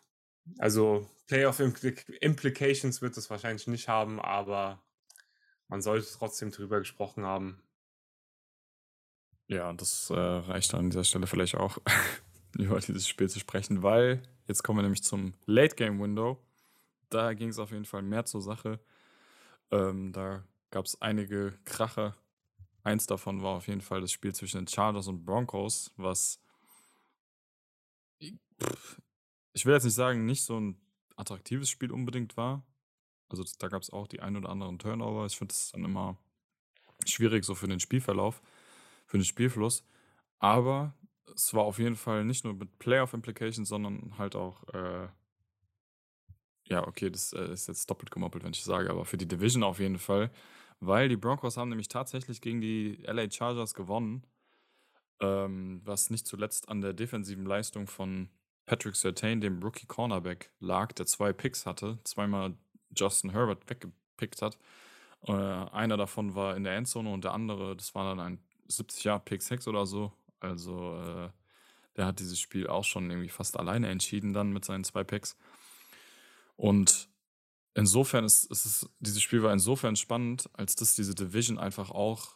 also 0.59 1.09
Playoff 1.27 1.59
Implications 1.59 3.01
wird 3.01 3.17
es 3.17 3.29
wahrscheinlich 3.29 3.67
nicht 3.67 3.87
haben, 3.87 4.19
aber 4.19 4.81
man 5.67 5.81
sollte 5.81 6.07
trotzdem 6.13 6.51
drüber 6.51 6.79
gesprochen 6.79 7.25
haben. 7.25 7.61
Ja, 9.47 9.71
das 9.73 10.09
äh, 10.09 10.13
reicht 10.13 10.73
an 10.73 10.89
dieser 10.89 11.03
Stelle 11.03 11.27
vielleicht 11.27 11.55
auch, 11.55 11.77
über 12.57 12.79
dieses 12.79 13.07
Spiel 13.07 13.29
zu 13.29 13.39
sprechen, 13.39 13.83
weil 13.83 14.21
jetzt 14.47 14.63
kommen 14.63 14.79
wir 14.79 14.83
nämlich 14.83 15.03
zum 15.03 15.33
Late 15.45 15.75
Game 15.75 16.01
Window. 16.01 16.37
da 17.09 17.33
ging 17.33 17.49
es 17.49 17.59
auf 17.59 17.71
jeden 17.71 17.85
Fall 17.85 18.01
mehr 18.01 18.25
zur 18.25 18.41
Sache. 18.41 18.79
Ähm, 19.71 20.11
da 20.11 20.43
gab 20.71 20.85
es 20.85 21.01
einige 21.01 21.57
Kracher. 21.65 22.15
Eins 22.87 23.05
davon 23.05 23.43
war 23.43 23.57
auf 23.57 23.67
jeden 23.67 23.81
Fall 23.81 23.99
das 23.99 24.13
Spiel 24.13 24.33
zwischen 24.33 24.59
den 24.61 24.67
Chargers 24.67 25.09
und 25.09 25.25
Broncos, 25.25 25.91
was 25.97 26.39
ich 28.17 29.65
will 29.65 29.73
jetzt 29.73 29.83
nicht 29.83 29.93
sagen, 29.93 30.25
nicht 30.25 30.45
so 30.45 30.57
ein 30.57 30.79
attraktives 31.17 31.69
Spiel 31.69 31.91
unbedingt 31.91 32.37
war. 32.37 32.65
Also 33.27 33.43
da 33.59 33.67
gab 33.67 33.81
es 33.81 33.89
auch 33.89 34.07
die 34.07 34.21
ein 34.21 34.37
oder 34.37 34.47
anderen 34.47 34.79
Turnover. 34.79 35.25
Ich 35.25 35.37
finde 35.37 35.51
es 35.51 35.71
dann 35.71 35.83
immer 35.83 36.15
schwierig 37.05 37.43
so 37.43 37.55
für 37.55 37.67
den 37.67 37.81
Spielverlauf, 37.81 38.41
für 39.05 39.17
den 39.17 39.25
Spielfluss. 39.25 39.83
Aber 40.39 40.93
es 41.35 41.53
war 41.53 41.63
auf 41.63 41.79
jeden 41.79 41.97
Fall 41.97 42.23
nicht 42.23 42.45
nur 42.45 42.53
mit 42.53 42.79
Playoff-Implications, 42.79 43.67
sondern 43.67 44.17
halt 44.17 44.37
auch, 44.37 44.63
äh, 44.73 45.09
ja, 46.69 46.87
okay, 46.87 47.09
das 47.09 47.33
äh, 47.33 47.51
ist 47.51 47.67
jetzt 47.67 47.89
doppelt 47.89 48.11
gemoppelt, 48.11 48.45
wenn 48.45 48.53
ich 48.53 48.63
sage, 48.63 48.89
aber 48.89 49.03
für 49.03 49.17
die 49.17 49.27
Division 49.27 49.63
auf 49.63 49.79
jeden 49.79 49.99
Fall, 49.99 50.31
weil 50.79 51.09
die 51.09 51.17
Broncos 51.17 51.57
haben 51.57 51.69
nämlich 51.69 51.87
tatsächlich 51.87 52.41
gegen 52.41 52.61
die 52.61 53.03
LA 53.03 53.29
Chargers 53.29 53.73
gewonnen, 53.73 54.23
ähm, 55.21 55.81
was 55.83 56.09
nicht 56.09 56.27
zuletzt 56.27 56.69
an 56.69 56.81
der 56.81 56.93
defensiven 56.93 57.45
Leistung 57.45 57.87
von 57.87 58.29
Patrick 58.65 58.95
Sertain, 58.95 59.41
dem 59.41 59.63
Rookie 59.63 59.87
Cornerback, 59.87 60.51
lag, 60.59 60.91
der 60.93 61.05
zwei 61.05 61.33
Picks 61.33 61.65
hatte, 61.65 61.99
zweimal 62.03 62.53
Justin 62.95 63.31
Herbert 63.31 63.69
weggepickt 63.69 64.41
hat. 64.41 64.57
Äh, 65.25 65.31
einer 65.31 65.97
davon 65.97 66.35
war 66.35 66.55
in 66.55 66.63
der 66.63 66.75
Endzone 66.75 67.11
und 67.11 67.23
der 67.23 67.33
andere, 67.33 67.75
das 67.75 67.95
war 67.95 68.03
dann 68.03 68.19
ein 68.19 68.39
70 68.67 69.03
Jahre 69.05 69.21
Pick 69.21 69.41
6 69.41 69.67
oder 69.67 69.85
so. 69.85 70.11
Also 70.39 70.99
äh, 71.01 71.29
der 71.95 72.05
hat 72.05 72.19
dieses 72.19 72.39
Spiel 72.39 72.67
auch 72.67 72.83
schon 72.83 73.09
irgendwie 73.09 73.29
fast 73.29 73.57
alleine 73.57 73.89
entschieden 73.89 74.33
dann 74.33 74.51
mit 74.51 74.65
seinen 74.65 74.83
zwei 74.83 75.03
Picks. 75.03 75.35
Und 76.55 77.09
insofern 77.77 78.25
ist, 78.25 78.45
ist 78.45 78.65
es, 78.65 78.89
dieses 78.99 79.21
Spiel 79.21 79.43
war 79.43 79.53
insofern 79.53 79.95
spannend, 79.95 80.49
als 80.53 80.75
dass 80.75 80.95
diese 80.95 81.13
Division 81.13 81.59
einfach 81.59 81.91
auch, 81.91 82.35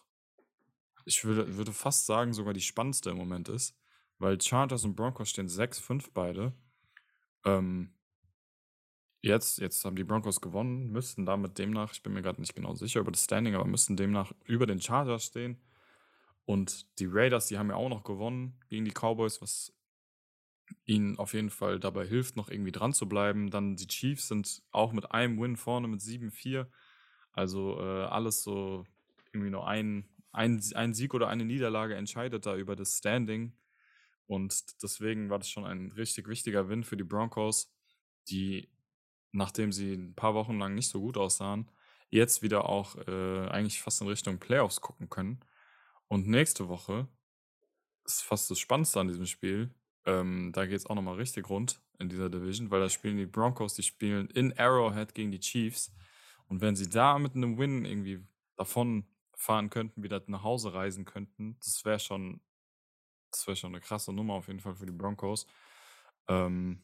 ich 1.03 1.25
würde, 1.25 1.57
würde 1.57 1.73
fast 1.73 2.05
sagen, 2.05 2.33
sogar 2.33 2.53
die 2.53 2.61
spannendste 2.61 3.09
im 3.09 3.17
Moment 3.17 3.49
ist, 3.49 3.75
weil 4.19 4.39
Chargers 4.39 4.85
und 4.85 4.95
Broncos 4.95 5.29
stehen 5.29 5.47
6-5 5.47 6.09
beide. 6.13 6.53
Ähm, 7.43 7.95
jetzt, 9.21 9.57
jetzt 9.57 9.83
haben 9.83 9.95
die 9.95 10.03
Broncos 10.03 10.41
gewonnen, 10.41 10.91
müssten 10.91 11.25
damit 11.25 11.57
demnach, 11.57 11.91
ich 11.91 12.03
bin 12.03 12.13
mir 12.13 12.21
gerade 12.21 12.39
nicht 12.39 12.55
genau 12.55 12.75
sicher 12.75 12.99
über 12.99 13.11
das 13.11 13.23
Standing, 13.23 13.55
aber 13.55 13.65
müssten 13.65 13.97
demnach 13.97 14.31
über 14.45 14.67
den 14.67 14.79
Chargers 14.79 15.25
stehen. 15.25 15.59
Und 16.45 16.99
die 16.99 17.07
Raiders, 17.07 17.47
die 17.47 17.57
haben 17.57 17.69
ja 17.69 17.75
auch 17.75 17.89
noch 17.89 18.03
gewonnen 18.03 18.59
gegen 18.69 18.85
die 18.85 18.91
Cowboys, 18.91 19.41
was 19.41 19.73
ihnen 20.85 21.17
auf 21.17 21.33
jeden 21.33 21.49
Fall 21.49 21.79
dabei 21.79 22.05
hilft, 22.05 22.35
noch 22.35 22.49
irgendwie 22.49 22.71
dran 22.71 22.93
zu 22.93 23.07
bleiben. 23.07 23.49
Dann 23.49 23.75
die 23.75 23.87
Chiefs 23.87 24.27
sind 24.27 24.63
auch 24.71 24.91
mit 24.93 25.11
einem 25.11 25.39
Win 25.41 25.55
vorne 25.57 25.87
mit 25.87 26.01
7-4. 26.01 26.67
Also 27.33 27.79
äh, 27.79 28.05
alles 28.05 28.43
so 28.43 28.85
irgendwie 29.33 29.51
nur 29.51 29.67
ein, 29.67 30.09
ein, 30.31 30.61
ein 30.75 30.93
Sieg 30.93 31.13
oder 31.13 31.27
eine 31.27 31.45
Niederlage 31.45 31.95
entscheidet 31.95 32.45
da 32.45 32.55
über 32.55 32.75
das 32.75 32.97
Standing. 32.97 33.53
Und 34.27 34.81
deswegen 34.81 35.29
war 35.29 35.39
das 35.39 35.49
schon 35.49 35.65
ein 35.65 35.91
richtig 35.91 36.27
wichtiger 36.27 36.69
Win 36.69 36.83
für 36.83 36.97
die 36.97 37.03
Broncos, 37.03 37.73
die, 38.29 38.69
nachdem 39.31 39.71
sie 39.71 39.93
ein 39.93 40.15
paar 40.15 40.33
Wochen 40.35 40.57
lang 40.57 40.73
nicht 40.73 40.87
so 40.87 41.01
gut 41.01 41.17
aussahen, 41.17 41.69
jetzt 42.09 42.41
wieder 42.41 42.69
auch 42.69 42.95
äh, 43.07 43.47
eigentlich 43.49 43.81
fast 43.81 44.01
in 44.01 44.07
Richtung 44.07 44.39
Playoffs 44.39 44.81
gucken 44.81 45.09
können. 45.09 45.39
Und 46.07 46.27
nächste 46.27 46.67
Woche 46.67 47.07
ist 48.05 48.21
fast 48.21 48.51
das 48.51 48.59
Spannendste 48.59 48.99
an 48.99 49.07
diesem 49.07 49.25
Spiel. 49.25 49.73
Ähm, 50.05 50.51
da 50.53 50.65
geht 50.65 50.77
es 50.77 50.85
auch 50.85 50.95
nochmal 50.95 51.15
richtig 51.15 51.49
rund 51.49 51.81
in 51.99 52.09
dieser 52.09 52.29
Division, 52.29 52.71
weil 52.71 52.81
da 52.81 52.89
spielen 52.89 53.17
die 53.17 53.25
Broncos, 53.25 53.75
die 53.75 53.83
spielen 53.83 54.27
in 54.29 54.57
Arrowhead 54.57 55.13
gegen 55.13 55.31
die 55.31 55.39
Chiefs. 55.39 55.93
Und 56.47 56.61
wenn 56.61 56.75
sie 56.75 56.89
da 56.89 57.19
mit 57.19 57.35
einem 57.35 57.57
Win 57.57 57.85
irgendwie 57.85 58.25
davon 58.57 59.05
fahren 59.35 59.69
könnten, 59.69 60.03
wieder 60.03 60.21
nach 60.27 60.43
Hause 60.43 60.73
reisen 60.73 61.05
könnten, 61.05 61.57
das 61.59 61.85
wäre 61.85 61.99
schon, 61.99 62.41
das 63.31 63.57
schon 63.57 63.71
eine 63.71 63.81
krasse 63.81 64.11
Nummer 64.11 64.33
auf 64.33 64.47
jeden 64.47 64.59
Fall 64.59 64.75
für 64.75 64.85
die 64.85 64.91
Broncos. 64.91 65.45
Ähm, 66.27 66.81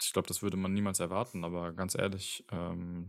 ich 0.00 0.12
glaube, 0.12 0.28
das 0.28 0.42
würde 0.42 0.56
man 0.56 0.72
niemals 0.72 1.00
erwarten, 1.00 1.44
aber 1.44 1.72
ganz 1.72 1.94
ehrlich, 1.94 2.44
ähm, 2.50 3.06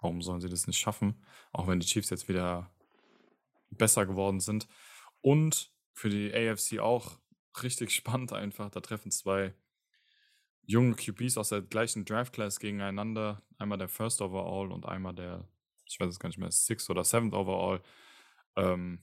warum 0.00 0.22
sollen 0.22 0.40
sie 0.40 0.48
das 0.48 0.66
nicht 0.66 0.78
schaffen? 0.78 1.22
Auch 1.52 1.66
wenn 1.68 1.80
die 1.80 1.86
Chiefs 1.86 2.10
jetzt 2.10 2.28
wieder 2.28 2.72
besser 3.70 4.06
geworden 4.06 4.40
sind. 4.40 4.66
Und 5.20 5.72
für 5.92 6.08
die 6.08 6.32
AFC 6.32 6.78
auch 6.78 7.18
richtig 7.62 7.90
spannend 7.94 8.32
einfach. 8.32 8.70
Da 8.70 8.80
treffen 8.80 9.10
zwei 9.10 9.54
junge 10.62 10.94
QBs 10.94 11.36
aus 11.36 11.48
der 11.48 11.62
gleichen 11.62 12.04
Draft 12.04 12.32
Class 12.32 12.60
gegeneinander. 12.60 13.42
Einmal 13.58 13.78
der 13.78 13.88
First 13.88 14.22
Overall 14.22 14.72
und 14.72 14.86
einmal 14.86 15.14
der, 15.14 15.48
ich 15.86 15.98
weiß 15.98 16.08
es 16.08 16.18
gar 16.18 16.28
nicht 16.28 16.38
mehr, 16.38 16.50
Sixth 16.50 16.90
oder 16.90 17.04
Seventh 17.04 17.34
Overall. 17.34 17.82
Ähm, 18.56 19.00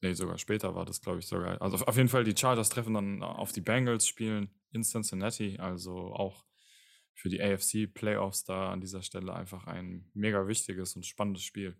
nee, 0.00 0.12
sogar 0.12 0.38
später 0.38 0.74
war 0.74 0.84
das, 0.84 1.00
glaube 1.00 1.18
ich, 1.18 1.26
sogar. 1.26 1.60
Also 1.60 1.84
auf 1.84 1.96
jeden 1.96 2.08
Fall, 2.08 2.24
die 2.24 2.36
Chargers 2.36 2.68
treffen 2.68 2.94
dann 2.94 3.22
auf 3.22 3.52
die 3.52 3.60
Bengals, 3.60 4.06
spielen 4.06 4.50
in 4.72 4.82
Cincinnati. 4.82 5.58
Also 5.58 6.12
auch 6.12 6.44
für 7.14 7.28
die 7.28 7.42
AFC 7.42 7.92
Playoffs 7.92 8.44
da 8.44 8.72
an 8.72 8.80
dieser 8.80 9.02
Stelle 9.02 9.34
einfach 9.34 9.66
ein 9.66 10.10
mega 10.14 10.46
wichtiges 10.46 10.96
und 10.96 11.04
spannendes 11.04 11.42
Spiel. 11.42 11.76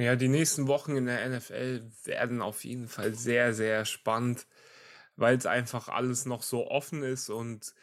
Ja, 0.00 0.16
die 0.16 0.28
nächsten 0.28 0.66
Wochen 0.66 0.96
in 0.96 1.04
der 1.06 1.28
NFL 1.28 1.90
werden 2.04 2.40
auf 2.40 2.64
jeden 2.64 2.88
Fall 2.88 3.14
sehr, 3.14 3.52
sehr 3.52 3.84
spannend, 3.84 4.46
weil 5.16 5.36
es 5.36 5.44
einfach 5.44 5.88
alles 5.88 6.24
noch 6.24 6.42
so 6.42 6.70
offen 6.70 7.02
ist 7.02 7.28
und 7.28 7.74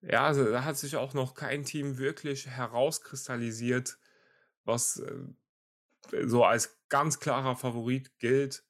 ja, 0.00 0.26
also 0.26 0.50
da 0.50 0.64
hat 0.64 0.78
sich 0.78 0.96
auch 0.96 1.12
noch 1.12 1.34
kein 1.34 1.64
Team 1.64 1.98
wirklich 1.98 2.46
herauskristallisiert, 2.46 3.98
was 4.64 4.98
äh, 4.98 6.26
so 6.26 6.44
als 6.44 6.78
ganz 6.88 7.20
klarer 7.20 7.56
Favorit 7.56 8.18
gilt. 8.18 8.64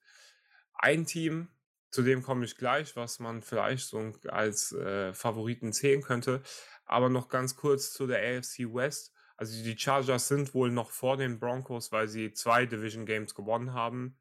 Ein 0.75 1.07
Team, 1.07 1.49
zu 1.91 2.03
dem 2.03 2.22
komme 2.25 2.45
ich 2.45 2.57
gleich, 2.57 2.97
was 2.97 3.20
man 3.20 3.43
vielleicht 3.43 3.87
so 3.87 4.12
als 4.27 4.72
äh, 4.72 5.14
Favoriten 5.14 5.72
zählen 5.72 6.03
könnte, 6.03 6.43
aber 6.87 7.09
noch 7.09 7.29
ganz 7.29 7.55
kurz 7.55 7.93
zu 7.93 8.09
der 8.09 8.18
AFC 8.18 8.75
West. 8.75 9.13
Also 9.37 9.62
die 9.62 9.76
Chargers 9.76 10.28
sind 10.28 10.55
wohl 10.55 10.70
noch 10.70 10.91
vor 10.91 11.16
den 11.16 11.41
Broncos, 11.41 11.91
weil 11.93 12.09
sie 12.09 12.32
zwei 12.32 12.66
Division 12.66 13.07
Games 13.07 13.35
gewonnen 13.35 13.72
haben. 13.72 14.18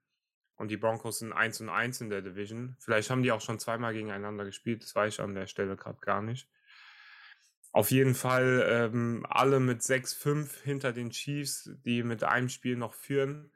Und 0.56 0.70
die 0.70 0.78
Broncos 0.78 1.20
sind 1.20 1.34
1 1.34 1.62
und 1.62 1.70
1 1.70 2.02
in 2.02 2.10
der 2.10 2.22
Division. 2.22 2.76
Vielleicht 2.80 3.10
haben 3.10 3.24
die 3.24 3.32
auch 3.32 3.42
schon 3.42 3.60
zweimal 3.60 3.94
gegeneinander 3.94 4.46
gespielt, 4.46 4.84
das 4.84 4.96
weiß 4.96 5.16
ich 5.16 5.20
an 5.20 5.36
der 5.36 5.48
Stelle 5.48 5.76
gerade 5.76 6.00
gar 6.00 6.22
nicht. 6.22 6.48
Auf 7.72 7.90
jeden 7.90 8.14
Fall 8.14 8.64
ähm, 8.70 9.26
alle 9.28 9.60
mit 9.60 9.82
6-5 9.82 10.62
hinter 10.62 10.94
den 10.94 11.10
Chiefs, 11.10 11.72
die 11.84 12.04
mit 12.04 12.24
einem 12.24 12.50
Spiel 12.50 12.76
noch 12.78 12.94
führen. 12.94 13.52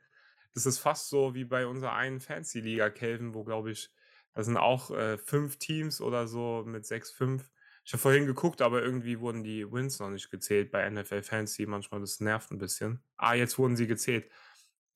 Das 0.55 0.65
ist 0.65 0.79
fast 0.79 1.09
so 1.09 1.35
wie 1.35 1.45
bei 1.45 1.67
unserer 1.67 1.93
einen 1.93 2.19
Fancy-Liga, 2.19 2.89
Kelvin, 2.89 3.35
wo, 3.35 3.43
glaube 3.43 3.71
ich, 3.71 3.91
da 4.33 4.43
sind 4.43 4.57
auch 4.57 4.89
äh, 4.89 5.19
fünf 5.19 5.57
Teams 5.57 6.01
oder 6.01 6.27
so 6.27 6.63
mit 6.65 6.85
6-5. 6.85 7.43
Ich 7.87 7.93
habe 7.93 8.01
vorhin 8.01 8.25
geguckt, 8.25 8.61
aber 8.61 8.83
irgendwie 8.83 9.21
wurden 9.21 9.45
die 9.45 9.71
Wins 9.71 9.99
noch 9.99 10.09
nicht 10.09 10.29
gezählt 10.29 10.71
bei 10.71 10.89
NFL 10.89 11.23
Fantasy. 11.23 11.65
Manchmal 11.65 12.01
das 12.01 12.19
nervt 12.19 12.51
ein 12.51 12.57
bisschen. 12.57 13.01
Ah, 13.15 13.33
jetzt 13.33 13.57
wurden 13.57 13.77
sie 13.77 13.87
gezählt. 13.87 14.29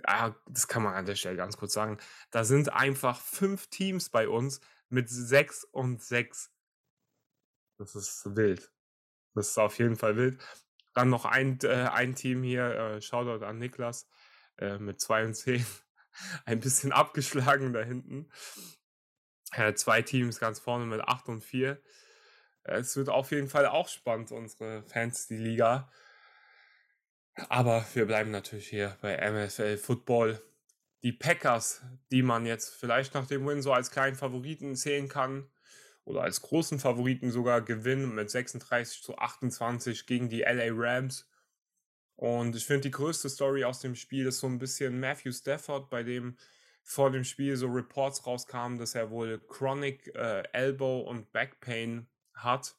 Ah, 0.03 0.35
das 0.49 0.67
kann 0.67 0.83
man 0.83 0.95
an 0.95 1.05
der 1.05 1.15
Stelle 1.15 1.37
ganz 1.37 1.55
kurz 1.55 1.71
sagen. 1.71 1.99
Da 2.31 2.43
sind 2.43 2.73
einfach 2.73 3.21
fünf 3.21 3.67
Teams 3.67 4.09
bei 4.09 4.27
uns 4.27 4.59
mit 4.89 5.07
sechs 5.07 5.63
und 5.63 6.03
sechs. 6.03 6.51
Das 7.77 7.95
ist 7.95 8.35
wild. 8.35 8.73
Das 9.35 9.51
ist 9.51 9.57
auf 9.57 9.77
jeden 9.77 9.95
Fall 9.95 10.17
wild. 10.17 10.43
Dann 10.93 11.09
noch 11.09 11.23
ein, 11.23 11.59
äh, 11.63 11.87
ein 11.93 12.13
Team 12.13 12.43
hier, 12.43 12.71
äh, 12.71 13.01
Shoutout 13.01 13.45
an 13.45 13.57
Niklas, 13.57 14.09
äh, 14.57 14.79
mit 14.79 14.99
zwei 14.99 15.23
und 15.23 15.35
zehn. 15.35 15.65
Ein 16.45 16.59
bisschen 16.59 16.91
abgeschlagen 16.91 17.71
da 17.71 17.83
hinten. 17.83 18.29
Äh, 19.53 19.75
zwei 19.75 20.01
Teams 20.01 20.39
ganz 20.39 20.59
vorne 20.59 20.85
mit 20.85 20.99
acht 20.99 21.29
und 21.29 21.41
vier. 21.41 21.81
Es 22.63 22.95
wird 22.95 23.09
auf 23.09 23.31
jeden 23.31 23.49
Fall 23.49 23.65
auch 23.65 23.87
spannend, 23.87 24.31
unsere 24.31 24.83
Fans, 24.83 25.27
die 25.27 25.37
Liga. 25.37 25.89
Aber 27.49 27.85
wir 27.93 28.05
bleiben 28.05 28.31
natürlich 28.31 28.67
hier 28.67 28.97
bei 29.01 29.17
MFL 29.17 29.77
Football. 29.77 30.41
Die 31.03 31.13
Packers, 31.13 31.81
die 32.11 32.21
man 32.21 32.45
jetzt 32.45 32.75
vielleicht 32.75 33.15
nach 33.15 33.25
dem 33.25 33.47
Win 33.47 33.61
so 33.61 33.73
als 33.73 33.89
kleinen 33.89 34.15
Favoriten 34.15 34.75
zählen 34.75 35.07
kann 35.07 35.49
oder 36.03 36.21
als 36.21 36.41
großen 36.41 36.79
Favoriten 36.79 37.31
sogar 37.31 37.61
gewinnen 37.61 38.13
mit 38.13 38.29
36 38.29 39.01
zu 39.01 39.17
28 39.17 40.05
gegen 40.05 40.29
die 40.29 40.41
LA 40.41 40.69
Rams. 40.69 41.27
Und 42.15 42.55
ich 42.55 42.65
finde, 42.67 42.81
die 42.81 42.91
größte 42.91 43.29
Story 43.29 43.63
aus 43.63 43.79
dem 43.79 43.95
Spiel 43.95 44.27
ist 44.27 44.39
so 44.39 44.47
ein 44.47 44.59
bisschen 44.59 44.99
Matthew 44.99 45.31
Stafford, 45.31 45.89
bei 45.89 46.03
dem 46.03 46.37
vor 46.83 47.11
dem 47.11 47.23
Spiel 47.23 47.55
so 47.55 47.67
Reports 47.67 48.27
rauskamen, 48.27 48.77
dass 48.77 48.93
er 48.93 49.09
wohl 49.09 49.39
Chronic 49.47 50.13
äh, 50.15 50.43
Elbow 50.51 50.99
und 51.01 51.31
Back 51.31 51.59
Pain 51.61 52.07
hat. 52.33 52.75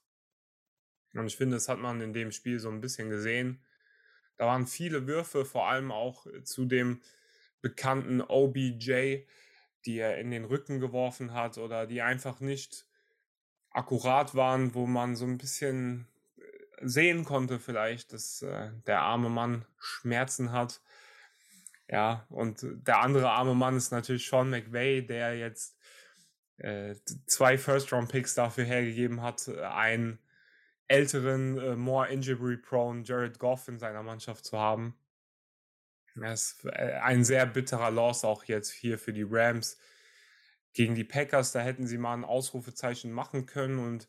Und 1.15 1.27
ich 1.27 1.37
finde, 1.37 1.57
das 1.57 1.69
hat 1.69 1.79
man 1.79 2.01
in 2.01 2.13
dem 2.13 2.33
Spiel 2.33 2.59
so 2.59 2.71
ein 2.71 2.81
bisschen 2.81 3.11
gesehen. 3.11 3.63
Da 4.39 4.47
waren 4.47 4.67
viele 4.67 5.07
Würfe, 5.07 5.45
vor 5.45 5.69
allem 5.69 5.93
auch 5.93 6.27
äh, 6.27 6.43
zu 6.43 6.65
dem 6.65 7.03
bekannten 7.61 8.21
OBJ, 8.21 9.25
die 9.85 9.99
er 9.99 10.19
in 10.19 10.31
den 10.31 10.45
Rücken 10.45 10.81
geworfen 10.81 11.33
hat 11.33 11.59
oder 11.59 11.87
die 11.87 12.03
einfach 12.03 12.41
nicht 12.41 12.87
akkurat 13.71 14.35
waren, 14.35 14.75
wo 14.75 14.87
man 14.87 15.17
so 15.17 15.25
ein 15.25 15.39
bisschen 15.39 16.09
sehen 16.81 17.25
konnte 17.25 17.59
vielleicht, 17.59 18.13
dass 18.13 18.43
äh, 18.43 18.71
der 18.87 19.01
arme 19.01 19.31
Mann 19.31 19.65
Schmerzen 19.79 20.53
hat. 20.53 20.81
Ja, 21.89 22.27
und 22.31 22.65
der 22.65 23.01
andere 23.01 23.31
arme 23.31 23.55
Mann 23.55 23.77
ist 23.77 23.93
natürlich 23.93 24.27
Sean 24.27 24.51
McVay, 24.51 25.07
der 25.07 25.37
jetzt 25.37 25.77
äh, 26.59 26.95
zwei 27.27 27.59
First-Round-Picks 27.59 28.35
dafür 28.35 28.65
hergegeben 28.65 29.23
hat, 29.23 29.49
einen 29.49 30.19
älteren, 30.89 31.59
äh, 31.59 31.77
more 31.77 32.09
injury-prone 32.09 33.03
Jared 33.05 33.39
Goff 33.39 33.69
in 33.69 33.79
seiner 33.79 34.03
Mannschaft 34.03 34.45
zu 34.45 34.59
haben. 34.59 34.95
Das 36.15 36.53
ist 36.53 36.65
äh, 36.67 37.01
ein 37.03 37.25
sehr 37.25 37.47
bitterer 37.47 37.91
Loss 37.91 38.25
auch 38.25 38.45
jetzt 38.45 38.71
hier 38.71 38.99
für 38.99 39.13
die 39.13 39.27
Rams 39.29 39.79
gegen 40.75 40.95
die 40.95 41.05
Packers. 41.05 41.53
Da 41.53 41.61
hätten 41.61 41.87
sie 41.87 41.99
mal 41.99 42.15
ein 42.15 42.25
Ausrufezeichen 42.25 43.11
machen 43.11 43.47
können 43.47 43.79
und 43.79 44.09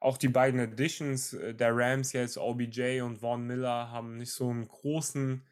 auch 0.00 0.18
die 0.18 0.28
beiden 0.28 0.60
Additions 0.60 1.34
äh, 1.34 1.54
der 1.54 1.76
Rams 1.76 2.12
jetzt, 2.12 2.38
OBJ 2.38 3.02
und 3.02 3.18
Vaughn 3.18 3.46
Miller, 3.46 3.90
haben 3.90 4.16
nicht 4.16 4.32
so 4.32 4.48
einen 4.48 4.68
großen 4.68 5.46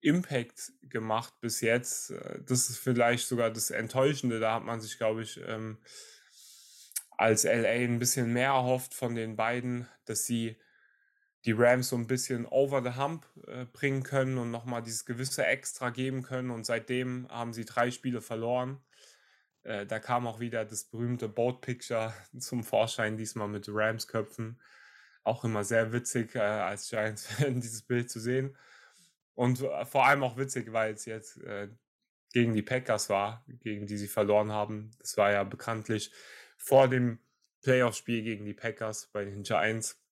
Impact 0.00 0.72
gemacht 0.82 1.34
bis 1.40 1.60
jetzt. 1.60 2.10
Äh, 2.10 2.40
das 2.46 2.70
ist 2.70 2.78
vielleicht 2.78 3.26
sogar 3.26 3.50
das 3.50 3.70
Enttäuschende. 3.70 4.40
Da 4.40 4.54
hat 4.54 4.64
man 4.64 4.80
sich, 4.80 4.98
glaube 4.98 5.22
ich, 5.22 5.40
ähm, 5.46 5.78
als 7.18 7.44
LA 7.44 7.68
ein 7.68 7.98
bisschen 7.98 8.32
mehr 8.32 8.50
erhofft 8.50 8.94
von 8.94 9.14
den 9.14 9.36
beiden, 9.36 9.88
dass 10.04 10.26
sie 10.26 10.56
die 11.46 11.52
Rams 11.52 11.88
so 11.88 11.96
ein 11.96 12.08
bisschen 12.08 12.44
over 12.46 12.82
the 12.82 12.98
hump 12.98 13.24
äh, 13.46 13.66
bringen 13.66 14.02
können 14.02 14.36
und 14.36 14.50
nochmal 14.50 14.82
dieses 14.82 15.06
gewisse 15.06 15.46
Extra 15.46 15.90
geben 15.90 16.22
können. 16.22 16.50
Und 16.50 16.66
seitdem 16.66 17.28
haben 17.28 17.52
sie 17.52 17.64
drei 17.64 17.90
Spiele 17.90 18.20
verloren. 18.20 18.80
Äh, 19.62 19.86
da 19.86 20.00
kam 20.00 20.26
auch 20.26 20.40
wieder 20.40 20.64
das 20.64 20.84
berühmte 20.84 21.28
Boat 21.28 21.60
Picture 21.60 22.12
zum 22.38 22.64
Vorschein, 22.64 23.16
diesmal 23.16 23.48
mit 23.48 23.66
Rams-Köpfen. 23.68 24.60
Auch 25.22 25.44
immer 25.44 25.64
sehr 25.64 25.92
witzig, 25.92 26.34
äh, 26.34 26.40
als 26.40 26.90
Giants-Fan 26.90 27.60
dieses 27.60 27.82
Bild 27.82 28.10
zu 28.10 28.20
sehen. 28.20 28.56
Und 29.36 29.62
äh, 29.62 29.84
vor 29.84 30.06
allem 30.06 30.24
auch 30.24 30.36
witzig, 30.36 30.72
weil 30.72 30.94
es 30.94 31.04
jetzt 31.04 31.38
äh, 31.42 31.68
gegen 32.32 32.54
die 32.54 32.62
Packers 32.62 33.08
war, 33.08 33.44
gegen 33.60 33.86
die 33.86 33.96
sie 33.96 34.08
verloren 34.08 34.50
haben. 34.50 34.90
Das 34.98 35.16
war 35.16 35.30
ja 35.30 35.44
bekanntlich 35.44 36.10
vor 36.58 36.88
dem 36.88 37.20
Playoff-Spiel 37.62 38.22
gegen 38.22 38.44
die 38.44 38.54
Packers 38.54 39.08
bei 39.12 39.24
den 39.24 39.44
Giants 39.44 40.02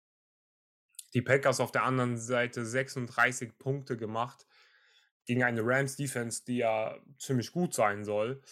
die 1.15 1.23
Packers 1.23 1.61
auf 1.61 1.73
der 1.73 1.85
anderen 1.85 2.19
Seite 2.19 2.67
36 2.67 3.57
Punkte 3.57 3.97
gemacht 3.97 4.47
gegen 5.25 5.45
eine 5.45 5.63
Rams-Defense, 5.65 6.45
die 6.45 6.59
ja 6.59 6.99
ziemlich 7.19 7.53
gut 7.53 7.73
sein 7.73 8.05
soll. 8.05 8.43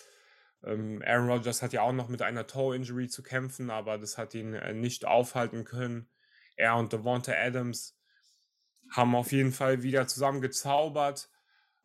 Ähm, 0.65 1.03
Aaron 1.05 1.29
Rodgers 1.29 1.61
hat 1.61 1.73
ja 1.73 1.83
auch 1.83 1.93
noch 1.93 2.09
mit 2.09 2.23
einer 2.23 2.47
Toe-Injury 2.47 3.09
zu 3.09 3.23
kämpfen, 3.23 3.69
aber 3.69 3.99
das 3.99 4.17
hat 4.17 4.35
ihn 4.35 4.55
äh, 4.55 4.73
nicht 4.73 5.05
aufhalten 5.05 5.65
können. 5.65 6.09
Er 6.57 6.77
und 6.77 6.93
Devonta 6.93 7.33
Adams 7.33 7.99
haben 8.93 9.15
auf 9.15 9.33
jeden 9.33 9.53
Fall 9.53 9.83
wieder 9.83 10.07
zusammen 10.07 10.41
gezaubert. 10.41 11.31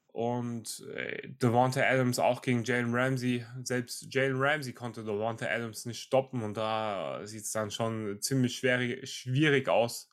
Und 0.08 0.84
äh, 0.96 1.30
Devonta 1.30 1.82
Adams 1.82 2.18
auch 2.18 2.42
gegen 2.42 2.64
Jalen 2.64 2.94
Ramsey. 2.94 3.46
Selbst 3.64 4.08
Jalen 4.14 4.42
Ramsey 4.42 4.74
konnte 4.74 5.04
Devonta 5.04 5.46
Adams 5.46 5.86
nicht 5.86 6.02
stoppen. 6.02 6.44
Und 6.44 6.58
da 6.58 7.22
sieht 7.24 7.44
es 7.44 7.52
dann 7.52 7.72
schon 7.72 8.20
ziemlich 8.22 8.58
schwierig, 8.58 9.10
schwierig 9.10 9.70
aus 9.70 10.10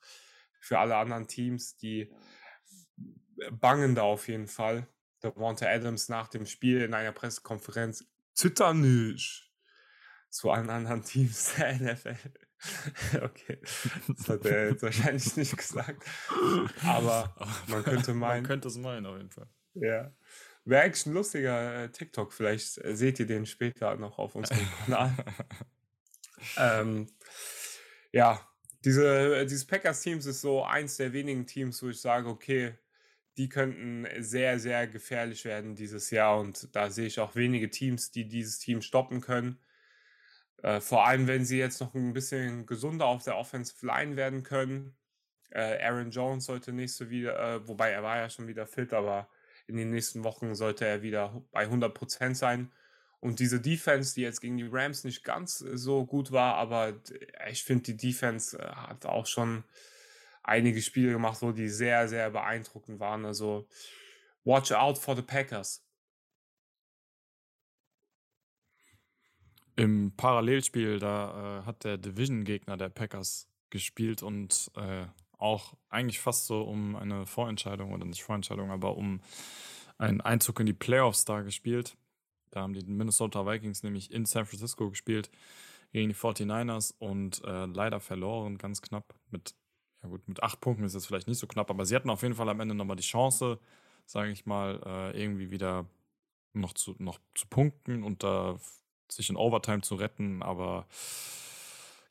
für 0.60 0.78
alle 0.78 0.96
anderen 0.96 1.26
Teams, 1.26 1.76
die 1.76 2.10
bangen 3.50 3.94
da 3.94 4.02
auf 4.02 4.28
jeden 4.28 4.46
Fall. 4.46 4.86
Devonta 5.22 5.66
Adams 5.66 6.08
nach 6.08 6.28
dem 6.28 6.46
Spiel 6.46 6.82
in 6.82 6.94
einer 6.94 7.12
Pressekonferenz 7.12 8.06
zitternisch 8.34 9.52
zu 10.30 10.50
allen 10.50 10.70
anderen 10.70 11.02
Teams 11.02 11.54
der 11.56 11.78
NFL. 11.78 12.16
okay, 13.22 13.58
das 14.08 14.28
hat 14.28 14.44
er 14.44 14.70
jetzt 14.70 14.82
wahrscheinlich 14.82 15.36
nicht 15.36 15.56
gesagt. 15.56 16.02
Aber 16.84 17.34
man 17.68 17.82
könnte 17.82 18.14
meinen. 18.14 18.42
Man 18.42 18.48
könnte 18.48 18.68
es 18.68 18.76
meinen, 18.76 19.06
auf 19.06 19.16
jeden 19.16 19.30
Fall. 19.30 19.48
Ja. 19.74 20.12
Wäre 20.64 20.84
eigentlich 20.84 21.06
ein 21.06 21.12
lustiger 21.12 21.84
äh, 21.84 21.90
TikTok. 21.90 22.32
Vielleicht 22.32 22.78
äh, 22.78 22.96
seht 22.96 23.20
ihr 23.20 23.26
den 23.26 23.44
später 23.46 23.96
noch 23.96 24.18
auf 24.18 24.34
unserem 24.34 24.66
Kanal. 24.84 25.12
ähm, 26.56 27.06
ja, 28.12 28.40
diese, 28.84 29.40
äh, 29.40 29.46
dieses 29.46 29.66
Packers-Teams 29.66 30.26
ist 30.26 30.40
so 30.40 30.64
eins 30.64 30.96
der 30.96 31.12
wenigen 31.12 31.46
Teams, 31.46 31.82
wo 31.82 31.88
ich 31.88 32.00
sage, 32.00 32.28
okay, 32.28 32.74
die 33.36 33.48
könnten 33.48 34.06
sehr, 34.22 34.58
sehr 34.58 34.86
gefährlich 34.86 35.44
werden 35.44 35.74
dieses 35.74 36.10
Jahr. 36.10 36.38
Und 36.38 36.74
da 36.74 36.90
sehe 36.90 37.06
ich 37.06 37.20
auch 37.20 37.34
wenige 37.34 37.68
Teams, 37.68 38.10
die 38.10 38.26
dieses 38.28 38.58
Team 38.58 38.80
stoppen 38.80 39.20
können. 39.20 39.58
Äh, 40.64 40.80
vor 40.80 41.06
allem, 41.06 41.26
wenn 41.26 41.44
sie 41.44 41.58
jetzt 41.58 41.82
noch 41.82 41.94
ein 41.94 42.14
bisschen 42.14 42.64
gesunder 42.64 43.04
auf 43.04 43.22
der 43.22 43.36
Offensive 43.36 43.84
Line 43.84 44.16
werden 44.16 44.44
können. 44.44 44.96
Äh, 45.50 45.78
Aaron 45.84 46.10
Jones 46.10 46.46
sollte 46.46 46.72
nächste 46.72 47.10
wieder, 47.10 47.38
äh, 47.38 47.68
wobei 47.68 47.90
er 47.90 48.02
war 48.02 48.16
ja 48.16 48.30
schon 48.30 48.48
wieder 48.48 48.66
fit, 48.66 48.94
aber 48.94 49.28
in 49.66 49.76
den 49.76 49.90
nächsten 49.90 50.24
Wochen 50.24 50.54
sollte 50.54 50.86
er 50.86 51.02
wieder 51.02 51.44
bei 51.52 51.66
100% 51.66 52.34
sein. 52.34 52.72
Und 53.20 53.40
diese 53.40 53.60
Defense, 53.60 54.14
die 54.14 54.22
jetzt 54.22 54.40
gegen 54.40 54.56
die 54.56 54.66
Rams 54.70 55.04
nicht 55.04 55.22
ganz 55.22 55.60
äh, 55.60 55.76
so 55.76 56.06
gut 56.06 56.32
war, 56.32 56.54
aber 56.54 56.94
ich 57.50 57.62
finde, 57.62 57.84
die 57.84 57.98
Defense 57.98 58.58
äh, 58.58 58.64
hat 58.64 59.04
auch 59.04 59.26
schon 59.26 59.64
einige 60.42 60.80
Spiele 60.80 61.12
gemacht, 61.12 61.42
wo 61.42 61.52
die 61.52 61.68
sehr, 61.68 62.08
sehr 62.08 62.30
beeindruckend 62.30 63.00
waren. 63.00 63.26
Also, 63.26 63.68
watch 64.44 64.72
out 64.72 64.96
for 64.96 65.14
the 65.14 65.20
Packers. 65.20 65.83
Im 69.76 70.12
Parallelspiel, 70.16 70.98
da 70.98 71.60
äh, 71.60 71.66
hat 71.66 71.84
der 71.84 71.98
Division-Gegner 71.98 72.76
der 72.76 72.90
Packers 72.90 73.48
gespielt 73.70 74.22
und 74.22 74.70
äh, 74.76 75.06
auch 75.38 75.74
eigentlich 75.88 76.20
fast 76.20 76.46
so 76.46 76.62
um 76.62 76.94
eine 76.96 77.26
Vorentscheidung 77.26 77.92
oder 77.92 78.04
nicht 78.04 78.22
Vorentscheidung, 78.22 78.70
aber 78.70 78.96
um 78.96 79.20
einen 79.98 80.20
Einzug 80.20 80.60
in 80.60 80.66
die 80.66 80.72
Playoffs 80.72 81.24
da 81.24 81.42
gespielt. 81.42 81.96
Da 82.50 82.60
haben 82.60 82.72
die 82.72 82.84
Minnesota 82.84 83.46
Vikings 83.46 83.82
nämlich 83.82 84.12
in 84.12 84.26
San 84.26 84.46
Francisco 84.46 84.88
gespielt 84.90 85.30
gegen 85.92 86.08
die 86.08 86.14
49ers 86.14 86.94
und 86.98 87.42
äh, 87.44 87.66
leider 87.66 88.00
verloren, 88.00 88.58
ganz 88.58 88.80
knapp. 88.80 89.14
Mit, 89.30 89.54
ja 90.02 90.08
gut, 90.08 90.26
mit 90.28 90.42
acht 90.42 90.60
Punkten 90.60 90.84
ist 90.84 90.94
es 90.94 91.06
vielleicht 91.06 91.28
nicht 91.28 91.38
so 91.38 91.46
knapp, 91.46 91.70
aber 91.70 91.84
sie 91.84 91.96
hatten 91.96 92.10
auf 92.10 92.22
jeden 92.22 92.34
Fall 92.34 92.48
am 92.48 92.60
Ende 92.60 92.74
nochmal 92.74 92.96
die 92.96 93.02
Chance, 93.02 93.58
sage 94.06 94.30
ich 94.30 94.46
mal, 94.46 94.80
äh, 94.86 95.20
irgendwie 95.20 95.50
wieder 95.50 95.86
noch 96.52 96.72
zu, 96.74 96.94
noch 96.98 97.18
zu 97.34 97.48
punkten 97.48 98.04
und 98.04 98.22
da 98.22 98.56
sich 99.10 99.30
in 99.30 99.36
Overtime 99.36 99.82
zu 99.82 99.94
retten. 99.94 100.42
Aber 100.42 100.86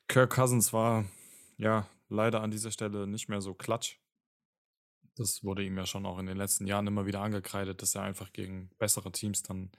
Kirk 0.08 0.34
Cousins 0.34 0.72
war 0.72 1.04
ja 1.56 1.88
leider 2.08 2.42
an 2.42 2.50
dieser 2.50 2.70
Stelle 2.70 3.06
nicht 3.06 3.28
mehr 3.28 3.40
so 3.40 3.54
klatsch. 3.54 3.98
Das 5.16 5.44
wurde 5.44 5.62
ihm 5.62 5.76
ja 5.76 5.86
schon 5.86 6.06
auch 6.06 6.18
in 6.18 6.26
den 6.26 6.36
letzten 6.36 6.66
Jahren 6.66 6.86
immer 6.86 7.06
wieder 7.06 7.20
angekreidet, 7.20 7.82
dass 7.82 7.94
er 7.94 8.02
einfach 8.02 8.32
gegen 8.32 8.70
bessere 8.78 9.12
Teams 9.12 9.42
dann 9.42 9.70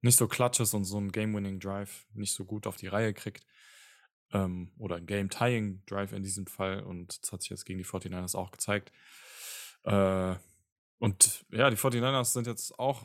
nicht 0.00 0.18
so 0.18 0.28
klatsch 0.28 0.60
ist 0.60 0.74
und 0.74 0.84
so 0.84 0.96
einen 0.96 1.12
Game-Winning-Drive 1.12 2.06
nicht 2.14 2.34
so 2.34 2.44
gut 2.44 2.66
auf 2.66 2.76
die 2.76 2.88
Reihe 2.88 3.14
kriegt. 3.14 3.46
Ähm, 4.32 4.72
oder 4.78 5.00
Game-Tying-Drive 5.00 6.12
in 6.12 6.22
diesem 6.22 6.46
Fall. 6.46 6.82
Und 6.82 7.22
das 7.22 7.32
hat 7.32 7.42
sich 7.42 7.50
jetzt 7.50 7.64
gegen 7.64 7.78
die 7.78 7.84
49ers 7.84 8.36
auch 8.36 8.50
gezeigt. 8.50 8.92
Äh, 9.84 10.34
und 10.98 11.44
ja, 11.50 11.70
die 11.70 11.76
49ers 11.76 12.32
sind 12.32 12.46
jetzt 12.46 12.78
auch 12.78 13.04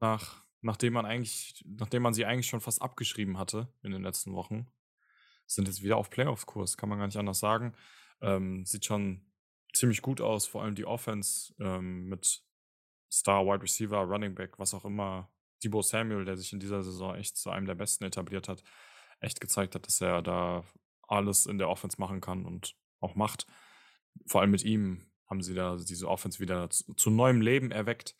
nach, 0.00 0.44
nachdem 0.60 0.92
man 0.92 1.06
eigentlich, 1.06 1.64
nachdem 1.66 2.02
man 2.02 2.14
sie 2.14 2.24
eigentlich 2.24 2.48
schon 2.48 2.60
fast 2.60 2.82
abgeschrieben 2.82 3.38
hatte 3.38 3.72
in 3.82 3.92
den 3.92 4.02
letzten 4.02 4.32
Wochen, 4.34 4.66
sind 5.46 5.68
jetzt 5.68 5.82
wieder 5.82 5.96
auf 5.96 6.10
Playoff-Kurs, 6.10 6.76
kann 6.76 6.88
man 6.88 6.98
gar 6.98 7.06
nicht 7.06 7.16
anders 7.16 7.40
sagen. 7.40 7.74
Ähm, 8.20 8.64
sieht 8.64 8.84
schon 8.84 9.26
ziemlich 9.72 10.02
gut 10.02 10.20
aus, 10.20 10.46
vor 10.46 10.62
allem 10.62 10.74
die 10.74 10.84
Offense 10.84 11.54
ähm, 11.58 12.08
mit 12.08 12.44
Star, 13.10 13.44
Wide 13.44 13.62
Receiver, 13.62 13.98
Running 13.98 14.34
Back, 14.34 14.58
was 14.58 14.74
auch 14.74 14.84
immer 14.84 15.30
Debo 15.62 15.82
Samuel, 15.82 16.24
der 16.24 16.36
sich 16.36 16.52
in 16.52 16.60
dieser 16.60 16.82
Saison 16.82 17.14
echt 17.16 17.36
zu 17.36 17.50
einem 17.50 17.66
der 17.66 17.74
Besten 17.74 18.04
etabliert 18.04 18.48
hat, 18.48 18.62
echt 19.20 19.40
gezeigt 19.40 19.74
hat, 19.74 19.86
dass 19.86 20.00
er 20.00 20.22
da 20.22 20.64
alles 21.02 21.46
in 21.46 21.58
der 21.58 21.68
Offense 21.68 22.00
machen 22.00 22.20
kann 22.20 22.44
und 22.46 22.76
auch 23.00 23.14
macht. 23.14 23.46
Vor 24.26 24.40
allem 24.40 24.50
mit 24.50 24.64
ihm 24.64 25.10
haben 25.26 25.42
sie 25.42 25.54
da 25.54 25.76
diese 25.76 26.08
Offense 26.08 26.40
wieder 26.40 26.70
zu, 26.70 26.94
zu 26.94 27.10
neuem 27.10 27.40
Leben 27.40 27.70
erweckt. 27.70 28.16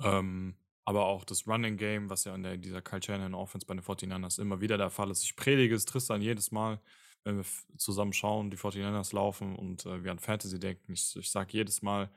Ähm, 0.00 0.56
aber 0.86 1.06
auch 1.06 1.24
das 1.24 1.48
Running 1.48 1.76
Game, 1.76 2.08
was 2.10 2.24
ja 2.24 2.34
in 2.34 2.44
der, 2.44 2.56
dieser 2.56 2.80
Kyle 2.80 3.02
Shanahan 3.02 3.34
Offense 3.34 3.66
bei 3.66 3.74
den 3.74 3.82
49ers 3.82 4.40
immer 4.40 4.60
wieder 4.60 4.78
der 4.78 4.90
Fall 4.90 5.10
ist. 5.10 5.24
Ich 5.24 5.34
predige 5.34 5.74
es 5.74 5.84
Tristan 5.84 6.22
jedes 6.22 6.52
Mal, 6.52 6.80
wenn 7.24 7.36
wir 7.36 7.44
zusammen 7.76 8.12
schauen, 8.12 8.50
die 8.50 8.56
49ers 8.56 9.12
laufen 9.12 9.56
und 9.56 9.84
äh, 9.84 10.04
wir 10.04 10.12
an 10.12 10.20
Fantasy 10.20 10.60
denken. 10.60 10.92
Ich, 10.92 11.16
ich 11.16 11.28
sage 11.28 11.48
jedes 11.52 11.82
Mal, 11.82 12.08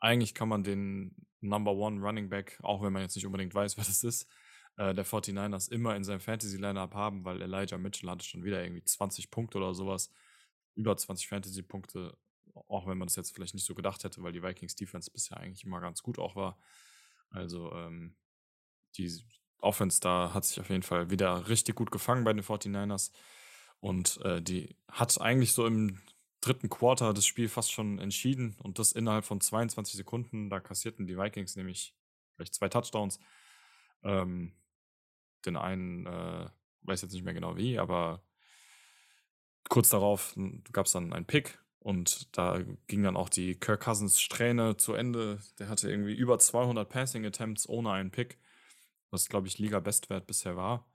eigentlich 0.00 0.34
kann 0.34 0.50
man 0.50 0.62
den 0.62 1.14
Number 1.40 1.72
One 1.72 1.98
Running 2.02 2.28
Back, 2.28 2.58
auch 2.62 2.82
wenn 2.82 2.92
man 2.92 3.00
jetzt 3.00 3.16
nicht 3.16 3.24
unbedingt 3.24 3.54
weiß, 3.54 3.76
wer 3.78 3.84
das 3.84 4.04
ist, 4.04 4.30
äh, 4.76 4.94
der 4.94 5.06
49ers 5.06 5.72
immer 5.72 5.96
in 5.96 6.04
seinem 6.04 6.20
Fantasy-Lineup 6.20 6.92
haben, 6.92 7.24
weil 7.24 7.40
Elijah 7.40 7.78
Mitchell 7.78 8.10
hatte 8.10 8.26
schon 8.26 8.44
wieder 8.44 8.62
irgendwie 8.62 8.84
20 8.84 9.30
Punkte 9.30 9.56
oder 9.56 9.72
sowas, 9.72 10.12
über 10.74 10.94
20 10.94 11.26
Fantasy-Punkte, 11.26 12.18
auch 12.68 12.86
wenn 12.86 12.98
man 12.98 13.08
das 13.08 13.16
jetzt 13.16 13.34
vielleicht 13.34 13.54
nicht 13.54 13.64
so 13.64 13.74
gedacht 13.74 14.04
hätte, 14.04 14.22
weil 14.22 14.32
die 14.32 14.42
Vikings 14.42 14.74
Defense 14.74 15.10
bisher 15.10 15.38
eigentlich 15.38 15.64
immer 15.64 15.80
ganz 15.80 16.02
gut 16.02 16.18
auch 16.18 16.36
war. 16.36 16.58
Also 17.30 17.72
ähm, 17.72 18.14
die 18.96 19.10
Offense 19.58 20.00
da 20.00 20.32
hat 20.34 20.44
sich 20.44 20.60
auf 20.60 20.70
jeden 20.70 20.82
Fall 20.82 21.10
wieder 21.10 21.48
richtig 21.48 21.76
gut 21.76 21.90
gefangen 21.90 22.24
bei 22.24 22.32
den 22.32 22.42
49ers 22.42 23.12
und 23.80 24.18
äh, 24.24 24.42
die 24.42 24.76
hat 24.88 25.20
eigentlich 25.20 25.52
so 25.52 25.66
im 25.66 26.00
dritten 26.40 26.70
Quarter 26.70 27.12
das 27.12 27.26
Spiel 27.26 27.48
fast 27.48 27.72
schon 27.72 27.98
entschieden 27.98 28.56
und 28.62 28.78
das 28.78 28.92
innerhalb 28.92 29.24
von 29.24 29.40
22 29.40 29.94
Sekunden. 29.94 30.48
Da 30.48 30.60
kassierten 30.60 31.06
die 31.06 31.18
Vikings 31.18 31.56
nämlich 31.56 31.94
vielleicht 32.34 32.54
zwei 32.54 32.68
Touchdowns. 32.68 33.18
Ähm, 34.02 34.54
den 35.44 35.56
einen, 35.56 36.06
äh, 36.06 36.48
weiß 36.82 37.02
jetzt 37.02 37.12
nicht 37.12 37.24
mehr 37.24 37.34
genau 37.34 37.56
wie, 37.56 37.78
aber 37.78 38.22
kurz 39.68 39.90
darauf 39.90 40.34
gab 40.72 40.86
es 40.86 40.92
dann 40.92 41.12
einen 41.12 41.26
Pick 41.26 41.58
und 41.80 42.36
da 42.36 42.60
ging 42.86 43.02
dann 43.02 43.16
auch 43.16 43.30
die 43.30 43.54
Kirk 43.54 43.82
Cousins 43.82 44.20
Strähne 44.20 44.76
zu 44.76 44.92
Ende. 44.92 45.40
Der 45.58 45.68
hatte 45.68 45.90
irgendwie 45.90 46.14
über 46.14 46.38
200 46.38 46.88
Passing 46.88 47.24
Attempts 47.24 47.68
ohne 47.68 47.90
einen 47.92 48.10
Pick, 48.10 48.38
was 49.10 49.28
glaube 49.28 49.48
ich 49.48 49.58
Liga-Bestwert 49.58 50.26
bisher 50.26 50.56
war. 50.56 50.86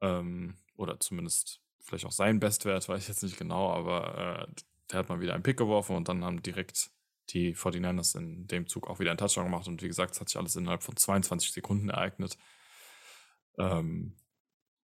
Ähm, 0.00 0.58
oder 0.76 1.00
zumindest 1.00 1.60
vielleicht 1.80 2.04
auch 2.04 2.12
sein 2.12 2.40
Bestwert, 2.40 2.88
weiß 2.88 3.02
ich 3.02 3.08
jetzt 3.08 3.22
nicht 3.22 3.38
genau, 3.38 3.72
aber 3.72 4.46
äh, 4.48 4.62
der 4.92 4.98
hat 5.00 5.08
mal 5.08 5.20
wieder 5.20 5.34
einen 5.34 5.42
Pick 5.42 5.56
geworfen 5.56 5.96
und 5.96 6.08
dann 6.08 6.24
haben 6.24 6.42
direkt 6.42 6.90
die 7.30 7.54
49ers 7.54 8.16
in 8.16 8.46
dem 8.46 8.66
Zug 8.66 8.88
auch 8.88 9.00
wieder 9.00 9.10
einen 9.10 9.18
Touchdown 9.18 9.44
gemacht. 9.44 9.66
Und 9.68 9.82
wie 9.82 9.88
gesagt, 9.88 10.14
es 10.14 10.20
hat 10.20 10.28
sich 10.28 10.38
alles 10.38 10.56
innerhalb 10.56 10.82
von 10.82 10.96
22 10.96 11.52
Sekunden 11.52 11.90
ereignet. 11.90 12.38
Ähm, 13.58 14.14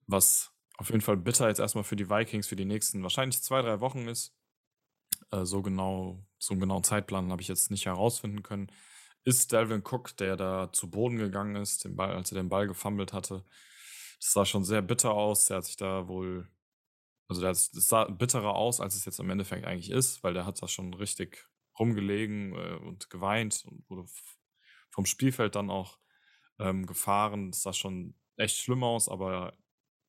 was 0.06 0.52
auf 0.76 0.90
jeden 0.90 1.00
Fall 1.00 1.16
bitter 1.16 1.48
jetzt 1.48 1.60
erstmal 1.60 1.84
für 1.84 1.96
die 1.96 2.10
Vikings 2.10 2.46
für 2.46 2.56
die 2.56 2.64
nächsten 2.64 3.02
wahrscheinlich 3.02 3.40
zwei, 3.42 3.62
drei 3.62 3.80
Wochen 3.80 4.08
ist. 4.08 4.34
Äh, 5.34 5.46
so 5.46 5.62
genau, 5.62 6.24
so 6.38 6.54
einen 6.54 6.60
genauen 6.60 6.84
Zeitplan 6.84 7.30
habe 7.30 7.42
ich 7.42 7.48
jetzt 7.48 7.70
nicht 7.70 7.86
herausfinden 7.86 8.42
können. 8.42 8.70
Ist 9.24 9.52
Delvin 9.52 9.82
Cook, 9.84 10.16
der 10.18 10.36
da 10.36 10.72
zu 10.72 10.90
Boden 10.90 11.16
gegangen 11.16 11.56
ist, 11.56 11.84
den 11.84 11.96
Ball, 11.96 12.14
als 12.14 12.32
er 12.32 12.36
den 12.36 12.48
Ball 12.48 12.66
gefummelt 12.66 13.12
hatte. 13.12 13.44
Das 14.20 14.32
sah 14.32 14.44
schon 14.44 14.64
sehr 14.64 14.82
bitter 14.82 15.12
aus. 15.12 15.46
Der 15.46 15.58
hat 15.58 15.64
sich 15.64 15.76
da 15.76 16.08
wohl 16.08 16.48
also 17.28 17.40
das, 17.42 17.70
das 17.70 17.88
sah 17.88 18.04
bitterer 18.04 18.54
aus, 18.54 18.80
als 18.80 18.94
es 18.94 19.04
jetzt 19.04 19.18
im 19.18 19.30
Endeffekt 19.30 19.64
eigentlich 19.66 19.90
ist, 19.90 20.22
weil 20.22 20.34
der 20.34 20.46
hat 20.46 20.62
da 20.62 20.68
schon 20.68 20.92
richtig 20.94 21.48
rumgelegen 21.78 22.52
äh, 22.54 22.76
und 22.76 23.10
geweint 23.10 23.64
und 23.66 23.88
wurde 23.88 24.08
vom 24.90 25.06
Spielfeld 25.06 25.54
dann 25.54 25.70
auch 25.70 25.98
ähm, 26.58 26.86
gefahren. 26.86 27.50
Das 27.50 27.62
sah 27.62 27.72
schon 27.72 28.14
echt 28.36 28.56
schlimm 28.56 28.84
aus, 28.84 29.08
aber 29.08 29.56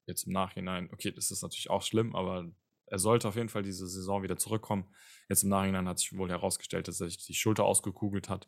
jetzt 0.06 0.28
im 0.28 0.34
Nachhinein, 0.34 0.90
okay, 0.92 1.12
das 1.12 1.32
ist 1.32 1.42
natürlich 1.42 1.70
auch 1.70 1.82
schlimm, 1.82 2.16
aber 2.16 2.52
er 2.88 3.00
sollte 3.00 3.28
auf 3.28 3.36
jeden 3.36 3.50
Fall 3.50 3.64
diese 3.64 3.88
Saison 3.88 4.24
wieder 4.24 4.38
zurückkommen. 4.38 4.94
Jetzt 5.30 5.44
im 5.44 5.50
Nachhinein 5.50 5.88
hat 5.88 6.00
sich 6.00 6.16
wohl 6.18 6.30
herausgestellt, 6.30 6.88
dass 6.88 7.02
er 7.02 7.08
sich 7.08 7.26
die 7.26 7.34
Schulter 7.34 7.64
ausgekugelt 7.64 8.30
hat 8.30 8.48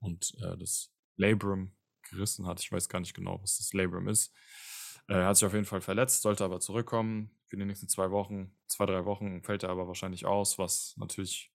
und 0.00 0.34
äh, 0.42 0.56
das 0.58 0.92
Labrum 1.16 1.72
gerissen 2.02 2.46
hat. 2.46 2.60
Ich 2.60 2.72
weiß 2.72 2.88
gar 2.88 3.00
nicht 3.00 3.14
genau, 3.14 3.40
was 3.42 3.58
das 3.58 3.72
Labrum 3.72 4.08
ist. 4.08 4.34
Äh, 5.08 5.14
er 5.14 5.26
hat 5.26 5.36
sich 5.36 5.46
auf 5.46 5.54
jeden 5.54 5.64
Fall 5.64 5.80
verletzt, 5.80 6.22
sollte 6.22 6.44
aber 6.44 6.60
zurückkommen 6.60 7.30
für 7.46 7.56
die 7.56 7.64
nächsten 7.64 7.88
zwei 7.88 8.10
Wochen. 8.10 8.56
Zwei, 8.66 8.86
drei 8.86 9.04
Wochen 9.04 9.42
fällt 9.42 9.62
er 9.62 9.70
aber 9.70 9.86
wahrscheinlich 9.86 10.26
aus, 10.26 10.58
was 10.58 10.94
natürlich 10.96 11.52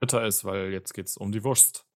bitter 0.00 0.26
ist, 0.26 0.44
weil 0.44 0.72
jetzt 0.72 0.92
geht 0.92 1.06
es 1.06 1.16
um 1.16 1.32
die 1.32 1.44
Wurst. 1.44 1.86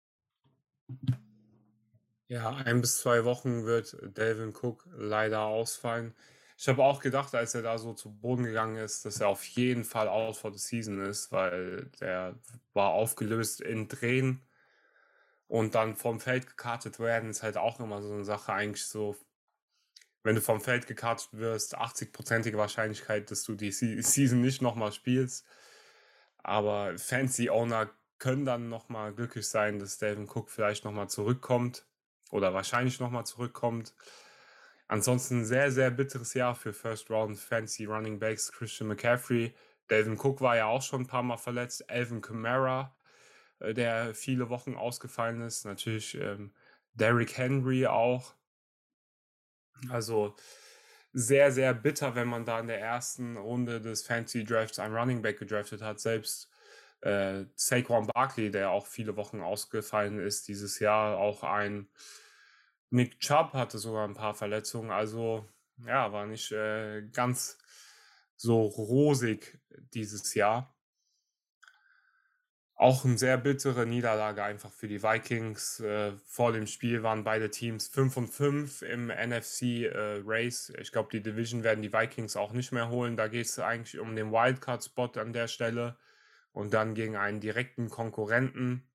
Ja, 2.29 2.51
ein 2.51 2.81
bis 2.81 2.99
zwei 2.99 3.25
Wochen 3.25 3.65
wird 3.65 3.97
Delvin 4.17 4.55
Cook 4.55 4.87
leider 4.93 5.43
ausfallen. 5.43 6.15
Ich 6.61 6.67
habe 6.67 6.83
auch 6.83 7.01
gedacht, 7.01 7.35
als 7.37 7.55
er 7.55 7.63
da 7.63 7.79
so 7.79 7.95
zu 7.95 8.13
Boden 8.13 8.43
gegangen 8.43 8.77
ist, 8.77 9.05
dass 9.05 9.21
er 9.21 9.29
auf 9.29 9.45
jeden 9.45 9.85
Fall 9.85 10.09
out 10.09 10.37
for 10.37 10.53
the 10.53 10.59
season 10.59 11.01
ist, 11.01 11.31
weil 11.31 11.87
der 12.01 12.35
war 12.73 12.91
aufgelöst 12.91 13.61
in 13.61 13.87
Drehen 13.87 14.43
und 15.47 15.77
dann 15.77 15.95
vom 15.95 16.19
Feld 16.19 16.49
gekartet 16.49 16.99
werden, 16.99 17.31
ist 17.31 17.45
halt 17.45 17.57
auch 17.57 17.79
immer 17.79 18.03
so 18.03 18.13
eine 18.13 18.25
Sache, 18.25 18.53
eigentlich 18.53 18.85
so 18.85 19.17
wenn 20.25 20.35
du 20.35 20.41
vom 20.43 20.61
Feld 20.61 20.87
gekartet 20.87 21.29
wirst, 21.33 21.79
80-prozentige 21.79 22.59
Wahrscheinlichkeit, 22.59 23.31
dass 23.31 23.45
du 23.45 23.55
die 23.55 23.71
Season 23.71 24.41
nicht 24.41 24.61
nochmal 24.61 24.93
spielst. 24.93 25.47
Aber 26.39 26.99
Fancy 26.99 27.51
Owner 27.51 27.89
können 28.19 28.45
dann 28.45 28.69
nochmal 28.69 29.15
glücklich 29.15 29.47
sein, 29.49 29.79
dass 29.79 29.99
Devin 29.99 30.29
Cook 30.29 30.51
vielleicht 30.51 30.85
nochmal 30.85 31.09
zurückkommt 31.09 31.87
oder 32.31 32.53
wahrscheinlich 32.53 32.99
nochmal 33.01 33.27
zurückkommt. 33.27 33.95
Ansonsten 34.89 35.45
sehr, 35.45 35.71
sehr 35.71 35.91
bitteres 35.91 36.33
Jahr 36.33 36.55
für 36.55 36.73
First 36.73 37.11
Round 37.11 37.39
Fancy 37.39 37.85
Running 37.85 38.19
Backs 38.19 38.51
Christian 38.51 38.89
McCaffrey. 38.89 39.55
Devin 39.91 40.19
Cook 40.19 40.41
war 40.41 40.57
ja 40.57 40.67
auch 40.67 40.83
schon 40.83 41.03
ein 41.03 41.07
paar 41.07 41.23
Mal 41.23 41.37
verletzt. 41.37 41.89
Alvin 41.91 42.23
Kamara, 42.23 42.97
äh, 43.61 43.75
der 43.75 44.15
viele 44.15 44.49
Wochen 44.49 44.75
ausgefallen 44.75 45.43
ist. 45.43 45.67
Natürlich 45.67 46.15
ähm, 46.15 46.53
Derrick 46.95 47.37
Henry 47.37 47.87
auch. 47.87 48.35
Also 49.91 50.35
sehr, 51.13 51.53
sehr 51.53 51.75
bitter, 51.75 52.15
wenn 52.15 52.29
man 52.29 52.45
da 52.45 52.59
in 52.59 52.67
der 52.67 52.81
ersten 52.81 53.37
Runde 53.37 53.81
des 53.81 54.03
Fantasy 54.03 54.45
Drafts 54.45 54.79
einen 54.79 54.95
Running 54.97 55.21
Back 55.23 55.39
gedraftet 55.39 55.83
hat. 55.83 56.01
Selbst 56.01 56.51
äh, 57.03 57.45
Saquon 57.55 58.07
Barkley, 58.07 58.51
der 58.51 58.71
auch 58.71 58.87
viele 58.87 59.17
Wochen 59.17 59.41
ausgefallen 59.41 60.19
ist 60.19 60.49
dieses 60.49 60.79
Jahr, 60.79 61.19
auch 61.19 61.45
ein 61.45 61.89
Nick 62.91 63.21
Chubb 63.21 63.53
hatte 63.53 63.79
sogar 63.79 64.07
ein 64.07 64.15
paar 64.15 64.35
Verletzungen. 64.35 64.91
Also 64.91 65.47
ja, 65.87 66.13
war 66.13 66.27
nicht 66.27 66.53
äh, 66.53 67.03
ganz 67.13 67.59
so 68.37 68.63
rosig 68.63 69.61
dieses 69.93 70.35
Jahr. 70.35 70.75
Auch 72.75 73.05
eine 73.05 73.19
sehr 73.19 73.37
bittere 73.39 73.87
Niederlage 73.87 74.45
einfach 74.45 74.73
für 74.73 74.87
die 74.87 75.03
Vikings. 75.03 75.81
Äh, 75.81 76.13
vor 76.27 76.53
dem 76.53 76.69
Spiel 76.69 77.03
waren 77.03 77.25
beide 77.25 77.51
Teams 77.51 77.89
5 77.89 78.17
und 78.17 78.29
5 78.29 78.83
im 78.83 79.09
NFC 79.09 79.63
äh, 79.85 80.23
Race. 80.25 80.73
Ich 80.81 80.93
glaube, 80.93 81.11
die 81.11 81.23
Division 81.23 81.65
werden 81.65 81.83
die 81.83 81.93
Vikings 81.93 82.37
auch 82.37 82.53
nicht 82.53 82.71
mehr 82.71 82.89
holen. 82.89 83.17
Da 83.17 83.27
geht 83.27 83.47
es 83.47 83.59
eigentlich 83.59 83.99
um 83.99 84.15
den 84.15 84.31
Wildcard-Spot 84.31 85.11
an 85.17 85.33
der 85.33 85.49
Stelle 85.49 85.97
und 86.53 86.73
dann 86.73 86.95
gegen 86.95 87.17
einen 87.17 87.41
direkten 87.41 87.91
Konkurrenten. 87.91 88.88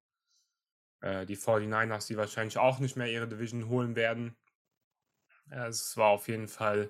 Äh, 1.04 1.26
die 1.26 1.36
49ers, 1.38 2.08
die 2.08 2.18
wahrscheinlich 2.18 2.58
auch 2.58 2.80
nicht 2.80 2.95
mehr 2.95 3.12
ihre 3.12 3.28
Division 3.28 3.68
holen 3.68 3.95
werden. 3.95 4.36
Es 5.49 5.97
war 5.97 6.08
auf 6.08 6.30
jeden 6.30 6.47
Fall 6.47 6.89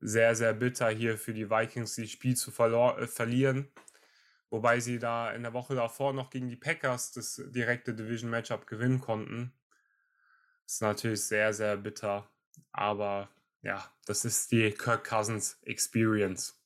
sehr, 0.00 0.34
sehr 0.34 0.54
bitter 0.54 0.88
hier 0.88 1.18
für 1.18 1.34
die 1.34 1.50
Vikings, 1.50 1.96
das 1.96 2.10
Spiel 2.10 2.36
zu 2.36 2.50
äh, 2.50 3.06
verlieren. 3.06 3.70
Wobei 4.48 4.80
sie 4.80 4.98
da 4.98 5.30
in 5.32 5.42
der 5.42 5.52
Woche 5.52 5.74
davor 5.74 6.14
noch 6.14 6.30
gegen 6.30 6.48
die 6.48 6.56
Packers 6.56 7.12
das 7.12 7.42
direkte 7.48 7.94
Division-Matchup 7.94 8.66
gewinnen 8.66 9.00
konnten. 9.00 9.52
Das 10.64 10.74
ist 10.74 10.82
natürlich 10.82 11.24
sehr, 11.24 11.52
sehr 11.52 11.76
bitter. 11.76 12.30
Aber 12.72 13.28
ja, 13.60 13.92
das 14.06 14.24
ist 14.24 14.52
die 14.52 14.70
Kirk 14.70 15.04
Cousins 15.04 15.58
Experience. 15.64 16.63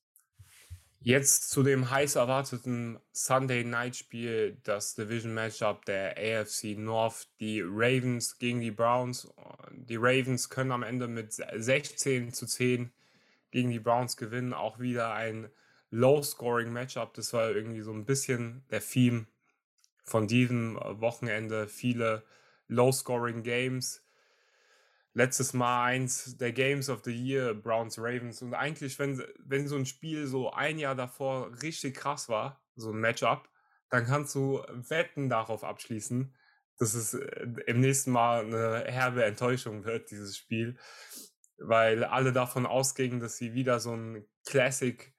Jetzt 1.00 1.50
zu 1.50 1.62
dem 1.62 1.90
heiß 1.90 2.16
erwarteten 2.16 2.98
Sunday 3.12 3.62
Night 3.62 3.94
Spiel, 3.94 4.58
das 4.64 4.96
Division 4.96 5.32
Matchup 5.32 5.84
der 5.84 6.16
AFC 6.18 6.76
North, 6.76 7.28
die 7.38 7.62
Ravens 7.62 8.38
gegen 8.38 8.60
die 8.60 8.72
Browns. 8.72 9.32
Die 9.70 9.96
Ravens 9.96 10.48
können 10.48 10.72
am 10.72 10.82
Ende 10.82 11.06
mit 11.06 11.32
16 11.32 12.32
zu 12.32 12.46
10 12.46 12.90
gegen 13.52 13.70
die 13.70 13.78
Browns 13.78 14.16
gewinnen. 14.16 14.52
Auch 14.52 14.80
wieder 14.80 15.12
ein 15.14 15.48
Low-Scoring-Matchup. 15.90 17.14
Das 17.14 17.32
war 17.32 17.50
irgendwie 17.50 17.82
so 17.82 17.92
ein 17.92 18.04
bisschen 18.04 18.64
der 18.70 18.80
Theme 18.80 19.26
von 20.02 20.26
diesem 20.26 20.74
Wochenende. 20.76 21.68
Viele 21.68 22.24
Low-Scoring-Games. 22.66 24.02
Letztes 25.18 25.52
Mal 25.52 25.84
eins 25.84 26.36
der 26.36 26.52
Games 26.52 26.88
of 26.88 27.02
the 27.02 27.10
Year, 27.10 27.52
Browns 27.52 27.98
Ravens. 27.98 28.40
Und 28.40 28.54
eigentlich, 28.54 29.00
wenn, 29.00 29.20
wenn 29.40 29.66
so 29.66 29.74
ein 29.74 29.84
Spiel 29.84 30.28
so 30.28 30.52
ein 30.52 30.78
Jahr 30.78 30.94
davor 30.94 31.50
richtig 31.60 31.96
krass 31.96 32.28
war, 32.28 32.62
so 32.76 32.92
ein 32.92 33.00
Matchup, 33.00 33.48
dann 33.90 34.06
kannst 34.06 34.36
du 34.36 34.62
Wetten 34.68 35.28
darauf 35.28 35.64
abschließen, 35.64 36.32
dass 36.78 36.94
es 36.94 37.14
äh, 37.14 37.48
im 37.66 37.80
nächsten 37.80 38.12
Mal 38.12 38.44
eine 38.44 38.84
herbe 38.84 39.24
Enttäuschung 39.24 39.84
wird, 39.84 40.12
dieses 40.12 40.36
Spiel. 40.36 40.78
Weil 41.56 42.04
alle 42.04 42.32
davon 42.32 42.64
ausgingen, 42.64 43.18
dass 43.18 43.38
sie 43.38 43.54
wieder 43.54 43.80
so 43.80 43.96
ein 43.96 44.24
Classic 44.46 45.12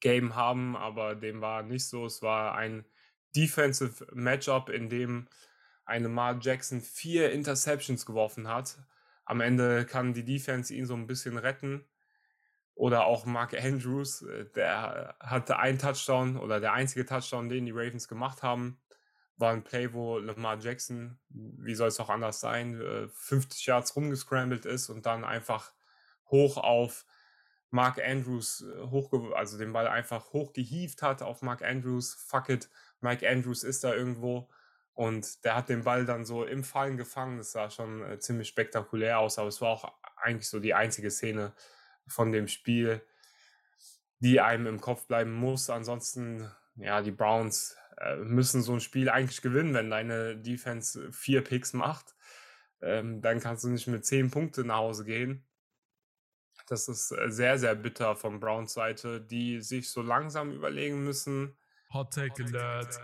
Game 0.00 0.36
haben, 0.36 0.74
aber 0.74 1.16
dem 1.16 1.42
war 1.42 1.62
nicht 1.62 1.86
so. 1.86 2.06
Es 2.06 2.22
war 2.22 2.54
ein 2.54 2.86
Defensive 3.36 4.06
Matchup, 4.14 4.70
in 4.70 4.88
dem 4.88 5.28
eine 5.90 6.08
Mar 6.08 6.38
Jackson 6.40 6.80
vier 6.80 7.32
Interceptions 7.32 8.06
geworfen 8.06 8.48
hat. 8.48 8.78
Am 9.24 9.40
Ende 9.40 9.84
kann 9.84 10.14
die 10.14 10.24
Defense 10.24 10.74
ihn 10.74 10.86
so 10.86 10.94
ein 10.94 11.06
bisschen 11.06 11.36
retten. 11.36 11.84
Oder 12.74 13.04
auch 13.04 13.26
Mark 13.26 13.52
Andrews, 13.54 14.22
äh, 14.22 14.46
der 14.54 15.16
hatte 15.20 15.58
einen 15.58 15.78
Touchdown 15.78 16.38
oder 16.38 16.60
der 16.60 16.72
einzige 16.72 17.04
Touchdown, 17.04 17.48
den 17.50 17.66
die 17.66 17.72
Ravens 17.72 18.08
gemacht 18.08 18.42
haben, 18.42 18.80
war 19.36 19.52
ein 19.52 19.64
Play, 19.64 19.92
wo 19.92 20.18
Lamar 20.18 20.58
Jackson, 20.58 21.18
wie 21.28 21.74
soll 21.74 21.88
es 21.88 22.00
auch 22.00 22.08
anders 22.08 22.40
sein, 22.40 23.10
50 23.12 23.66
äh, 23.66 23.70
Yards 23.70 23.96
rumgescrambled 23.96 24.64
ist 24.64 24.88
und 24.88 25.04
dann 25.04 25.24
einfach 25.24 25.72
hoch 26.30 26.56
auf 26.56 27.04
Mark 27.70 28.00
Andrews 28.04 28.62
äh, 28.62 28.86
hochge 28.90 29.34
also 29.36 29.58
den 29.58 29.72
Ball 29.72 29.86
einfach 29.86 30.32
hochgehievt 30.32 31.02
hat 31.02 31.22
auf 31.22 31.42
Mark 31.42 31.62
Andrews. 31.62 32.14
Fuck 32.14 32.48
it, 32.48 32.68
Mike 33.00 33.28
Andrews 33.28 33.62
ist 33.62 33.84
da 33.84 33.94
irgendwo. 33.94 34.48
Und 35.00 35.46
der 35.46 35.56
hat 35.56 35.70
den 35.70 35.84
Ball 35.84 36.04
dann 36.04 36.26
so 36.26 36.44
im 36.44 36.62
Fallen 36.62 36.98
gefangen. 36.98 37.38
Das 37.38 37.52
sah 37.52 37.70
schon 37.70 38.02
äh, 38.04 38.18
ziemlich 38.18 38.48
spektakulär 38.48 39.18
aus, 39.18 39.38
aber 39.38 39.48
es 39.48 39.62
war 39.62 39.70
auch 39.70 39.94
eigentlich 40.16 40.46
so 40.46 40.60
die 40.60 40.74
einzige 40.74 41.10
Szene 41.10 41.54
von 42.06 42.32
dem 42.32 42.48
Spiel, 42.48 43.00
die 44.18 44.42
einem 44.42 44.66
im 44.66 44.78
Kopf 44.78 45.06
bleiben 45.06 45.32
muss. 45.32 45.70
Ansonsten 45.70 46.50
ja, 46.76 47.00
die 47.00 47.12
Browns 47.12 47.78
äh, 47.96 48.16
müssen 48.16 48.60
so 48.60 48.74
ein 48.74 48.82
Spiel 48.82 49.08
eigentlich 49.08 49.40
gewinnen, 49.40 49.72
wenn 49.72 49.88
deine 49.88 50.36
Defense 50.36 51.10
vier 51.12 51.42
Picks 51.42 51.72
macht. 51.72 52.14
Ähm, 52.82 53.22
dann 53.22 53.40
kannst 53.40 53.64
du 53.64 53.68
nicht 53.68 53.86
mit 53.86 54.04
zehn 54.04 54.30
Punkten 54.30 54.66
nach 54.66 54.76
Hause 54.76 55.06
gehen. 55.06 55.46
Das 56.66 56.88
ist 56.88 57.10
äh, 57.12 57.30
sehr, 57.30 57.58
sehr 57.58 57.74
bitter 57.74 58.16
von 58.16 58.38
Browns 58.38 58.74
Seite, 58.74 59.22
die 59.22 59.62
sich 59.62 59.88
so 59.88 60.02
langsam 60.02 60.52
überlegen 60.52 61.04
müssen. 61.04 61.56
Hot 61.90 62.12
Take 62.12 62.44
Alert. 62.44 63.00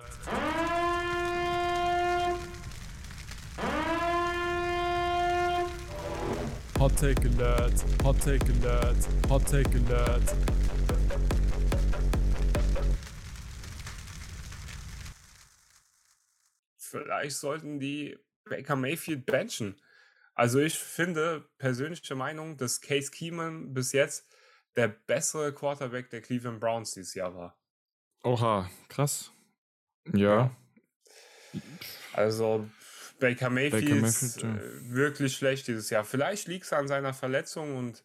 Hot 6.86 6.96
Take 7.00 7.26
Alert. 7.26 7.84
Hot 8.04 8.20
Take 8.20 8.46
Alert. 8.62 8.96
Hot 9.28 9.44
Take 9.44 9.76
Alert. 9.76 10.22
Vielleicht 16.78 17.38
sollten 17.38 17.80
die 17.80 18.16
Baker 18.44 18.76
Mayfield 18.76 19.26
benchen. 19.26 19.82
Also 20.36 20.60
ich 20.60 20.78
finde, 20.78 21.50
persönliche 21.58 22.14
Meinung, 22.14 22.56
dass 22.56 22.80
Case 22.80 23.10
Keenum 23.10 23.74
bis 23.74 23.90
jetzt 23.90 24.24
der 24.76 24.86
bessere 24.86 25.52
Quarterback 25.52 26.10
der 26.10 26.20
Cleveland 26.22 26.60
Browns 26.60 26.92
dieses 26.92 27.14
Jahr 27.14 27.34
war. 27.34 27.58
Oha, 28.22 28.70
krass. 28.88 29.32
Ja. 30.14 30.54
Also 32.12 32.70
Baker 33.18 33.50
Mayfield, 33.50 33.86
Baker 33.86 34.00
Mayfield 34.00 34.42
ja. 34.42 34.54
Äh, 34.56 34.90
wirklich 34.90 35.36
schlecht 35.36 35.66
dieses 35.68 35.90
Jahr. 35.90 36.04
Vielleicht 36.04 36.48
liegt 36.48 36.66
es 36.66 36.72
an 36.72 36.88
seiner 36.88 37.14
Verletzung 37.14 37.76
und 37.76 38.04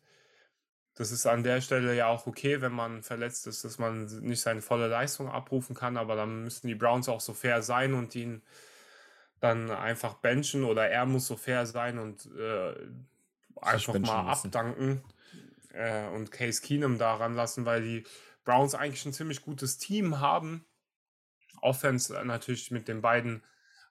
das 0.95 1.11
ist 1.11 1.25
an 1.25 1.43
der 1.43 1.61
Stelle 1.61 1.95
ja 1.95 2.07
auch 2.07 2.27
okay, 2.27 2.61
wenn 2.61 2.73
man 2.73 3.01
verletzt 3.01 3.47
ist, 3.47 3.63
dass 3.63 3.79
man 3.79 4.05
nicht 4.21 4.41
seine 4.41 4.61
volle 4.61 4.87
Leistung 4.87 5.29
abrufen 5.29 5.75
kann, 5.75 5.97
aber 5.97 6.15
dann 6.15 6.43
müssen 6.43 6.67
die 6.67 6.75
Browns 6.75 7.07
auch 7.09 7.21
so 7.21 7.33
fair 7.33 7.61
sein 7.61 7.93
und 7.93 8.13
ihn 8.15 8.41
dann 9.39 9.71
einfach 9.71 10.15
benchen 10.15 10.63
oder 10.63 10.87
er 10.89 11.05
muss 11.05 11.27
so 11.27 11.35
fair 11.35 11.65
sein 11.65 11.97
und 11.97 12.29
äh, 12.37 12.75
einfach 13.61 13.97
mal 13.99 14.31
abdanken 14.31 15.01
äh, 15.73 16.07
und 16.09 16.31
Case 16.31 16.61
Keenum 16.61 16.97
daran 16.97 17.33
lassen, 17.33 17.65
weil 17.65 17.81
die 17.81 18.03
Browns 18.43 18.75
eigentlich 18.75 19.05
ein 19.05 19.13
ziemlich 19.13 19.41
gutes 19.41 19.77
Team 19.77 20.19
haben. 20.19 20.65
Offense 21.61 22.13
natürlich 22.25 22.71
mit 22.71 22.87
den 22.87 23.01
beiden 23.01 23.43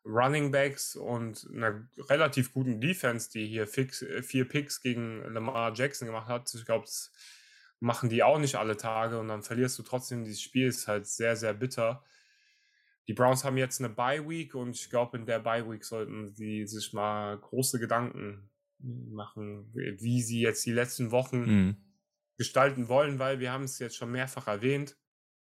Running 0.05 0.51
Backs 0.51 0.97
und 0.97 1.47
einer 1.55 1.87
relativ 2.09 2.53
guten 2.53 2.81
Defense, 2.81 3.31
die 3.31 3.47
hier 3.47 3.67
fix, 3.67 4.03
äh, 4.03 4.23
vier 4.23 4.49
Picks 4.49 4.81
gegen 4.81 5.23
Lamar 5.33 5.75
Jackson 5.75 6.07
gemacht 6.07 6.29
hat. 6.29 6.53
Ich 6.55 6.65
glaube, 6.65 6.85
das 6.85 7.13
machen 7.81 8.09
die 8.09 8.23
auch 8.23 8.39
nicht 8.39 8.57
alle 8.57 8.77
Tage 8.77 9.19
und 9.19 9.29
dann 9.29 9.43
verlierst 9.43 9.79
du 9.79 9.83
trotzdem 9.83 10.25
dieses 10.25 10.41
Spiel. 10.41 10.69
Ist 10.69 10.89
halt 10.89 11.07
sehr, 11.07 11.37
sehr 11.37 11.55
bitter. 11.55 12.05
Die 13.09 13.15
Browns 13.15 13.45
haben 13.45 13.57
jetzt 13.57 13.81
eine 13.81 13.89
Bye 13.89 14.29
Week 14.29 14.55
und 14.55 14.71
ich 14.77 14.89
glaube, 14.89 15.19
in 15.19 15.27
der 15.27 15.41
Bye 15.41 15.69
Week 15.69 15.85
sollten 15.85 16.29
sie 16.29 16.67
sich 16.67 16.93
mal 16.93 17.39
große 17.39 17.79
Gedanken 17.79 18.51
machen, 18.79 19.71
wie 19.75 20.23
sie 20.23 20.41
jetzt 20.41 20.65
die 20.65 20.73
letzten 20.73 21.11
Wochen 21.11 21.41
mhm. 21.41 21.77
gestalten 22.39 22.89
wollen, 22.89 23.19
weil 23.19 23.41
wir 23.41 23.53
haben 23.53 23.65
es 23.65 23.79
jetzt 23.79 23.97
schon 23.97 24.13
mehrfach 24.13 24.47
erwähnt 24.47 24.97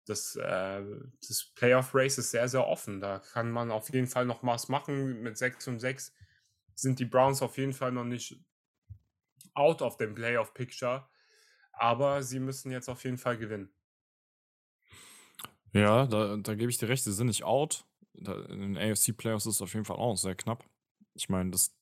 das, 0.06 0.36
äh, 0.36 0.84
das 1.28 1.52
Playoff 1.56 1.94
Race 1.96 2.18
ist 2.18 2.32
sehr, 2.32 2.48
sehr 2.48 2.68
offen. 2.68 3.00
Da 3.00 3.20
kann 3.20 3.52
man 3.52 3.72
auf 3.72 3.90
jeden 3.90 4.08
Fall 4.08 4.26
noch 4.26 4.44
was 4.44 4.68
machen. 4.68 5.22
Mit 5.22 5.38
6 5.38 5.68
und 5.68 5.80
6 5.80 6.14
sind 6.76 7.00
die 7.00 7.06
Browns 7.06 7.42
auf 7.42 7.58
jeden 7.58 7.74
Fall 7.74 7.92
noch 7.92 8.04
nicht 8.04 8.38
out 9.54 9.82
of 9.82 9.98
dem 9.98 10.16
Playoff 10.16 10.54
Picture. 10.54 11.08
Aber 11.74 12.22
sie 12.22 12.40
müssen 12.40 12.72
jetzt 12.72 12.90
auf 12.90 13.04
jeden 13.04 13.18
Fall 13.18 13.38
gewinnen. 13.38 13.74
Ja, 15.74 16.06
da, 16.06 16.38
da 16.38 16.56
gebe 16.56 16.70
ich 16.70 16.78
dir 16.78 16.90
recht, 16.90 17.04
sie 17.04 17.14
sind 17.14 17.28
nicht 17.28 17.44
out. 17.44 17.86
Da, 18.14 18.46
in 18.46 18.60
den 18.60 18.78
AFC 18.78 19.16
Playoffs 19.18 19.46
ist 19.46 19.56
es 19.56 19.62
auf 19.62 19.74
jeden 19.74 19.86
Fall 19.86 19.98
auch 19.98 20.16
sehr 20.18 20.36
knapp. 20.36 20.64
Ich 21.16 21.30
meine, 21.30 21.50
das, 21.50 21.76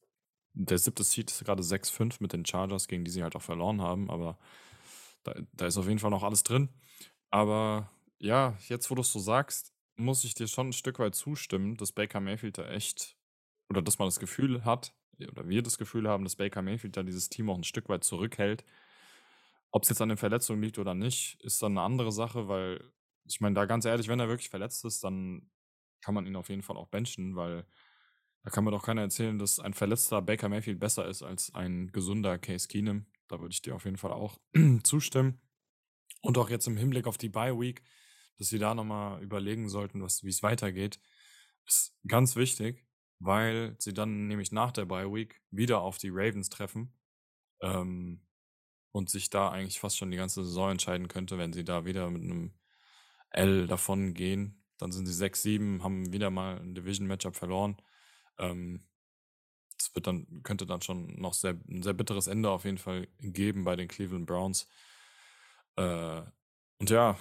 der 0.53 0.78
siebte 0.78 1.03
Seed 1.03 1.30
ist 1.30 1.43
gerade 1.43 1.61
6-5 1.61 2.17
mit 2.19 2.32
den 2.32 2.45
Chargers, 2.45 2.88
gegen 2.88 3.03
die 3.03 3.11
sie 3.11 3.24
halt 3.24 3.36
auch 3.36 3.41
verloren 3.41 3.82
haben, 3.82 4.09
aber 4.09 4.38
da, 5.24 5.36
da 5.53 5.67
ist 5.67 5.78
auf 5.78 5.88
jeden 5.88 5.99
Fall 5.99 6.09
noch 6.09 6.24
alles 6.24 6.43
drin. 6.43 6.69
Aber 7.32 7.89
ja, 8.22 8.55
jetzt, 8.67 8.89
wo 8.91 8.95
du 8.95 9.01
es 9.01 9.11
so 9.11 9.19
sagst, 9.19 9.74
muss 9.95 10.24
ich 10.24 10.36
dir 10.36 10.47
schon 10.47 10.69
ein 10.69 10.74
Stück 10.74 10.99
weit 10.99 11.15
zustimmen, 11.15 11.76
dass 11.78 11.91
Baker 11.91 12.19
Mayfield 12.19 12.57
da 12.57 12.69
echt, 12.69 13.17
oder 13.69 13.82
dass 13.82 13.97
man 13.97 14.07
das 14.07 14.19
Gefühl 14.19 14.63
hat, 14.63 14.93
oder 15.19 15.49
wir 15.49 15.61
das 15.61 15.78
Gefühl 15.78 16.07
haben, 16.07 16.24
dass 16.24 16.36
Baker 16.36 16.61
Mayfield 16.61 16.97
da 16.97 17.03
dieses 17.03 17.30
Team 17.30 17.49
auch 17.49 17.57
ein 17.57 17.63
Stück 17.63 17.89
weit 17.89 18.03
zurückhält. 18.03 18.63
Ob 19.72 19.84
es 19.84 19.89
jetzt 19.89 20.01
an 20.01 20.09
den 20.09 20.17
Verletzungen 20.17 20.61
liegt 20.61 20.80
oder 20.80 20.93
nicht, 20.93 21.39
ist 21.41 21.61
dann 21.61 21.74
eine 21.74 21.82
andere 21.82 22.11
Sache, 22.11 22.47
weil 22.47 22.91
ich 23.26 23.39
meine, 23.41 23.55
da 23.55 23.65
ganz 23.65 23.86
ehrlich, 23.86 24.07
wenn 24.07 24.19
er 24.19 24.28
wirklich 24.28 24.49
verletzt 24.49 24.86
ist, 24.86 25.03
dann 25.03 25.49
kann 26.01 26.15
man 26.15 26.26
ihn 26.26 26.36
auf 26.36 26.49
jeden 26.49 26.63
Fall 26.63 26.78
auch 26.78 26.88
benchen, 26.88 27.36
weil 27.36 27.65
da 28.43 28.49
kann 28.49 28.63
mir 28.63 28.72
doch 28.72 28.84
keiner 28.84 29.01
erzählen, 29.01 29.38
dass 29.38 29.59
ein 29.59 29.74
verletzter 29.74 30.22
Baker 30.22 30.49
Mayfield 30.49 30.80
besser 30.80 31.07
ist 31.07 31.22
als 31.22 31.53
ein 31.53 31.91
gesunder 31.91 32.38
Case 32.39 32.67
Keenum. 32.67 33.05
Da 33.28 33.39
würde 33.39 33.53
ich 33.53 33.61
dir 33.61 33.76
auf 33.76 33.86
jeden 33.86 33.97
Fall 33.97 34.11
auch 34.11 34.39
zustimmen. 34.84 35.39
Und 36.22 36.38
auch 36.38 36.49
jetzt 36.49 36.67
im 36.67 36.78
Hinblick 36.78 37.07
auf 37.07 37.17
die 37.17 37.30
Bye 37.30 37.59
Week 37.59 37.84
dass 38.42 38.50
sie 38.50 38.58
da 38.58 38.74
nochmal 38.74 39.22
überlegen 39.22 39.70
sollten, 39.70 40.02
wie 40.02 40.30
es 40.30 40.42
weitergeht, 40.42 41.00
ist 41.68 41.96
ganz 42.08 42.36
wichtig, 42.36 42.88
weil 43.20 43.76
sie 43.78 43.94
dann 43.94 44.28
nämlich 44.28 44.52
nach 44.52 44.72
der 44.72 44.86
Bye 44.86 45.14
Week 45.14 45.39
wieder 45.52 45.82
auf 45.82 46.00
die 46.00 46.10
Ravens 46.10 46.50
treffen 46.50 46.92
ähm, 47.62 48.26
und 48.92 49.12
sich 49.12 49.30
da 49.30 49.52
eigentlich 49.52 49.80
fast 49.80 49.96
schon 49.96 50.10
die 50.10 50.18
ganze 50.18 50.44
Saison 50.44 50.72
entscheiden 50.72 51.08
könnte, 51.08 51.38
wenn 51.38 51.54
sie 51.54 51.64
da 51.64 51.86
wieder 51.86 52.10
mit 52.10 52.24
einem 52.24 52.58
L 53.30 53.68
davon 53.68 54.16
gehen. 54.16 54.64
Dann 54.80 54.92
sind 54.92 55.06
sie 55.06 55.24
6-7, 55.24 55.84
haben 55.84 56.12
wieder 56.12 56.32
mal 56.32 56.60
ein 56.60 56.74
Division-Matchup 56.74 57.36
verloren. 57.36 57.80
Ähm, 58.39 58.88
es 59.78 59.94
wird 59.94 60.08
dann, 60.08 60.42
könnte 60.42 60.66
dann 60.66 60.82
schon 60.82 61.14
noch 61.22 61.36
sehr, 61.36 61.60
ein 61.70 61.84
sehr 61.84 61.94
bitteres 61.94 62.26
Ende 62.26 62.50
auf 62.50 62.66
jeden 62.66 62.80
Fall 62.80 63.08
geben 63.20 63.66
bei 63.66 63.76
den 63.76 63.88
Cleveland 63.88 64.26
Browns. 64.26 64.68
Äh, 65.76 66.24
und 66.80 66.89
ja, 66.89 67.20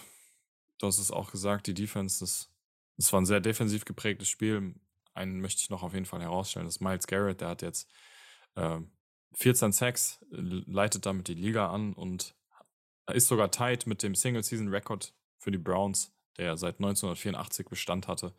du 0.80 0.86
hast 0.86 0.98
es 0.98 1.10
auch 1.10 1.30
gesagt, 1.30 1.66
die 1.66 1.74
Defense, 1.74 2.20
das, 2.20 2.50
das 2.96 3.12
war 3.12 3.20
ein 3.20 3.26
sehr 3.26 3.40
defensiv 3.40 3.84
geprägtes 3.84 4.28
Spiel. 4.28 4.74
Einen 5.14 5.40
möchte 5.40 5.60
ich 5.60 5.70
noch 5.70 5.82
auf 5.82 5.94
jeden 5.94 6.06
Fall 6.06 6.22
herausstellen, 6.22 6.66
das 6.66 6.76
ist 6.76 6.80
Miles 6.80 7.06
Garrett, 7.06 7.40
der 7.40 7.48
hat 7.48 7.62
jetzt 7.62 7.88
äh, 8.56 8.78
14 9.34 9.72
Sacks, 9.72 10.18
leitet 10.30 11.06
damit 11.06 11.28
die 11.28 11.34
Liga 11.34 11.70
an 11.70 11.92
und 11.92 12.34
ist 13.12 13.28
sogar 13.28 13.50
tight 13.50 13.86
mit 13.86 14.02
dem 14.02 14.14
Single-Season-Record 14.14 15.14
für 15.38 15.50
die 15.50 15.58
Browns, 15.58 16.12
der 16.36 16.56
seit 16.56 16.76
1984 16.76 17.68
Bestand 17.68 18.08
hatte. 18.08 18.34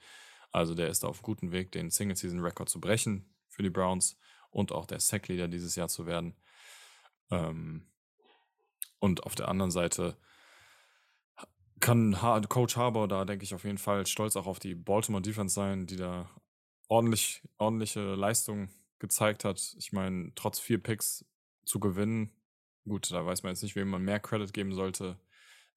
Also 0.52 0.76
der 0.76 0.90
ist 0.90 1.06
auf 1.06 1.22
gutem 1.22 1.52
Weg, 1.52 1.72
den 1.72 1.90
Single-Season-Record 1.90 2.70
zu 2.70 2.80
brechen 2.80 3.34
für 3.48 3.64
die 3.64 3.70
Browns 3.70 4.18
und 4.50 4.72
auch 4.72 4.86
der 4.86 5.00
Sack-Leader 5.00 5.48
dieses 5.48 5.76
Jahr 5.76 5.88
zu 5.88 6.06
werden. 6.06 6.36
Ähm, 7.30 7.88
und 9.00 9.24
auf 9.24 9.36
der 9.36 9.48
anderen 9.48 9.72
Seite 9.72 10.18
kann 11.82 12.16
Coach 12.48 12.78
Harbour 12.78 13.08
da, 13.08 13.26
denke 13.26 13.44
ich, 13.44 13.54
auf 13.54 13.66
jeden 13.66 13.78
Fall 13.78 14.06
stolz 14.08 14.36
auch 14.36 14.48
auf 14.48 14.60
die 14.60 14.76
Baltimore 14.76 15.22
Defense 15.22 15.54
sein, 15.54 15.88
die 15.88 15.98
da 15.98 16.30
ordentlich, 16.88 17.42
ordentliche 17.58 18.16
Leistung 18.16 18.70
gezeigt 19.00 19.44
hat. 19.44 19.76
Ich 19.78 19.92
meine, 19.92 20.32
trotz 20.36 20.60
vier 20.60 20.82
Picks 20.82 21.26
zu 21.66 21.80
gewinnen, 21.80 22.32
gut, 22.88 23.12
da 23.12 23.26
weiß 23.26 23.44
man 23.44 23.52
jetzt 23.52 23.64
nicht, 23.64 23.76
wem 23.76 23.90
man 23.90 24.04
mehr 24.04 24.20
Credit 24.20 24.54
geben 24.54 24.74
sollte. 24.74 25.20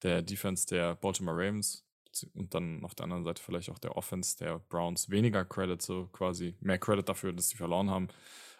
Der 0.03 0.21
Defense 0.21 0.67
der 0.67 0.95
Baltimore 0.95 1.37
Ravens 1.37 1.85
und 2.33 2.53
dann 2.53 2.83
auf 2.83 2.95
der 2.95 3.05
anderen 3.05 3.23
Seite 3.23 3.41
vielleicht 3.41 3.69
auch 3.69 3.79
der 3.79 3.97
Offense 3.97 4.37
der 4.37 4.59
Browns 4.59 5.09
weniger 5.09 5.43
Credit, 5.43 5.81
so 5.81 6.07
quasi 6.07 6.55
mehr 6.61 6.77
Credit 6.77 7.07
dafür, 7.07 7.33
dass 7.33 7.49
sie 7.49 7.57
verloren 7.57 7.89
haben. 7.89 8.07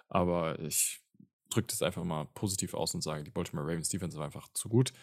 Aber 0.10 0.60
ich 0.60 1.02
drücke 1.50 1.68
das 1.68 1.82
einfach 1.82 2.04
mal 2.04 2.26
positiv 2.34 2.74
aus 2.74 2.93
und 2.96 3.02
sage, 3.02 3.24
die 3.24 3.32
Baltimore 3.32 3.68
Ravens 3.68 3.89
Defense 3.89 4.18
war 4.18 4.26
einfach 4.26 4.48
zu 4.54 4.70
gut. 4.70 4.93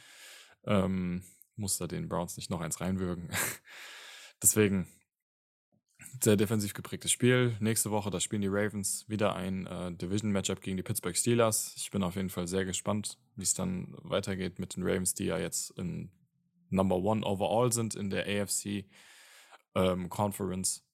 Ähm, 0.65 1.23
muss 1.63 1.79
da 1.79 1.87
den 1.87 2.09
Browns 2.09 2.37
nicht 2.37 2.51
noch 2.51 2.61
eins 2.61 2.81
reinwürgen. 2.81 3.31
Deswegen 4.43 4.87
sehr 6.21 6.37
defensiv 6.37 6.75
geprägtes 6.75 7.11
Spiel. 7.11 7.57
Nächste 7.61 7.91
Woche, 7.91 8.11
da 8.11 8.21
spielen 8.21 8.43
die 8.43 8.49
Ravens 8.49 9.09
wieder 9.09 9.35
ein 9.35 9.67
äh, 9.67 9.93
Division-Matchup 9.93 10.61
gegen 10.61 10.77
die 10.77 10.83
Pittsburgh 10.83 11.17
Steelers. 11.17 11.75
Ich 11.77 11.91
bin 11.91 12.03
auf 12.03 12.17
jeden 12.17 12.29
Fall 12.29 12.47
sehr 12.49 12.65
gespannt, 12.65 13.19
wie 13.37 13.45
es 13.45 13.55
dann 13.55 13.95
weitergeht 14.03 14.59
mit 14.59 14.77
den 14.77 14.83
Ravens, 14.83 15.15
die 15.15 15.25
ja 15.25 15.39
jetzt 15.39 15.71
in 15.79 16.11
Number 16.69 16.97
One 16.97 17.25
overall 17.25 17.73
sind 17.73 17.95
in 17.95 18.11
der 18.11 18.27
AFC 18.27 18.85
ähm, 19.75 20.11
Conference 20.11 20.85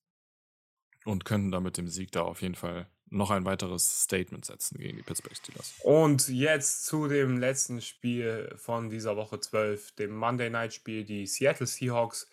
und 1.05 1.25
können 1.25 1.51
da 1.51 1.61
mit 1.61 1.79
dem 1.79 1.89
Sieg 1.89 2.13
da 2.13 2.23
auf 2.23 2.43
jeden 2.43 2.55
Fall 2.55 2.89
noch 3.11 3.31
ein 3.31 3.45
weiteres 3.45 4.05
Statement 4.05 4.45
setzen 4.45 4.79
gegen 4.79 4.97
die 4.97 5.03
Pittsburgh 5.03 5.37
Steelers. 5.37 5.75
Und 5.83 6.29
jetzt 6.29 6.87
zu 6.87 7.09
dem 7.09 7.39
letzten 7.39 7.81
Spiel 7.81 8.53
von 8.57 8.91
dieser 8.91 9.17
Woche 9.17 9.41
12, 9.41 9.93
dem 9.93 10.15
Monday 10.15 10.51
Night 10.51 10.75
Spiel. 10.75 11.05
Die 11.05 11.27
Seattle 11.27 11.67
Seahawks 11.67 12.29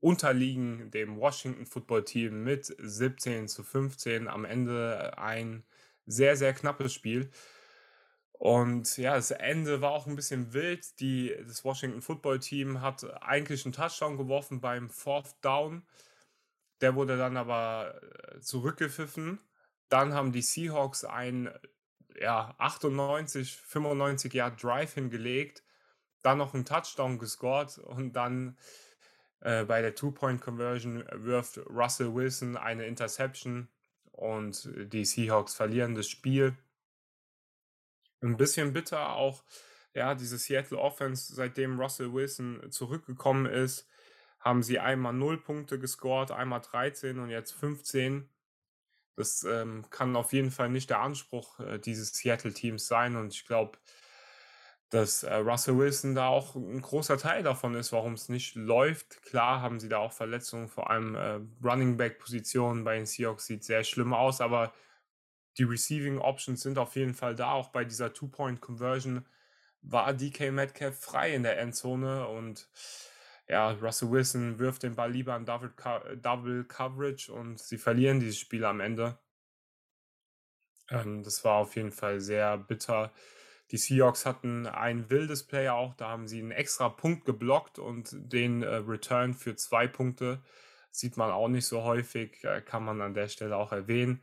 unterliegen 0.00 0.90
dem 0.90 1.16
Washington 1.16 1.66
Football 1.66 2.04
Team 2.04 2.44
mit 2.44 2.74
17 2.78 3.48
zu 3.48 3.62
15. 3.62 4.28
Am 4.28 4.44
Ende 4.44 5.16
ein 5.18 5.64
sehr, 6.06 6.36
sehr 6.36 6.52
knappes 6.52 6.92
Spiel. 6.92 7.30
Und 8.32 8.98
ja, 8.98 9.14
das 9.14 9.30
Ende 9.30 9.80
war 9.80 9.92
auch 9.92 10.06
ein 10.06 10.16
bisschen 10.16 10.52
wild. 10.52 11.00
Die, 11.00 11.34
das 11.46 11.64
Washington 11.64 12.02
Football 12.02 12.40
Team 12.40 12.82
hat 12.82 13.04
eigentlich 13.22 13.64
einen 13.64 13.72
Touchdown 13.72 14.18
geworfen 14.18 14.60
beim 14.60 14.90
Fourth 14.90 15.36
Down. 15.40 15.82
Der 16.80 16.94
wurde 16.94 17.16
dann 17.16 17.36
aber 17.38 17.94
äh, 18.02 18.40
zurückgepfiffen. 18.40 19.38
Dann 19.94 20.12
haben 20.12 20.32
die 20.32 20.42
Seahawks 20.42 21.04
ein 21.04 21.48
ja, 22.20 22.52
98, 22.58 23.56
95 23.56 24.34
Yard 24.34 24.60
Drive 24.60 24.94
hingelegt, 24.94 25.62
dann 26.22 26.38
noch 26.38 26.52
einen 26.52 26.64
Touchdown 26.64 27.16
gescored 27.16 27.78
und 27.78 28.14
dann 28.14 28.58
äh, 29.38 29.64
bei 29.64 29.82
der 29.82 29.94
Two-Point-Conversion 29.94 31.04
wirft 31.12 31.58
Russell 31.70 32.12
Wilson 32.12 32.56
eine 32.56 32.86
Interception 32.86 33.68
und 34.10 34.68
die 34.74 35.04
Seahawks 35.04 35.54
verlieren 35.54 35.94
das 35.94 36.08
Spiel. 36.08 36.58
Ein 38.20 38.36
bisschen 38.36 38.72
bitter 38.72 39.10
auch, 39.14 39.44
ja, 39.92 40.16
diese 40.16 40.38
Seattle 40.38 40.78
Offense, 40.78 41.32
seitdem 41.32 41.78
Russell 41.78 42.12
Wilson 42.12 42.68
zurückgekommen 42.72 43.46
ist, 43.46 43.88
haben 44.40 44.64
sie 44.64 44.80
einmal 44.80 45.12
0 45.12 45.40
Punkte 45.40 45.78
gescored, 45.78 46.32
einmal 46.32 46.62
13 46.62 47.20
und 47.20 47.30
jetzt 47.30 47.52
15. 47.52 48.28
Das 49.16 49.44
ähm, 49.44 49.84
kann 49.90 50.16
auf 50.16 50.32
jeden 50.32 50.50
Fall 50.50 50.68
nicht 50.68 50.90
der 50.90 51.00
Anspruch 51.00 51.60
äh, 51.60 51.78
dieses 51.78 52.12
Seattle-Teams 52.12 52.86
sein. 52.86 53.16
Und 53.16 53.32
ich 53.32 53.46
glaube, 53.46 53.78
dass 54.90 55.22
äh, 55.22 55.34
Russell 55.34 55.76
Wilson 55.76 56.14
da 56.14 56.28
auch 56.28 56.54
ein 56.54 56.80
großer 56.80 57.18
Teil 57.18 57.42
davon 57.42 57.74
ist, 57.74 57.92
warum 57.92 58.14
es 58.14 58.28
nicht 58.28 58.54
läuft. 58.54 59.22
Klar 59.22 59.60
haben 59.60 59.80
sie 59.80 59.88
da 59.88 59.98
auch 59.98 60.12
Verletzungen, 60.12 60.68
vor 60.68 60.90
allem 60.90 61.14
äh, 61.14 61.40
Running 61.64 61.96
Back-Positionen 61.96 62.84
bei 62.84 62.96
den 62.96 63.06
Seahawks 63.06 63.46
sieht 63.46 63.64
sehr 63.64 63.84
schlimm 63.84 64.12
aus, 64.14 64.40
aber 64.40 64.72
die 65.58 65.64
Receiving 65.64 66.18
Options 66.18 66.62
sind 66.62 66.78
auf 66.78 66.96
jeden 66.96 67.14
Fall 67.14 67.34
da. 67.34 67.52
Auch 67.52 67.68
bei 67.70 67.84
dieser 67.84 68.12
Two-Point-Conversion 68.12 69.24
war 69.82 70.12
DK 70.12 70.52
Metcalf 70.52 70.98
frei 70.98 71.34
in 71.34 71.42
der 71.42 71.58
Endzone 71.58 72.26
und 72.26 72.68
ja, 73.48 73.72
Russell 73.72 74.10
Wilson 74.10 74.58
wirft 74.58 74.82
den 74.82 74.96
Ball 74.96 75.12
lieber 75.12 75.34
an 75.34 75.44
Double, 75.44 75.72
Double 76.16 76.64
Coverage 76.64 77.32
und 77.32 77.60
sie 77.60 77.78
verlieren 77.78 78.20
dieses 78.20 78.38
Spiel 78.38 78.64
am 78.64 78.80
Ende. 78.80 79.18
Ähm, 80.90 81.22
das 81.22 81.44
war 81.44 81.56
auf 81.56 81.76
jeden 81.76 81.92
Fall 81.92 82.20
sehr 82.20 82.56
bitter. 82.58 83.12
Die 83.70 83.78
Seahawks 83.78 84.26
hatten 84.26 84.66
ein 84.66 85.10
wildes 85.10 85.46
Play 85.46 85.68
auch, 85.68 85.94
da 85.94 86.08
haben 86.10 86.28
sie 86.28 86.38
einen 86.38 86.50
extra 86.50 86.88
Punkt 86.88 87.24
geblockt 87.24 87.78
und 87.78 88.10
den 88.12 88.62
äh, 88.62 88.76
Return 88.76 89.34
für 89.34 89.56
zwei 89.56 89.86
Punkte. 89.86 90.42
Sieht 90.90 91.16
man 91.16 91.30
auch 91.30 91.48
nicht 91.48 91.66
so 91.66 91.82
häufig, 91.82 92.44
äh, 92.44 92.60
kann 92.62 92.84
man 92.84 93.00
an 93.00 93.14
der 93.14 93.28
Stelle 93.28 93.56
auch 93.56 93.72
erwähnen. 93.72 94.22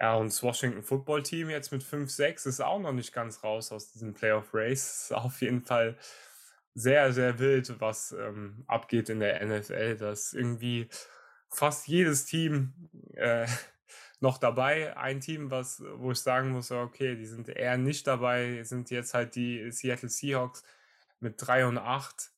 Ja, 0.00 0.14
und 0.14 0.28
das 0.28 0.42
Washington 0.42 0.82
Football 0.82 1.22
Team 1.22 1.50
jetzt 1.50 1.72
mit 1.72 1.82
5-6 1.82 2.48
ist 2.48 2.60
auch 2.60 2.78
noch 2.78 2.92
nicht 2.92 3.12
ganz 3.12 3.44
raus 3.44 3.70
aus 3.70 3.92
diesem 3.92 4.14
Playoff 4.14 4.54
Race. 4.54 5.12
Auf 5.14 5.42
jeden 5.42 5.60
Fall 5.62 5.98
sehr, 6.74 7.12
sehr 7.12 7.38
wild, 7.38 7.80
was 7.80 8.12
ähm, 8.12 8.64
abgeht 8.66 9.08
in 9.08 9.20
der 9.20 9.44
NFL, 9.44 9.96
dass 9.96 10.32
irgendwie 10.32 10.88
fast 11.48 11.88
jedes 11.88 12.26
Team 12.26 12.72
äh, 13.14 13.46
noch 14.20 14.38
dabei. 14.38 14.96
Ein 14.96 15.20
Team, 15.20 15.50
was, 15.50 15.82
wo 15.96 16.12
ich 16.12 16.20
sagen 16.20 16.50
muss, 16.50 16.70
okay, 16.70 17.16
die 17.16 17.26
sind 17.26 17.48
eher 17.48 17.76
nicht 17.76 18.06
dabei, 18.06 18.62
sind 18.62 18.90
jetzt 18.90 19.14
halt 19.14 19.34
die 19.34 19.70
Seattle 19.70 20.08
Seahawks 20.08 20.62
mit 21.18 21.34
3 21.38 21.66
und 21.66 21.78
8. 21.78 22.32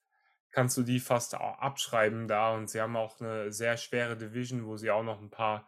Kannst 0.50 0.76
du 0.76 0.82
die 0.82 1.00
fast 1.00 1.34
abschreiben 1.34 2.28
da 2.28 2.54
und 2.54 2.68
sie 2.68 2.80
haben 2.80 2.96
auch 2.96 3.20
eine 3.20 3.52
sehr 3.52 3.76
schwere 3.78 4.16
Division, 4.16 4.66
wo 4.66 4.76
sie 4.76 4.90
auch 4.90 5.02
noch 5.02 5.20
ein 5.20 5.30
paar 5.30 5.66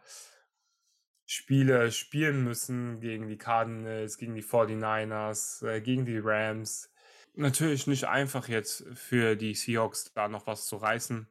Spiele 1.25 1.91
spielen 1.91 2.43
müssen 2.43 2.99
gegen 2.99 3.27
die 3.27 3.37
Cardinals, 3.37 4.17
gegen 4.17 4.35
die 4.35 4.43
49ers, 4.43 5.65
äh, 5.67 5.81
gegen 5.81 6.05
die 6.05 6.19
Rams 6.19 6.91
natürlich 7.37 7.87
nicht 7.87 8.05
einfach 8.05 8.47
jetzt 8.47 8.85
für 8.93 9.35
die 9.35 9.53
Seahawks 9.53 10.11
da 10.13 10.27
noch 10.27 10.47
was 10.47 10.65
zu 10.65 10.77
reißen. 10.77 11.27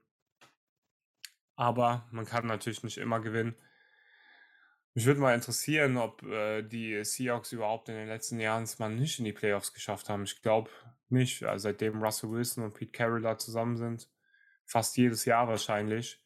Aber 1.57 2.07
man 2.11 2.27
kann 2.27 2.47
natürlich 2.47 2.83
nicht 2.83 2.99
immer 2.99 3.21
gewinnen. 3.21 3.55
Mich 4.95 5.07
würde 5.07 5.21
mal 5.21 5.35
interessieren, 5.35 5.97
ob 5.97 6.23
äh, 6.23 6.63
die 6.63 7.05
Seahawks 7.05 7.53
überhaupt 7.53 7.89
in 7.89 7.97
den 7.97 8.09
letzten 8.09 8.39
Jahren 8.39 8.63
es 8.63 8.79
mal 8.79 8.91
nicht 8.91 9.19
in 9.19 9.25
die 9.25 9.33
Playoffs 9.33 9.73
geschafft 9.73 10.09
haben. 10.09 10.25
Ich 10.25 10.41
glaube 10.41 10.71
nicht. 11.09 11.43
Also 11.45 11.65
seitdem 11.65 12.03
Russell 12.03 12.31
Wilson 12.31 12.65
und 12.65 12.75
Pete 12.75 12.93
Carroll 12.93 13.23
da 13.23 13.37
zusammen 13.37 13.77
sind, 13.77 14.09
fast 14.65 14.97
jedes 14.97 15.25
Jahr 15.25 15.49
wahrscheinlich. 15.49 16.21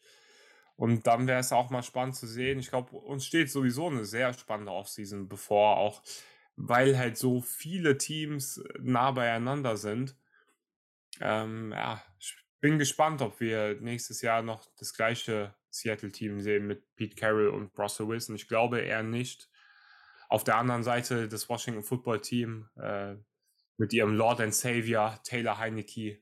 Und 0.76 1.06
dann 1.06 1.26
wäre 1.26 1.40
es 1.40 1.52
auch 1.52 1.70
mal 1.70 1.82
spannend 1.82 2.16
zu 2.16 2.26
sehen. 2.26 2.58
Ich 2.58 2.68
glaube, 2.68 2.96
uns 2.96 3.24
steht 3.24 3.50
sowieso 3.50 3.88
eine 3.88 4.04
sehr 4.04 4.32
spannende 4.32 4.72
Offseason 4.72 5.28
bevor. 5.28 5.78
Auch 5.78 6.02
weil 6.58 6.98
halt 6.98 7.16
so 7.16 7.40
viele 7.40 7.98
Teams 7.98 8.58
äh, 8.58 8.78
nah 8.80 9.12
beieinander 9.12 9.76
sind. 9.76 10.16
Ähm, 11.20 11.72
ja, 11.72 12.02
ich 12.18 12.36
bin 12.60 12.78
gespannt, 12.78 13.22
ob 13.22 13.40
wir 13.40 13.80
nächstes 13.80 14.20
Jahr 14.22 14.42
noch 14.42 14.66
das 14.76 14.92
gleiche 14.92 15.54
Seattle-Team 15.70 16.40
sehen 16.40 16.66
mit 16.66 16.94
Pete 16.96 17.16
Carroll 17.16 17.48
und 17.48 17.76
Russell 17.78 18.08
Wilson. 18.08 18.34
Ich 18.34 18.48
glaube 18.48 18.80
eher 18.80 19.02
nicht. 19.02 19.48
Auf 20.28 20.44
der 20.44 20.56
anderen 20.56 20.82
Seite 20.82 21.28
das 21.28 21.48
Washington 21.48 21.82
Football 21.82 22.20
Team 22.20 22.68
äh, 22.76 23.14
mit 23.76 23.92
ihrem 23.92 24.14
Lord 24.14 24.40
and 24.40 24.54
Savior 24.54 25.18
Taylor 25.22 25.58
Heineke 25.58 26.20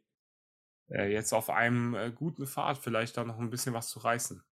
äh, 0.91 1.13
jetzt 1.13 1.33
auf 1.33 1.51
einem 1.51 1.95
äh, 1.95 2.13
guten 2.13 2.47
Pfad, 2.47 2.79
vielleicht 2.79 3.17
da 3.17 3.25
noch 3.25 3.39
ein 3.39 3.51
bisschen 3.51 3.75
was 3.75 3.89
zu 3.89 3.99
reißen. 3.99 4.45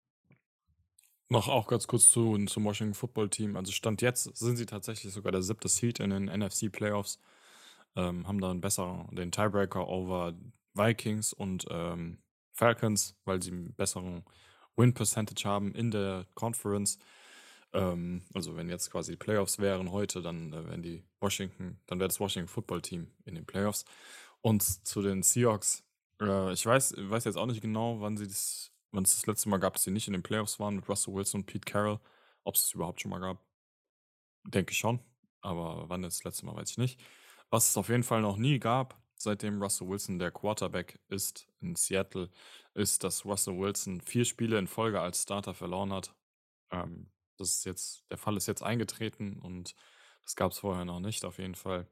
Noch 1.35 1.49
auch 1.49 1.66
ganz 1.66 1.89
kurz 1.89 2.12
zu, 2.12 2.39
zum 2.47 2.64
Washington 2.64 2.95
Football 2.95 3.28
Team. 3.28 3.57
Also 3.57 3.72
Stand 3.72 4.03
jetzt 4.03 4.37
sind 4.37 4.57
sie 4.57 4.66
tatsächlich 4.66 5.12
sogar 5.12 5.32
der 5.32 5.43
siebte 5.43 5.66
Seed 5.66 5.99
in 5.99 6.11
den 6.11 6.26
NFC 6.26 6.70
Playoffs. 6.70 7.18
Ähm, 7.97 8.28
haben 8.28 8.41
dann 8.41 8.61
besser 8.61 9.09
den 9.11 9.32
Tiebreaker 9.32 9.89
over 9.89 10.35
Vikings 10.74 11.32
und 11.32 11.66
ähm, 11.70 12.18
Falcons, 12.53 13.16
weil 13.24 13.43
sie 13.43 13.51
einen 13.51 13.74
besseren 13.74 14.22
Win 14.76 14.95
Percentage 14.95 15.45
haben 15.45 15.74
in 15.74 15.91
der 15.91 16.24
Conference. 16.35 17.01
Ähm, 17.72 18.22
also 18.32 18.57
wenn 18.57 18.68
jetzt 18.68 18.93
quasi 18.93 19.12
die 19.12 19.18
Playoffs 19.18 19.59
wären 19.59 19.91
heute, 19.91 20.22
dann 20.22 20.53
äh, 20.53 20.64
wären 20.68 20.82
die 20.82 21.03
Washington, 21.20 21.80
dann 21.87 21.99
wäre 21.99 22.09
das 22.09 22.20
Washington 22.20 22.49
Football 22.49 22.82
Team 22.82 23.09
in 23.24 23.35
den 23.35 23.45
Playoffs. 23.45 23.85
Und 24.41 24.62
zu 24.62 25.03
den 25.03 25.24
Seahawks, 25.24 25.82
äh, 26.20 26.53
ich 26.53 26.64
weiß, 26.64 26.95
weiß 26.97 27.24
jetzt 27.24 27.39
auch 27.39 27.47
nicht 27.47 27.61
genau, 27.61 28.01
wann 28.01 28.16
sie 28.16 28.28
das 28.28 28.70
wenn 28.95 29.05
es 29.05 29.14
das 29.14 29.26
letzte 29.26 29.49
Mal 29.49 29.59
gab, 29.59 29.74
dass 29.74 29.82
sie 29.82 29.90
nicht 29.90 30.07
in 30.07 30.12
den 30.12 30.22
Playoffs 30.22 30.61
waren 30.61 30.76
mit 30.76 30.88
Russell 30.88 31.14
Wilson 31.14 31.40
und 31.40 31.47
Pete 31.47 31.70
Carroll. 31.70 32.01
Ob 32.45 32.55
es 32.55 32.66
es 32.66 32.74
überhaupt 32.74 33.01
schon 33.01 33.11
mal 33.11 33.20
gab, 33.20 33.42
denke 34.45 34.72
ich 34.72 34.78
schon. 34.78 35.01
Aber 35.40 35.88
wann 35.88 36.03
das 36.03 36.24
letzte 36.24 36.47
Mal, 36.47 36.57
weiß 36.57 36.70
ich 36.70 36.78
nicht. 36.78 37.01
Was 37.51 37.70
es 37.70 37.76
auf 37.76 37.88
jeden 37.88 38.03
Fall 38.03 38.22
noch 38.22 38.36
nie 38.36 38.59
gab, 38.59 39.01
seitdem 39.16 39.61
Russell 39.61 39.88
Wilson 39.88 40.18
der 40.18 40.30
Quarterback 40.30 41.01
ist 41.09 41.47
in 41.61 41.74
Seattle, 41.74 42.30
ist, 42.74 43.05
dass 43.05 43.24
Russell 43.24 43.59
Wilson 43.59 44.01
vier 44.01 44.24
Spiele 44.24 44.59
in 44.59 44.66
Folge 44.66 45.01
als 45.01 45.22
Starter 45.22 45.55
verloren 45.55 45.92
hat. 45.92 46.14
Ähm, 46.70 47.11
das 47.36 47.51
ist 47.51 47.64
jetzt, 47.64 48.05
der 48.11 48.18
Fall 48.18 48.36
ist 48.36 48.47
jetzt 48.47 48.62
eingetreten 48.62 49.40
und 49.40 49.74
das 50.22 50.36
gab 50.36 50.53
es 50.53 50.59
vorher 50.59 50.84
noch 50.84 51.01
nicht, 51.01 51.24
auf 51.24 51.38
jeden 51.38 51.55
Fall. 51.55 51.86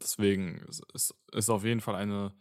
Deswegen 0.00 0.58
ist 0.94 1.14
es 1.32 1.50
auf 1.50 1.64
jeden 1.64 1.80
Fall 1.80 1.94
eine 1.94 2.34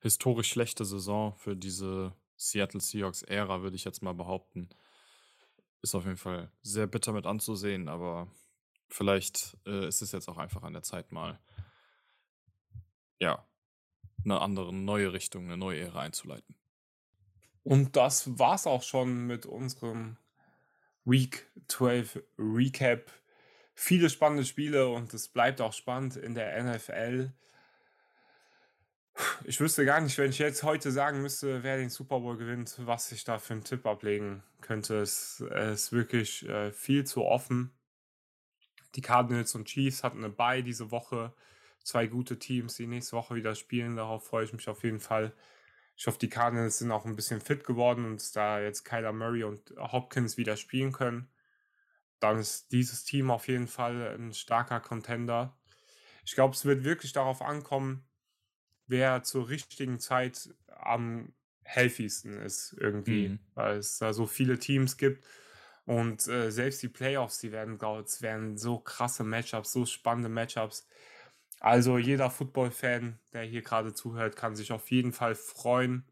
historisch 0.00 0.48
schlechte 0.48 0.84
Saison 0.84 1.34
für 1.36 1.56
diese 1.56 2.14
Seattle 2.38 2.80
Seahawks-Ära, 2.80 3.62
würde 3.62 3.76
ich 3.76 3.84
jetzt 3.84 4.02
mal 4.02 4.14
behaupten. 4.14 4.70
Ist 5.82 5.94
auf 5.94 6.04
jeden 6.04 6.16
Fall 6.16 6.50
sehr 6.62 6.86
bitter 6.86 7.12
mit 7.12 7.26
anzusehen, 7.26 7.88
aber 7.88 8.32
vielleicht 8.88 9.56
äh, 9.66 9.86
ist 9.86 10.00
es 10.00 10.12
jetzt 10.12 10.28
auch 10.28 10.38
einfach 10.38 10.62
an 10.62 10.72
der 10.72 10.82
Zeit 10.82 11.12
mal, 11.12 11.38
ja, 13.20 13.44
eine 14.24 14.40
andere, 14.40 14.72
neue 14.72 15.12
Richtung, 15.12 15.44
eine 15.44 15.56
neue 15.56 15.80
Ära 15.80 16.00
einzuleiten. 16.00 16.56
Und 17.62 17.96
das 17.96 18.38
war's 18.38 18.66
auch 18.66 18.82
schon 18.82 19.26
mit 19.26 19.44
unserem 19.44 20.16
Week 21.04 21.46
12 21.68 22.22
Recap. 22.38 23.10
Viele 23.74 24.10
spannende 24.10 24.44
Spiele 24.44 24.88
und 24.88 25.12
es 25.14 25.28
bleibt 25.28 25.60
auch 25.60 25.72
spannend 25.72 26.16
in 26.16 26.34
der 26.34 26.62
NFL. 26.62 27.32
Ich 29.44 29.60
wüsste 29.60 29.84
gar 29.84 30.00
nicht, 30.00 30.16
wenn 30.18 30.30
ich 30.30 30.38
jetzt 30.38 30.62
heute 30.62 30.92
sagen 30.92 31.22
müsste, 31.22 31.62
wer 31.62 31.76
den 31.76 31.90
Super 31.90 32.20
Bowl 32.20 32.36
gewinnt, 32.36 32.76
was 32.84 33.10
ich 33.12 33.24
da 33.24 33.38
für 33.38 33.54
einen 33.54 33.64
Tipp 33.64 33.86
ablegen 33.86 34.42
könnte. 34.60 35.00
Es 35.00 35.40
ist 35.40 35.92
wirklich 35.92 36.48
äh, 36.48 36.72
viel 36.72 37.04
zu 37.04 37.24
offen. 37.24 37.72
Die 38.94 39.00
Cardinals 39.00 39.54
und 39.54 39.66
Chiefs 39.66 40.04
hatten 40.04 40.18
eine 40.18 40.30
Bye 40.32 40.62
diese 40.62 40.90
Woche. 40.90 41.32
Zwei 41.82 42.06
gute 42.06 42.38
Teams, 42.38 42.76
die 42.76 42.86
nächste 42.86 43.16
Woche 43.16 43.34
wieder 43.34 43.54
spielen. 43.54 43.96
Darauf 43.96 44.26
freue 44.26 44.44
ich 44.44 44.52
mich 44.52 44.68
auf 44.68 44.84
jeden 44.84 45.00
Fall. 45.00 45.32
Ich 45.96 46.06
hoffe, 46.06 46.18
die 46.18 46.28
Cardinals 46.28 46.78
sind 46.78 46.92
auch 46.92 47.04
ein 47.04 47.16
bisschen 47.16 47.40
fit 47.40 47.64
geworden 47.64 48.04
und 48.04 48.36
da 48.36 48.60
jetzt 48.60 48.84
Kyler 48.84 49.12
Murray 49.12 49.42
und 49.42 49.74
Hopkins 49.78 50.36
wieder 50.36 50.56
spielen 50.56 50.92
können, 50.92 51.28
dann 52.20 52.38
ist 52.38 52.70
dieses 52.70 53.04
Team 53.04 53.30
auf 53.32 53.48
jeden 53.48 53.66
Fall 53.66 54.16
ein 54.16 54.32
starker 54.32 54.78
Contender. 54.78 55.56
Ich 56.24 56.34
glaube, 56.34 56.54
es 56.54 56.64
wird 56.64 56.84
wirklich 56.84 57.12
darauf 57.12 57.42
ankommen, 57.42 58.07
wer 58.88 59.22
zur 59.22 59.48
richtigen 59.48 60.00
Zeit 60.00 60.50
am 60.68 61.34
healthiesten 61.64 62.38
ist 62.40 62.74
irgendwie, 62.80 63.30
mhm. 63.30 63.40
weil 63.54 63.78
es 63.78 63.98
da 63.98 64.12
so 64.14 64.26
viele 64.26 64.58
Teams 64.58 64.96
gibt 64.96 65.24
Und 65.86 66.28
äh, 66.28 66.50
selbst 66.52 66.82
die 66.82 66.88
Playoffs, 66.88 67.40
die 67.40 67.52
werden, 67.52 67.80
es 68.04 68.22
werden 68.22 68.58
so 68.58 68.78
krasse 68.80 69.24
Matchups, 69.24 69.72
so 69.72 69.86
spannende 69.86 70.30
Matchups. 70.30 70.86
Also 71.60 71.98
jeder 71.98 72.30
Football-Fan, 72.30 73.20
der 73.32 73.42
hier 73.44 73.62
gerade 73.62 73.94
zuhört, 73.94 74.36
kann 74.36 74.56
sich 74.56 74.72
auf 74.72 74.90
jeden 74.90 75.12
Fall 75.12 75.34
freuen. 75.34 76.06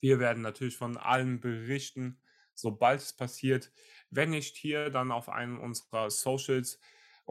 Wir 0.00 0.18
werden 0.18 0.42
natürlich 0.42 0.76
von 0.76 0.96
allem 0.96 1.40
berichten, 1.40 2.20
sobald 2.54 3.00
es 3.00 3.12
passiert. 3.12 3.72
Wenn 4.10 4.30
nicht 4.30 4.56
hier, 4.56 4.90
dann 4.90 5.12
auf 5.12 5.28
einem 5.28 5.58
unserer 5.60 6.10
Socials. 6.10 6.80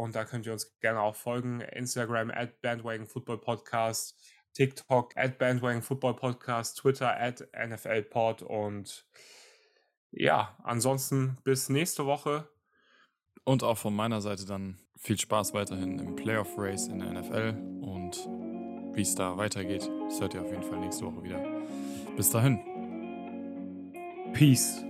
Und 0.01 0.15
da 0.15 0.25
könnt 0.25 0.47
ihr 0.47 0.51
uns 0.51 0.79
gerne 0.79 0.99
auch 0.99 1.15
folgen. 1.15 1.61
Instagram 1.61 2.31
at 2.31 2.59
Bandwagon 2.63 3.05
Football 3.05 3.37
Podcast, 3.37 4.19
TikTok 4.55 5.15
at 5.15 5.37
Bandwagon 5.37 5.83
Football 5.83 6.15
Podcast, 6.15 6.79
Twitter 6.79 7.15
at 7.15 7.47
NFL 7.55 8.01
Pod 8.01 8.41
und 8.41 9.05
ja, 10.09 10.57
ansonsten 10.63 11.37
bis 11.43 11.69
nächste 11.69 12.07
Woche. 12.07 12.49
Und 13.43 13.61
auch 13.61 13.77
von 13.77 13.95
meiner 13.95 14.21
Seite 14.21 14.47
dann 14.47 14.79
viel 14.97 15.19
Spaß 15.19 15.53
weiterhin 15.53 15.99
im 15.99 16.15
Playoff 16.15 16.49
Race 16.57 16.87
in 16.87 16.97
der 16.97 17.13
NFL 17.13 17.49
und 17.81 18.27
wie 18.95 19.03
es 19.03 19.13
da 19.13 19.37
weitergeht, 19.37 19.87
das 20.09 20.19
hört 20.19 20.33
ihr 20.33 20.41
auf 20.41 20.49
jeden 20.49 20.63
Fall 20.63 20.79
nächste 20.79 21.05
Woche 21.05 21.21
wieder. 21.21 21.39
Bis 22.17 22.31
dahin. 22.31 22.59
Peace. 24.33 24.83